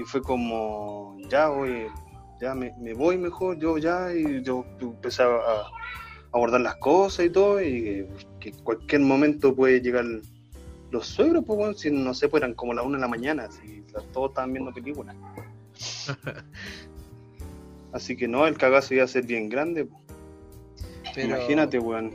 y 0.00 0.04
fue 0.04 0.22
como, 0.22 1.16
ya, 1.28 1.50
oye, 1.50 1.88
ya 2.40 2.54
me, 2.54 2.72
me 2.78 2.94
voy 2.94 3.16
mejor, 3.16 3.58
yo 3.58 3.78
ya, 3.78 4.12
y 4.12 4.42
yo 4.42 4.64
empecé 4.80 5.22
a, 5.22 5.26
a 5.26 5.70
abordar 6.32 6.60
las 6.60 6.76
cosas 6.76 7.26
y 7.26 7.30
todo, 7.30 7.62
y 7.62 8.06
que 8.40 8.50
en 8.50 8.58
cualquier 8.62 9.00
momento 9.00 9.54
puede 9.54 9.80
llegar 9.80 10.04
los 10.90 11.06
suegros, 11.06 11.44
pues, 11.44 11.58
bueno, 11.58 11.74
si 11.74 11.90
no 11.90 12.14
sé, 12.14 12.28
pues 12.28 12.42
eran 12.42 12.54
como 12.54 12.74
las 12.74 12.84
una 12.84 12.98
de 12.98 13.02
la 13.02 13.08
mañana, 13.08 13.50
si 13.50 13.84
todos 14.12 14.30
estaban 14.30 14.52
viendo 14.52 14.72
películas. 14.72 15.16
Así 17.92 18.16
que 18.16 18.28
no, 18.28 18.46
el 18.46 18.58
cagazo 18.58 18.94
iba 18.94 19.04
a 19.04 19.08
ser 19.08 19.24
bien 19.24 19.48
grande. 19.48 19.86
pues. 19.86 20.02
Pero, 21.16 21.34
Imagínate, 21.34 21.78
weón. 21.78 22.14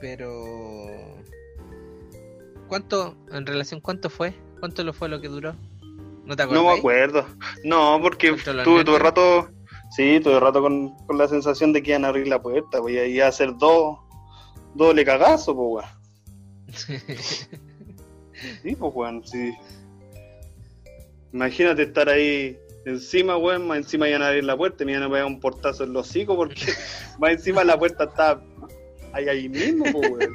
Pero. 0.00 0.96
¿Cuánto, 2.66 3.14
en 3.30 3.46
relación, 3.46 3.80
cuánto 3.80 4.08
fue? 4.08 4.34
¿Cuánto 4.58 4.82
lo 4.84 4.92
fue 4.94 5.10
lo 5.10 5.20
que 5.20 5.28
duró? 5.28 5.54
¿No 6.24 6.34
te 6.34 6.42
acuerdas? 6.42 6.64
No 6.64 6.72
me 6.72 6.78
acuerdo. 6.78 7.26
No, 7.62 7.98
porque 8.02 8.30
¿Cuánto 8.30 8.54
lo 8.54 8.62
tuve 8.64 8.84
todo 8.84 8.96
el 8.96 9.02
nervios? 9.02 9.02
rato, 9.02 9.50
sí, 9.90 10.20
todo 10.22 10.34
el 10.36 10.40
rato 10.40 10.62
con, 10.62 10.96
con 11.06 11.18
la 11.18 11.28
sensación 11.28 11.72
de 11.74 11.82
que 11.82 11.90
iban 11.90 12.06
a 12.06 12.08
abrir 12.08 12.26
la 12.26 12.40
puerta, 12.40 12.80
pues 12.80 13.08
iba 13.08 13.26
a 13.26 13.28
hacer 13.28 13.54
dos, 13.58 13.98
doble 14.74 15.04
cagazo, 15.04 15.54
pues, 15.54 15.86
weón. 16.88 17.00
Sí, 18.62 18.76
pues, 18.76 18.92
weón, 18.94 19.26
sí. 19.26 19.52
Imagínate 21.34 21.82
estar 21.82 22.08
ahí 22.08 22.58
encima, 22.88 23.36
weón, 23.36 23.66
más 23.66 23.78
encima 23.78 24.08
iban 24.08 24.22
a 24.22 24.28
abrir 24.28 24.44
la 24.44 24.56
puerta 24.56 24.82
y 24.82 24.86
me 24.86 24.92
iban 24.92 25.04
a 25.04 25.08
pegar 25.08 25.24
un 25.26 25.40
portazo 25.40 25.84
en 25.84 25.92
los 25.92 26.08
hocico 26.08 26.36
porque 26.36 26.56
más 27.18 27.32
encima 27.32 27.64
la 27.64 27.78
puerta 27.78 28.04
está 28.04 28.40
ahí, 29.12 29.28
ahí 29.28 29.48
mismo, 29.48 29.84
pues, 29.92 30.10
weón. 30.10 30.34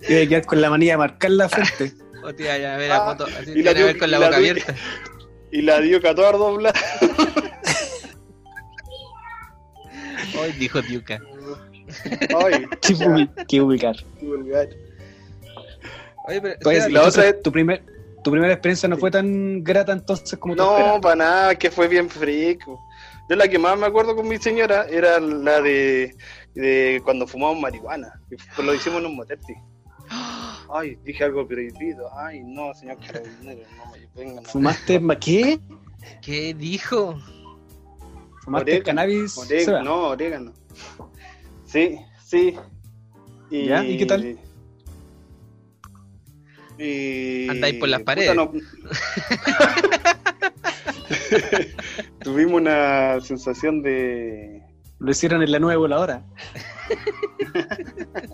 Tiene 0.00 0.22
que 0.22 0.28
quedar 0.28 0.46
con 0.46 0.60
la 0.60 0.70
manía 0.70 0.92
de 0.94 0.98
marcar 0.98 1.30
la 1.30 1.48
frente. 1.48 1.92
o 2.24 2.34
te 2.34 2.42
iban 2.44 2.64
a 2.64 2.76
ver 2.76 2.92
a 2.92 2.96
Ah, 2.96 3.10
foto, 3.16 3.26
así 3.38 3.52
y 3.52 3.62
la 3.62 3.70
a 3.70 3.74
ver 3.74 3.84
dio- 3.92 3.98
con 3.98 4.10
la 4.10 4.18
la 4.18 4.26
boca 4.26 4.38
dio- 4.38 4.50
abierta. 4.52 4.74
Y 5.52 5.62
la 5.62 5.80
dio 5.80 6.00
Cator 6.02 6.38
doblada. 6.38 6.78
Hoy 10.40 10.52
dijo 10.52 10.80
Diuca. 10.82 11.20
Ay, 12.42 12.66
Qué 12.80 12.94
ubi- 12.94 13.30
qué 13.46 13.60
ubicar. 13.60 13.94
qué 14.18 14.26
vulgar. 14.26 14.68
Oye, 16.26 16.40
pero. 16.40 16.54
Oye, 16.64 16.80
Seba, 16.80 16.88
la 16.92 16.98
entonces, 16.98 17.18
otra 17.18 17.28
es- 17.28 17.42
tu, 17.42 17.52
primer, 17.52 17.82
tu 18.24 18.30
primera 18.30 18.52
experiencia 18.54 18.88
no 18.88 18.96
fue 18.96 19.10
tan 19.10 19.62
grata 19.62 19.92
entonces 19.92 20.38
como 20.38 20.56
tú 20.56 20.62
No, 20.62 20.98
para 21.00 21.14
nada, 21.16 21.54
que 21.54 21.70
fue 21.70 21.86
bien 21.86 22.08
frico. 22.08 22.80
Yo 23.28 23.36
la 23.36 23.46
que 23.46 23.58
más 23.58 23.78
me 23.78 23.86
acuerdo 23.86 24.16
con 24.16 24.26
mi 24.26 24.38
señora 24.38 24.86
era 24.88 25.20
la 25.20 25.60
de, 25.60 26.16
de 26.54 27.00
cuando 27.04 27.26
fumamos 27.26 27.60
marihuana. 27.60 28.18
que 28.28 28.62
lo 28.62 28.74
hicimos 28.74 29.00
en 29.00 29.06
un 29.06 29.16
motel. 29.16 29.38
Ay, 30.72 30.96
dije 31.04 31.24
algo 31.24 31.46
prohibido. 31.46 32.08
Ay, 32.18 32.42
no, 32.42 32.74
señor 32.74 32.98
carabinero, 33.06 33.60
no 33.76 33.92
me 33.92 34.08
vengan. 34.14 34.44
¿Fumaste 34.44 34.98
ma- 35.00 35.18
qué? 35.18 35.60
¿Qué 36.22 36.54
dijo? 36.54 37.18
¿Fumaste 38.42 38.70
Orégano, 38.72 38.84
cannabis? 38.84 39.38
Orégano, 39.38 39.84
no, 39.84 40.08
orégano. 40.08 40.52
Sí, 41.66 41.98
sí. 42.26 42.54
¿Ya? 43.50 43.84
¿Y 43.84 43.98
qué 43.98 44.06
tal? 44.06 44.38
Y... 46.78 47.48
Andáis 47.48 47.76
por 47.76 47.88
las 47.88 48.00
puta, 48.00 48.14
paredes. 48.14 48.34
no- 48.34 48.52
Tuvimos 52.20 52.60
una 52.60 53.20
sensación 53.20 53.82
de... 53.82 54.62
Lo 54.98 55.10
hicieron 55.10 55.42
en 55.42 55.52
la 55.52 55.58
nueva 55.58 55.78
voladora. 55.78 56.22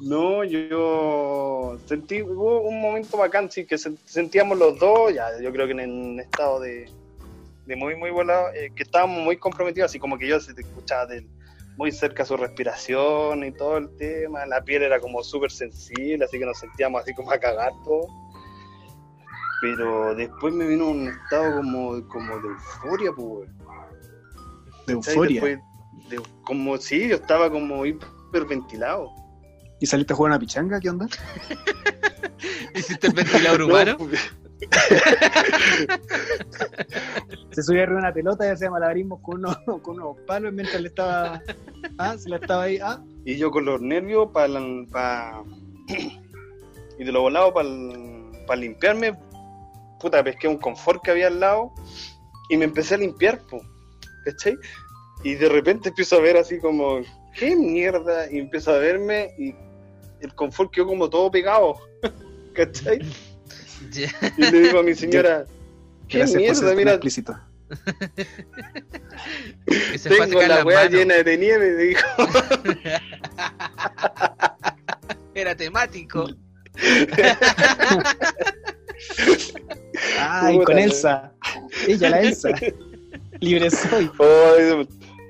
No, 0.00 0.44
yo 0.44 1.76
sentí, 1.86 2.22
hubo 2.22 2.60
un 2.60 2.80
momento 2.80 3.16
bacán, 3.16 3.50
sí, 3.50 3.64
que 3.66 3.76
se- 3.76 3.96
sentíamos 4.04 4.56
los 4.56 4.78
dos, 4.78 5.12
ya, 5.12 5.26
yo 5.42 5.50
creo 5.52 5.66
que 5.66 5.72
en 5.72 5.90
un 5.90 6.20
estado 6.20 6.60
de, 6.60 6.88
de 7.66 7.76
muy, 7.76 7.96
muy 7.96 8.10
volado, 8.10 8.46
eh, 8.54 8.70
que 8.76 8.84
estábamos 8.84 9.24
muy 9.24 9.36
comprometidos, 9.38 9.90
así 9.90 9.98
como 9.98 10.16
que 10.16 10.28
yo 10.28 10.38
se 10.38 10.54
te 10.54 10.60
escuchaba 10.60 11.06
del- 11.06 11.26
muy 11.78 11.92
cerca 11.92 12.24
su 12.24 12.36
respiración 12.36 13.44
y 13.44 13.52
todo 13.52 13.76
el 13.78 13.88
tema, 13.96 14.44
la 14.46 14.62
piel 14.64 14.82
era 14.82 14.98
como 15.00 15.22
súper 15.22 15.50
sensible, 15.52 16.24
así 16.24 16.36
que 16.36 16.44
nos 16.44 16.58
sentíamos 16.58 17.02
así 17.02 17.14
como 17.14 17.30
a 17.30 17.38
cagar 17.38 17.70
todo. 17.84 18.08
Pero 19.60 20.14
después 20.16 20.52
me 20.52 20.66
vino 20.66 20.88
un 20.88 21.06
estado 21.08 21.56
como, 21.56 22.06
como 22.08 22.38
de 22.40 22.48
euforia, 22.48 23.12
pues. 23.12 23.48
De 24.86 24.92
euforia. 24.94 25.40
Después 25.40 25.60
de- 26.10 26.22
como 26.42 26.76
si 26.78 27.08
yo 27.08 27.14
estaba 27.14 27.48
como 27.48 27.86
hiperventilado. 27.86 29.12
¿Y 29.80 29.86
saliste 29.86 30.12
a 30.12 30.16
jugar 30.16 30.30
una 30.32 30.40
pichanga? 30.40 30.80
¿Qué 30.80 30.90
onda? 30.90 31.06
¿Hiciste 32.74 33.06
el 33.06 33.12
ventilador 33.12 33.62
humano? 33.70 33.96
No, 34.00 34.08
Se 37.52 37.62
subía 37.62 37.84
arriba 37.84 38.00
una 38.00 38.12
pelota 38.12 38.46
y 38.46 38.50
hacía 38.50 38.70
malabarismos 38.70 39.20
con 39.20 39.38
unos, 39.38 39.56
con 39.82 40.00
unos 40.00 40.16
palos 40.26 40.52
mientras 40.52 40.80
le 40.80 40.88
estaba. 40.88 41.40
Ah, 41.98 42.16
se 42.18 42.28
la 42.28 42.36
estaba 42.36 42.64
ahí. 42.64 42.78
Ah, 42.82 43.00
Y 43.24 43.36
yo 43.36 43.50
con 43.50 43.64
los 43.64 43.80
nervios 43.80 44.30
para 44.32 44.60
y 46.98 47.04
de 47.04 47.12
lo 47.12 47.22
volado 47.22 47.54
para 47.54 48.60
limpiarme, 48.60 49.16
puta, 50.00 50.22
pesqué 50.22 50.48
un 50.48 50.58
confort 50.58 51.02
que 51.02 51.12
había 51.12 51.28
al 51.28 51.40
lado 51.40 51.72
y 52.50 52.56
me 52.56 52.64
empecé 52.64 52.96
a 52.96 52.98
limpiar, 52.98 53.40
po, 53.46 53.60
¿cachai? 54.24 54.56
Y 55.22 55.34
de 55.34 55.48
repente 55.48 55.90
empiezo 55.90 56.16
a 56.16 56.20
ver 56.20 56.36
así 56.36 56.58
como, 56.58 57.00
¿qué 57.34 57.54
mierda? 57.54 58.30
Y 58.30 58.38
empiezo 58.38 58.72
a 58.72 58.78
verme 58.78 59.30
y 59.38 59.54
el 60.20 60.34
confort 60.34 60.72
quedó 60.72 60.86
como 60.86 61.08
todo 61.08 61.30
pegado, 61.30 61.76
¿cachai? 62.54 63.00
Ya. 63.90 64.10
Y 64.36 64.42
le 64.50 64.60
digo 64.62 64.80
a 64.80 64.82
mi 64.82 64.94
señora, 64.94 65.44
¿qué 66.08 66.18
gracias 66.18 66.42
por 66.42 66.42
mierda? 66.42 66.74
Mira, 66.74 66.92
explícito. 66.92 67.38
Se 69.98 70.08
tengo 70.08 70.40
la 70.42 70.48
las 70.48 70.64
weá 70.64 70.88
llena 70.88 71.22
de 71.22 71.38
nieve, 71.38 71.76
dijo. 71.76 72.00
Era 75.34 75.54
temático. 75.54 76.28
Ay, 80.18 80.62
con 80.64 80.76
la- 80.76 80.82
Elsa. 80.84 81.32
Ella, 81.86 82.10
la 82.10 82.20
Elsa. 82.20 82.48
Libre 83.40 83.70
soy. 83.70 84.10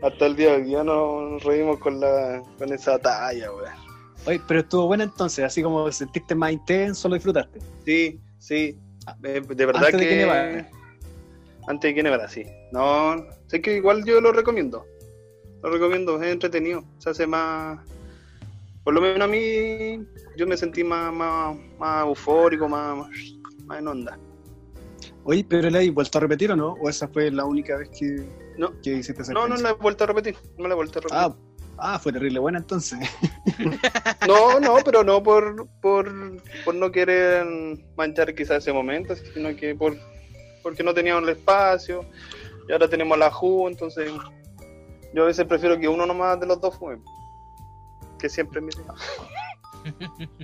Hasta 0.03 0.27
el 0.27 0.37
día 0.37 0.51
de 0.51 0.57
hoy 0.59 0.63
día 0.65 0.85
nos 0.85 1.43
reímos 1.43 1.79
con, 1.81 1.99
la, 2.01 2.43
con 2.57 2.73
esa 2.73 2.99
talla, 2.99 3.51
weón. 3.53 3.73
Oye, 4.27 4.41
pero 4.47 4.61
estuvo 4.61 4.87
buena 4.87 5.05
entonces, 5.05 5.45
así 5.45 5.63
como 5.63 5.91
sentiste 5.91 6.35
más 6.35 6.53
intenso, 6.53 7.09
lo 7.09 7.15
disfrutaste. 7.15 7.59
Sí, 7.85 8.21
sí. 8.39 8.79
Eh, 9.23 9.41
De 9.41 9.67
verdad 9.67 9.85
Antes 9.85 10.01
de 10.01 10.07
que. 10.07 10.09
que 10.09 10.17
nevara. 10.17 10.71
Antes 11.69 11.91
de 11.91 11.95
que 11.95 12.03
nevara, 12.03 12.29
sí. 12.29 12.45
No, 12.73 13.25
sé 13.47 13.61
que 13.61 13.77
igual 13.77 14.05
yo 14.05 14.21
lo 14.21 14.33
recomiendo. 14.33 14.87
Lo 15.63 15.71
recomiendo, 15.71 16.23
es 16.23 16.29
entretenido. 16.33 16.85
Se 16.99 17.11
hace 17.11 17.27
más. 17.27 17.81
Por 18.85 18.95
lo 18.95 19.01
menos 19.01 19.21
a 19.21 19.27
mí, 19.27 20.03
yo 20.37 20.47
me 20.47 20.57
sentí 20.57 20.83
más, 20.85 21.13
más, 21.13 21.57
más 21.79 22.07
eufórico, 22.07 22.69
más, 22.69 22.97
más, 23.67 23.79
en 23.79 23.89
onda. 23.89 24.19
Oye, 25.25 25.45
pero 25.47 25.69
¿la 25.69 25.81
has 25.81 25.91
vuelto 25.93 26.17
a 26.17 26.21
repetir 26.23 26.53
o 26.53 26.57
no? 26.57 26.73
¿O 26.81 26.89
esa 26.89 27.07
fue 27.09 27.31
la 27.31 27.45
única 27.45 27.77
vez 27.77 27.91
que, 27.91 28.27
No. 28.57 28.73
que 28.81 28.95
hiciste 28.95 29.21
esa 29.23 29.33
No, 29.35 29.47
no 29.47 29.57
la 29.57 29.71
he 29.71 29.75
vuelto 29.75 30.05
a 30.05 30.07
repetir. 30.07 30.37
No 30.57 30.69
la 30.69 30.73
he 30.75 30.77
vuelto 30.77 31.01
a 31.01 31.03
repetir. 31.03 31.19
Ah, 31.21 31.37
ah, 31.79 31.99
fue 31.99 32.13
terrible 32.13 32.39
buena 32.39 32.59
entonces. 32.59 32.99
No, 34.27 34.61
no, 34.61 34.77
pero 34.85 35.03
no 35.05 35.23
por, 35.23 35.67
por, 35.81 36.43
por 36.65 36.75
no 36.75 36.91
querer 36.91 37.47
manchar 37.97 38.35
quizás 38.35 38.59
ese 38.59 38.73
momento, 38.73 39.15
sino 39.35 39.55
que 39.57 39.75
por 39.75 39.97
porque 40.63 40.83
no 40.83 40.93
teníamos 40.93 41.23
el 41.23 41.31
espacio 41.31 42.05
y 42.69 42.73
ahora 42.73 42.89
tenemos 42.89 43.17
la 43.17 43.31
JU, 43.31 43.69
entonces 43.69 44.13
yo 45.15 45.23
a 45.23 45.27
veces 45.27 45.47
prefiero 45.47 45.79
que 45.79 45.89
uno 45.89 46.05
nomás 46.05 46.39
de 46.39 46.47
los 46.47 46.61
dos 46.61 46.77
fume. 46.77 46.99
Que 48.19 48.29
siempre 48.29 48.61
mire. 48.61 48.79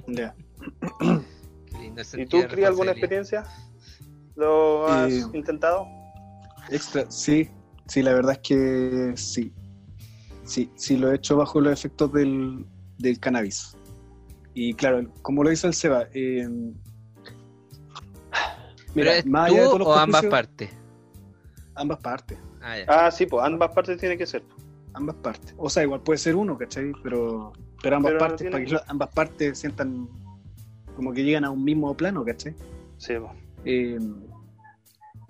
Ya. 0.06 0.34
Qué 1.00 1.78
lindo 1.78 2.02
¿Y 2.16 2.26
tú, 2.26 2.42
Cris, 2.48 2.64
alguna 2.64 2.92
experiencia? 2.92 3.44
¿Lo 4.36 4.86
has 4.86 5.12
Eh, 5.12 5.24
intentado? 5.34 5.86
Extra, 6.70 7.10
sí, 7.10 7.50
sí, 7.86 8.02
la 8.02 8.14
verdad 8.14 8.32
es 8.32 8.38
que 8.38 9.12
sí. 9.16 9.52
Sí, 10.44 10.70
sí, 10.74 10.96
lo 10.96 11.10
he 11.10 11.16
hecho 11.16 11.36
bajo 11.36 11.60
los 11.60 11.72
efectos 11.72 12.12
del, 12.12 12.64
del 12.98 13.18
cannabis. 13.18 13.76
Y 14.52 14.74
claro, 14.74 15.10
como 15.22 15.42
lo 15.42 15.50
dice 15.50 15.66
el 15.66 15.74
Seba, 15.74 16.06
eh, 16.14 16.46
¿Pero 18.94 19.10
mira, 19.10 19.16
es 19.16 19.26
más 19.26 19.48
tú 19.48 19.54
allá 19.54 19.62
de 19.62 19.66
todos 19.68 19.78
los 19.80 19.88
o 19.88 19.94
ambas 19.94 20.24
partes? 20.26 20.70
Ambas 21.74 21.98
partes, 21.98 22.38
Ah, 22.60 22.78
ya. 22.78 22.84
Ah, 22.88 23.10
sí, 23.10 23.26
pues 23.26 23.44
ambas 23.44 23.72
partes 23.72 23.98
tienen 23.98 24.16
que 24.16 24.26
ser. 24.26 24.42
ambas 24.94 25.16
partes. 25.16 25.52
O 25.56 25.68
sea, 25.68 25.82
igual 25.82 26.00
puede 26.02 26.18
ser 26.18 26.36
uno, 26.36 26.56
¿cachai? 26.56 26.92
Pero, 27.02 27.52
pero 27.82 27.96
ambas 27.96 28.10
Pero 28.12 28.18
partes, 28.20 28.38
tiene- 28.38 28.52
para 28.52 28.64
que 28.64 28.70
lo- 28.72 28.80
ambas 28.86 29.08
partes 29.12 29.58
sientan 29.58 30.08
como 30.94 31.12
que 31.12 31.24
llegan 31.24 31.44
a 31.44 31.50
un 31.50 31.64
mismo 31.64 31.92
plano, 31.96 32.24
¿cachai? 32.24 32.54
Sí, 32.98 33.14
pues. 33.18 33.32
Eh, 33.64 33.98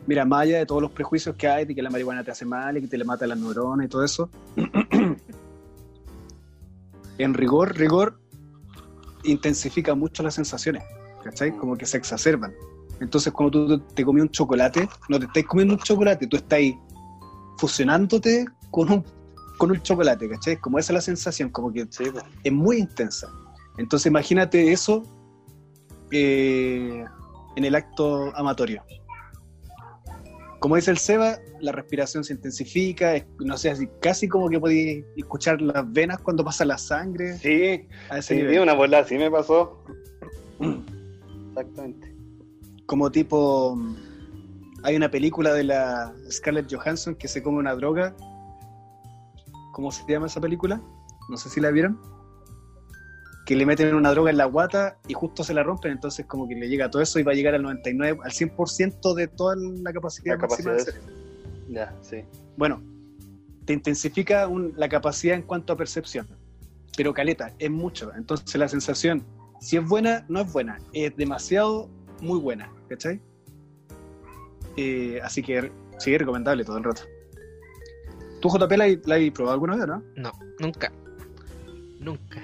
mira, 0.06 0.24
más 0.24 0.42
allá 0.42 0.58
de 0.58 0.66
todos 0.66 0.82
los 0.82 0.90
prejuicios 0.90 1.36
que 1.36 1.48
hay 1.48 1.64
de 1.64 1.74
que 1.74 1.82
la 1.82 1.90
marihuana 1.90 2.24
te 2.24 2.30
hace 2.30 2.44
mal 2.44 2.76
y 2.76 2.82
que 2.82 2.88
te 2.88 2.98
le 2.98 3.04
mata 3.04 3.26
las 3.26 3.38
neuronas 3.38 3.86
y 3.86 3.88
todo 3.88 4.04
eso, 4.04 4.28
en 7.18 7.34
rigor, 7.34 7.76
rigor, 7.76 8.18
intensifica 9.24 9.94
mucho 9.94 10.22
las 10.22 10.34
sensaciones, 10.34 10.82
¿cachai? 11.22 11.56
Como 11.56 11.76
que 11.76 11.86
se 11.86 11.96
exacerban. 11.96 12.52
Entonces, 13.00 13.32
cuando 13.32 13.66
tú 13.66 13.78
te 13.94 14.04
comí 14.04 14.20
un 14.20 14.28
chocolate, 14.28 14.88
no 15.08 15.18
te 15.18 15.26
estás 15.26 15.44
comiendo 15.44 15.74
un 15.74 15.80
chocolate, 15.80 16.26
tú 16.26 16.36
estás 16.36 16.60
fusionándote 17.58 18.46
con 18.70 18.90
un, 18.90 19.04
con 19.58 19.70
un 19.70 19.80
chocolate, 19.80 20.28
¿cachai? 20.28 20.56
Como 20.58 20.78
esa 20.78 20.92
es 20.92 20.94
la 20.94 21.00
sensación, 21.00 21.50
como 21.50 21.72
que 21.72 21.86
Sí, 21.90 22.04
pues. 22.10 22.24
es 22.42 22.52
muy 22.52 22.78
intensa. 22.78 23.28
Entonces 23.78 24.06
imagínate 24.06 24.72
eso 24.72 25.02
eh, 26.10 27.04
en 27.56 27.64
el 27.64 27.74
acto 27.74 28.34
amatorio. 28.36 28.82
Como 30.64 30.76
dice 30.76 30.90
el 30.92 30.96
Seba, 30.96 31.36
la 31.60 31.72
respiración 31.72 32.24
se 32.24 32.32
intensifica, 32.32 33.22
no 33.38 33.58
sé, 33.58 33.68
así, 33.68 33.86
casi 34.00 34.28
como 34.28 34.48
que 34.48 34.58
podéis 34.58 35.04
escuchar 35.14 35.60
las 35.60 35.92
venas 35.92 36.22
cuando 36.22 36.42
pasa 36.42 36.64
la 36.64 36.78
sangre 36.78 37.36
Sí, 37.36 37.86
a 38.08 38.16
ese 38.16 38.34
sí, 38.34 38.40
nivel. 38.40 38.60
una 38.60 38.72
bola 38.72 39.00
así 39.00 39.18
me 39.18 39.30
pasó. 39.30 39.84
Exactamente. 41.50 42.16
Como 42.86 43.12
tipo, 43.12 43.78
hay 44.84 44.96
una 44.96 45.10
película 45.10 45.52
de 45.52 45.64
la 45.64 46.14
Scarlett 46.30 46.74
Johansson 46.74 47.14
que 47.14 47.28
se 47.28 47.42
come 47.42 47.58
una 47.58 47.74
droga. 47.74 48.16
¿Cómo 49.74 49.92
se 49.92 50.02
llama 50.10 50.28
esa 50.28 50.40
película? 50.40 50.80
No 51.28 51.36
sé 51.36 51.50
si 51.50 51.60
la 51.60 51.72
vieron. 51.72 52.00
Que 53.44 53.54
le 53.56 53.66
meten 53.66 53.94
una 53.94 54.10
droga 54.10 54.30
en 54.30 54.38
la 54.38 54.46
guata 54.46 54.98
y 55.06 55.12
justo 55.12 55.44
se 55.44 55.52
la 55.52 55.62
rompen, 55.62 55.92
entonces 55.92 56.24
como 56.26 56.48
que 56.48 56.54
le 56.54 56.68
llega 56.68 56.90
todo 56.90 57.02
eso 57.02 57.18
y 57.18 57.22
va 57.22 57.32
a 57.32 57.34
llegar 57.34 57.54
al 57.54 57.62
99, 57.62 58.20
al 58.24 58.30
100% 58.32 59.14
de 59.14 59.28
toda 59.28 59.54
la 59.56 59.92
capacidad 59.92 60.36
La 60.36 60.38
máxima 60.38 60.72
capacidad 60.72 60.76
del 60.76 60.84
de- 60.84 60.92
cerebro. 60.92 61.14
Ya, 61.68 61.94
sí. 62.02 62.24
Bueno, 62.56 62.82
te 63.66 63.72
intensifica 63.74 64.48
un- 64.48 64.72
la 64.76 64.88
capacidad 64.88 65.34
en 65.36 65.42
cuanto 65.42 65.72
a 65.72 65.76
percepción, 65.76 66.26
pero 66.96 67.12
caleta, 67.12 67.52
es 67.58 67.70
mucho. 67.70 68.12
Entonces 68.16 68.54
la 68.56 68.68
sensación, 68.68 69.22
si 69.60 69.76
es 69.76 69.86
buena, 69.86 70.24
no 70.28 70.40
es 70.40 70.50
buena, 70.52 70.78
es 70.94 71.14
demasiado 71.16 71.90
muy 72.22 72.38
buena, 72.38 72.70
¿cachai? 72.88 73.20
Eh, 74.76 75.20
así 75.22 75.42
que 75.42 75.70
sigue 75.98 76.18
recomendable 76.18 76.64
todo 76.64 76.78
el 76.78 76.84
rato. 76.84 77.02
¿Tú, 78.40 78.48
JP, 78.48 78.76
la, 78.76 78.88
la 79.04 79.14
has 79.16 79.30
probado 79.32 79.52
alguna 79.54 79.76
vez, 79.76 79.86
no? 79.86 80.02
No, 80.16 80.32
nunca. 80.60 80.92
Nunca. 82.00 82.42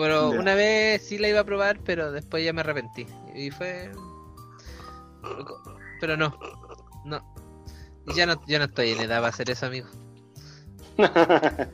Pero 0.00 0.28
una 0.28 0.54
vez 0.54 1.02
sí 1.06 1.16
la 1.16 1.28
iba 1.28 1.40
a 1.40 1.44
probar, 1.44 1.78
pero 1.82 2.12
después 2.12 2.44
ya 2.44 2.52
me 2.52 2.60
arrepentí. 2.60 3.06
Y 3.34 3.50
fue. 3.50 3.90
Pero 6.00 6.18
no. 6.18 6.38
No. 7.06 7.24
Y 8.06 8.14
Ya 8.14 8.26
no, 8.26 8.40
ya 8.46 8.58
no 8.58 8.66
estoy 8.66 8.90
en 8.90 9.00
edad 9.00 9.16
para 9.16 9.28
hacer 9.28 9.50
eso, 9.50 9.66
amigo. 9.66 9.88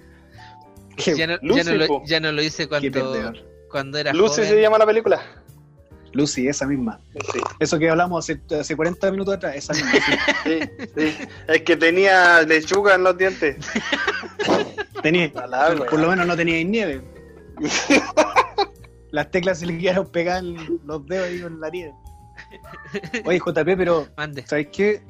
Ya 1.17 1.27
no, 1.27 1.35
ya 1.35 1.39
Lucy, 1.43 1.71
no 1.71 1.77
lo, 1.79 1.87
po. 1.87 2.03
ya 2.05 2.21
no 2.21 2.33
lo 2.33 2.43
hice 2.43 2.69
cuando, 2.69 3.33
cuando 3.71 3.97
era 3.97 4.13
Lucy 4.13 4.43
joven. 4.43 4.49
se 4.51 4.61
llama 4.61 4.77
la 4.77 4.85
película. 4.85 5.23
Lucy, 6.13 6.47
esa 6.47 6.67
misma. 6.67 7.01
Sí, 7.33 7.41
Eso 7.61 7.79
que 7.79 7.89
hablamos 7.89 8.29
hace, 8.29 8.39
hace 8.55 8.77
40 8.77 9.11
minutos 9.11 9.35
atrás, 9.35 9.57
esa 9.57 9.73
misma. 9.73 9.91
sí. 9.91 10.13
sí, 10.45 10.91
sí. 10.95 11.29
Es 11.49 11.63
que 11.63 11.77
tenía 11.79 12.43
lechuga 12.43 12.95
en 12.95 13.05
los 13.05 13.17
dientes. 13.17 13.57
Tenía, 15.03 15.33
por 15.33 15.51
ya. 15.51 15.97
lo 15.99 16.11
menos 16.11 16.27
no 16.27 16.37
teníais 16.37 16.67
nieve. 16.69 17.03
Las 19.13 19.31
teclas 19.31 19.59
se 19.59 19.67
le 19.67 19.79
quedaron 19.79 20.07
pegadas 20.07 20.43
los 20.43 21.07
dedos 21.07 21.29
ahí 21.29 21.41
con 21.43 21.61
la 21.61 21.69
nieve. 21.69 21.95
Oye, 23.27 23.39
JP, 23.39 23.77
pero 23.77 24.09
Mande. 24.17 24.45
¿sabes 24.47 24.69
qué? 24.73 25.03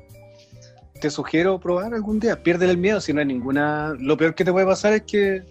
Te 1.00 1.10
sugiero 1.10 1.58
probar 1.60 1.94
algún 1.94 2.18
día. 2.18 2.42
Pierde 2.42 2.68
el 2.68 2.78
miedo 2.78 3.00
si 3.00 3.12
no 3.12 3.20
hay 3.20 3.26
ninguna. 3.26 3.94
Lo 3.98 4.16
peor 4.16 4.34
que 4.34 4.44
te 4.44 4.52
puede 4.52 4.66
pasar 4.66 4.92
es 4.92 5.02
que, 5.02 5.44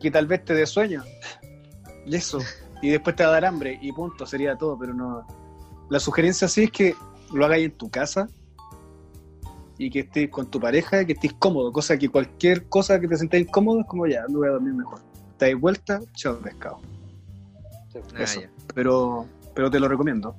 que 0.00 0.10
tal 0.10 0.26
vez 0.26 0.44
te 0.44 0.54
dé 0.54 0.66
sueño. 0.66 1.02
Y 2.06 2.16
eso. 2.16 2.38
Y 2.82 2.90
después 2.90 3.16
te 3.16 3.24
va 3.24 3.30
a 3.30 3.32
dar 3.32 3.46
hambre. 3.46 3.78
Y 3.80 3.92
punto, 3.92 4.26
sería 4.26 4.56
todo. 4.56 4.78
Pero 4.78 4.92
no. 4.92 5.26
La 5.88 6.00
sugerencia 6.00 6.48
sí 6.48 6.64
es 6.64 6.70
que 6.70 6.94
lo 7.32 7.46
hagáis 7.46 7.66
en 7.66 7.72
tu 7.72 7.90
casa. 7.90 8.28
Y 9.78 9.90
que 9.90 10.00
estés 10.00 10.28
con 10.28 10.50
tu 10.50 10.60
pareja, 10.60 11.04
que 11.04 11.14
estés 11.14 11.32
cómodo. 11.34 11.72
Cosa 11.72 11.98
que 11.98 12.08
cualquier 12.08 12.66
cosa 12.68 13.00
que 13.00 13.08
te 13.08 13.16
sentáis 13.16 13.46
incómodo 13.46 13.80
es 13.80 13.86
como 13.86 14.06
ya, 14.06 14.24
no 14.28 14.38
voy 14.38 14.48
a 14.48 14.52
dormir 14.52 14.74
mejor. 14.74 15.00
Dais 15.38 15.58
vuelta, 15.58 16.00
chao 16.14 16.38
pescado. 16.38 16.80
Ah, 18.14 18.22
eso. 18.22 18.40
ya. 18.40 18.50
Pero, 18.74 19.28
pero 19.54 19.70
te 19.70 19.80
lo 19.80 19.88
recomiendo. 19.88 20.36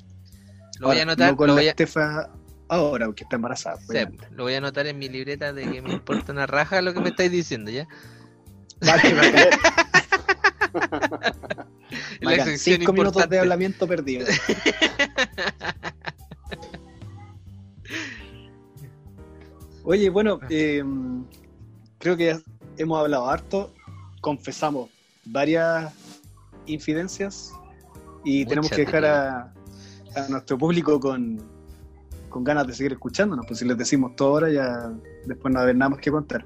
Lo 0.79 0.87
voy 0.87 0.99
a 0.99 1.03
anotar, 1.03 1.31
no 1.31 1.37
con 1.37 1.47
lo 1.47 1.53
la 1.53 1.61
voy 1.61 1.67
a, 1.67 1.69
Estefa 1.71 2.29
ahora, 2.67 3.11
que 3.15 3.23
está 3.23 3.35
embarazada. 3.37 3.77
sí, 3.77 3.97
lo 4.31 4.43
voy 4.43 4.55
a 4.55 4.57
anotar 4.57 4.87
en 4.87 4.99
mi 4.99 5.07
libreta 5.09 5.53
de 5.53 5.69
que 5.69 5.81
me 5.81 5.93
importa 5.93 6.31
una 6.31 6.47
raja 6.47 6.81
lo 6.81 6.93
que 6.93 6.99
me 6.99 7.09
estáis 7.09 7.31
diciendo, 7.31 7.71
¿ya? 7.71 7.87
Vale, 8.81 9.13
vale. 9.13 9.49
La 12.19 12.57
cinco 12.57 12.91
minutos 12.91 13.29
de 13.29 13.39
hablamiento 13.39 13.87
perdido. 13.87 14.27
Oye, 19.83 20.09
bueno, 20.09 20.39
eh, 20.49 20.83
creo 21.99 22.17
que 22.17 22.37
hemos 22.77 22.99
hablado 22.99 23.29
harto, 23.29 23.73
confesamos 24.25 24.89
varias 25.23 25.93
infidencias 26.65 27.53
y 28.23 28.43
tenemos 28.47 28.71
que 28.71 28.77
dejar 28.77 29.05
a, 29.05 29.53
a 30.15 30.27
nuestro 30.29 30.57
público 30.57 30.99
con, 30.99 31.39
con 32.27 32.43
ganas 32.43 32.65
de 32.65 32.73
seguir 32.73 32.93
escuchándonos, 32.93 33.45
pues 33.45 33.59
si 33.59 33.65
les 33.65 33.77
decimos 33.77 34.15
todo 34.15 34.29
ahora 34.29 34.49
ya 34.51 34.91
después 35.27 35.53
no 35.53 35.57
va 35.57 35.59
a 35.59 35.63
haber 35.65 35.75
nada 35.75 35.89
más 35.89 35.99
que 35.99 36.09
contar. 36.09 36.43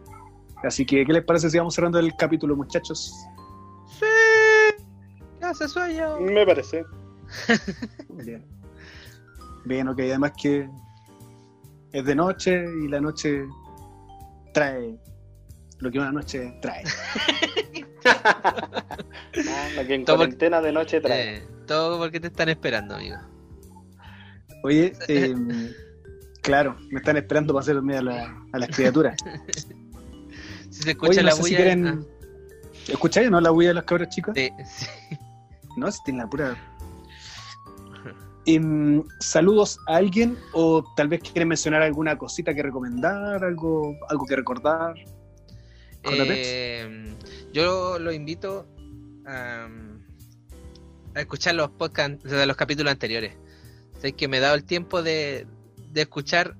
Así 0.62 0.86
que, 0.86 1.06
¿qué 1.06 1.14
les 1.14 1.24
parece 1.24 1.50
si 1.50 1.58
vamos 1.58 1.74
cerrando 1.74 2.00
el 2.00 2.14
capítulo, 2.18 2.54
muchachos? 2.54 3.14
Sí. 3.98 4.84
Hace 5.42 5.70
sueño. 5.70 6.20
Me 6.20 6.46
parece. 6.46 6.84
Bien. 8.10 8.46
Bien, 9.64 9.88
ok, 9.88 10.00
además 10.00 10.34
que 10.42 10.70
es 11.94 12.06
de 12.06 12.14
noche 12.14 12.66
y 12.84 12.90
la 12.90 13.00
noche 13.00 13.48
trae 14.54 15.00
lo 15.80 15.90
que 15.92 16.00
una 16.00 16.12
noche 16.12 16.58
trae. 16.62 16.84
No, 18.24 19.82
Aquí 19.82 19.93
en 19.93 20.05
Todo- 20.05 20.17
cuarentena 20.17 20.61
de 20.61 20.72
noche 20.72 21.01
trae. 21.01 21.38
Eh, 21.38 21.43
todo 21.67 21.97
porque 21.97 22.20
te 22.20 22.28
están 22.28 22.49
esperando, 22.49 22.95
amigo. 22.95 23.17
Oye, 24.63 24.93
eh, 25.07 25.36
claro, 26.41 26.76
me 26.89 26.99
están 26.99 27.17
esperando 27.17 27.53
para 27.53 27.61
hacer 27.61 27.76
dormir 27.76 27.97
a, 27.97 28.01
la- 28.01 28.43
a 28.51 28.59
las 28.59 28.70
criaturas. 28.76 29.15
Si 30.72 30.84
se 30.84 30.91
escucha 30.91 31.09
Oye, 31.09 31.22
no 31.24 31.30
la 31.30 31.32
si 31.32 31.41
bulla. 31.41 31.55
quieren... 31.57 31.88
ah, 31.88 31.99
¿Escucháis 32.89 33.28
o 33.28 33.32
no 33.32 33.41
la 33.41 33.49
bulla 33.49 33.70
de 33.70 33.74
las 33.74 33.84
cabras 33.86 34.09
chicas? 34.09 34.36
sí, 34.36 34.51
sí. 34.65 34.86
No, 35.78 35.91
si 35.91 35.97
tiene 36.03 36.20
la 36.20 36.30
pura... 36.30 36.55
Em, 38.45 39.03
¿Saludos 39.20 39.80
a 39.88 39.95
alguien 39.97 40.38
o 40.53 40.84
tal 40.95 41.07
vez 41.07 41.22
quieren 41.22 41.47
mencionar 41.47 41.82
alguna 41.82 42.17
cosita 42.20 42.53
que 42.53 42.61
recomendar, 42.63 43.43
algo, 43.43 43.95
algo 44.09 44.26
que 44.28 44.36
recordar? 44.36 44.93
¿Con 46.03 46.17
la 46.20 46.24
Eh, 46.28 47.15
yo 47.54 48.00
lo 48.00 48.12
invito 48.12 48.68
a, 49.26 49.68
a 51.16 51.20
escuchar 51.20 51.56
los 51.56 51.70
podcasts 51.72 52.24
de 52.24 52.45
los 52.45 52.56
capítulos 52.56 52.91
anteriores. 52.91 53.36
Sé 54.02 54.14
que 54.14 54.28
me 54.28 54.38
he 54.38 54.39
dado 54.39 54.56
el 54.56 54.64
tiempo 54.64 55.04
de, 55.04 55.45
de 55.91 56.02
escuchar. 56.02 56.56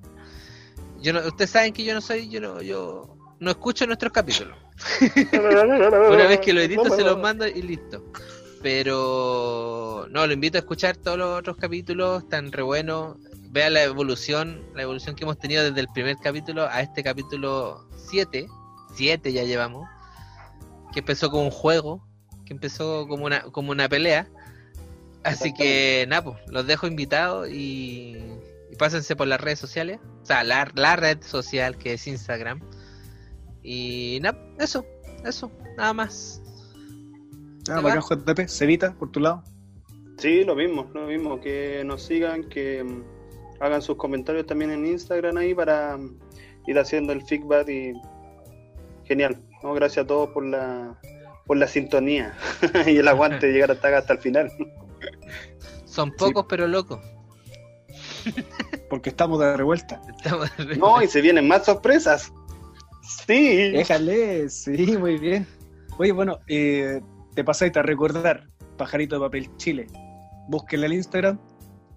Yo 1.02 1.14
no, 1.14 1.20
ustedes 1.26 1.50
saben 1.50 1.74
que 1.74 1.84
yo 1.84 1.94
no 1.94 2.02
soy, 2.02 2.30
yo 2.30 2.42
no, 2.42 2.62
yo 2.62 3.16
no 3.40 3.52
escucho 3.52 3.86
nuestros 3.88 4.12
capítulos. 4.12 4.58
Una 5.34 6.28
vez 6.28 6.40
que 6.40 6.54
lo 6.54 6.62
edito 6.62 6.90
se 6.96 7.04
los 7.04 7.20
mando 7.20 7.48
y 7.48 7.62
listo. 7.62 8.04
Pero 8.62 10.08
no, 10.10 10.28
lo 10.28 10.34
invito 10.34 10.58
a 10.58 10.60
escuchar 10.60 10.98
todos 10.98 11.18
los 11.18 11.40
otros 11.40 11.58
capítulos, 11.58 12.24
están 12.24 12.52
re 12.52 12.64
buenos. 12.64 13.18
Vea 13.52 13.70
la 13.70 13.84
evolución, 13.84 14.64
la 14.76 14.84
evolución 14.84 15.16
que 15.16 15.24
hemos 15.24 15.40
tenido 15.40 15.64
desde 15.64 15.80
el 15.80 15.88
primer 15.94 16.18
capítulo 16.18 16.68
a 16.68 16.82
este 16.82 17.04
capítulo 17.04 17.88
7. 18.10 18.48
7 18.96 19.34
ya 19.34 19.44
llevamos. 19.44 19.88
Que 20.92 21.00
empezó 21.00 21.30
como 21.30 21.44
un 21.44 21.52
juego, 21.52 22.06
que 22.46 22.54
empezó 22.54 23.08
como 23.08 23.26
una, 23.26 23.42
como 23.44 23.72
una 23.72 23.88
pelea. 23.90 24.28
Así 25.24 25.54
que 25.54 26.06
nada, 26.08 26.24
pues, 26.24 26.38
los 26.48 26.66
dejo 26.66 26.88
invitados 26.88 27.50
y, 27.50 28.18
y 28.72 28.76
pásense 28.78 29.16
por 29.16 29.28
las 29.28 29.40
redes 29.42 29.60
sociales. 29.60 30.00
O 30.24 30.26
sea, 30.26 30.44
la, 30.44 30.72
la 30.76 30.96
red 30.96 31.22
social 31.22 31.78
que 31.78 31.94
es 31.94 32.08
Instagram. 32.08 32.62
Y 33.64 34.20
nada, 34.22 34.40
eso, 34.58 34.86
eso, 35.26 35.52
nada 35.78 35.94
más. 35.94 36.42
Ah, 37.70 37.78
¿Se 37.78 37.82
bacán, 37.82 38.00
va? 38.00 38.34
JP, 38.34 38.48
Cevita, 38.48 38.94
por 38.94 39.12
tu 39.12 39.20
lado. 39.20 39.44
Sí, 40.18 40.44
lo 40.44 40.56
mismo, 40.56 40.90
lo 40.94 41.08
mismo, 41.08 41.40
que 41.40 41.84
nos 41.86 42.04
sigan, 42.04 42.44
que 42.50 42.84
mm, 42.84 43.04
hagan 43.62 43.82
sus 43.82 43.96
comentarios 43.98 44.46
también 44.46 44.72
en 44.72 44.86
Instagram 44.86 45.38
ahí 45.38 45.54
para 45.54 45.98
mm, 45.98 46.18
ir 46.68 46.80
haciendo 46.80 47.14
el 47.14 47.22
feedback 47.22 47.70
y 47.70 47.94
genial. 49.06 49.42
¿No? 49.64 49.74
Gracias 49.74 50.06
a 50.06 50.08
todos 50.08 50.30
por 50.30 50.46
la 50.46 51.00
por 51.46 51.58
la 51.58 51.68
sintonía 51.68 52.36
y 52.86 52.98
el 52.98 53.08
aguante 53.08 53.48
de 53.48 53.54
llegar 53.54 53.72
hasta 53.72 53.88
acá 53.88 53.98
hasta 54.00 54.14
el 54.14 54.20
final. 54.20 54.52
Son 55.86 56.12
pocos 56.12 56.46
pero 56.48 56.68
locos. 56.68 57.00
Porque 58.90 59.10
estamos 59.10 59.40
de 59.40 59.58
revuelta. 59.58 60.02
Estamos- 60.16 60.50
No, 60.78 61.02
y 61.02 61.08
se 61.08 61.22
vienen 61.22 61.48
más 61.48 61.66
sorpresas. 61.66 62.32
Sí. 63.26 63.72
Déjale, 63.72 64.50
sí, 64.50 64.96
muy 64.98 65.18
bien. 65.18 65.48
Oye, 65.98 66.12
bueno, 66.12 66.40
eh, 66.48 67.02
te 67.34 67.44
pasaste 67.44 67.80
a 67.80 67.82
recordar, 67.82 68.48
Pajarito 68.78 69.16
de 69.16 69.22
Papel 69.22 69.58
Chile. 69.58 69.88
Búsquenle 70.48 70.86
el 70.86 70.94
Instagram. 70.94 71.40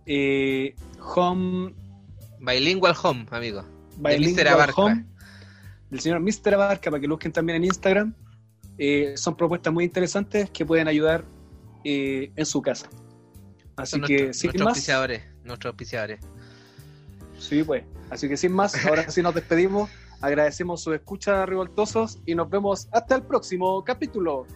Eh, 0.06 0.74
home 1.14 1.74
Bilingual 2.40 2.94
Home, 3.02 3.26
amigo. 3.30 3.64
Bilingual. 3.98 4.70
Home 4.76 5.04
del 5.92 6.00
señor 6.00 6.20
Mr. 6.20 6.54
Abarca 6.54 6.90
para 6.90 7.00
que 7.02 7.06
lo 7.06 7.16
busquen 7.16 7.32
también 7.32 7.56
en 7.56 7.64
Instagram. 7.64 8.14
Eh, 8.78 9.12
son 9.16 9.36
propuestas 9.36 9.70
muy 9.74 9.84
interesantes 9.84 10.48
que 10.50 10.64
pueden 10.64 10.88
ayudar 10.88 11.22
eh, 11.84 12.32
en 12.34 12.46
su 12.46 12.62
casa. 12.62 12.88
Así 13.76 13.98
Son 13.98 14.00
que 14.00 14.14
nuestros, 14.14 14.36
sin 14.38 14.48
nuestros 14.48 14.64
más, 14.64 14.76
auspiciadores, 14.76 15.22
nuestros 15.44 15.70
auspiciadores. 15.72 16.20
sí, 17.38 17.62
pues. 17.62 17.84
Así 18.08 18.26
que 18.26 18.38
sin 18.38 18.52
más, 18.52 18.86
ahora 18.86 19.10
sí 19.10 19.20
nos 19.20 19.34
despedimos. 19.34 19.90
Agradecemos 20.22 20.82
su 20.82 20.94
escucha, 20.94 21.44
revoltosos, 21.44 22.20
y 22.24 22.34
nos 22.34 22.48
vemos 22.48 22.88
hasta 22.90 23.16
el 23.16 23.22
próximo 23.24 23.84
capítulo. 23.84 24.46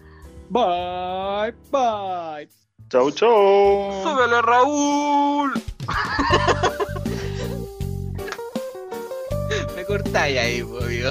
Bye, 0.49 1.53
bye. 1.71 2.49
Chau, 2.89 3.11
chau. 3.11 4.03
¡Súbele, 4.03 4.41
Raúl! 4.41 5.53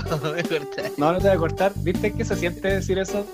No, 0.98 1.12
no 1.12 1.18
te 1.20 1.28
voy 1.28 1.36
a 1.36 1.40
cortar. 1.40 1.74
¿Viste 1.78 2.14
qué 2.14 2.26
se 2.26 2.36
siente 2.36 2.68
decir 2.68 2.98
eso? 3.00 3.26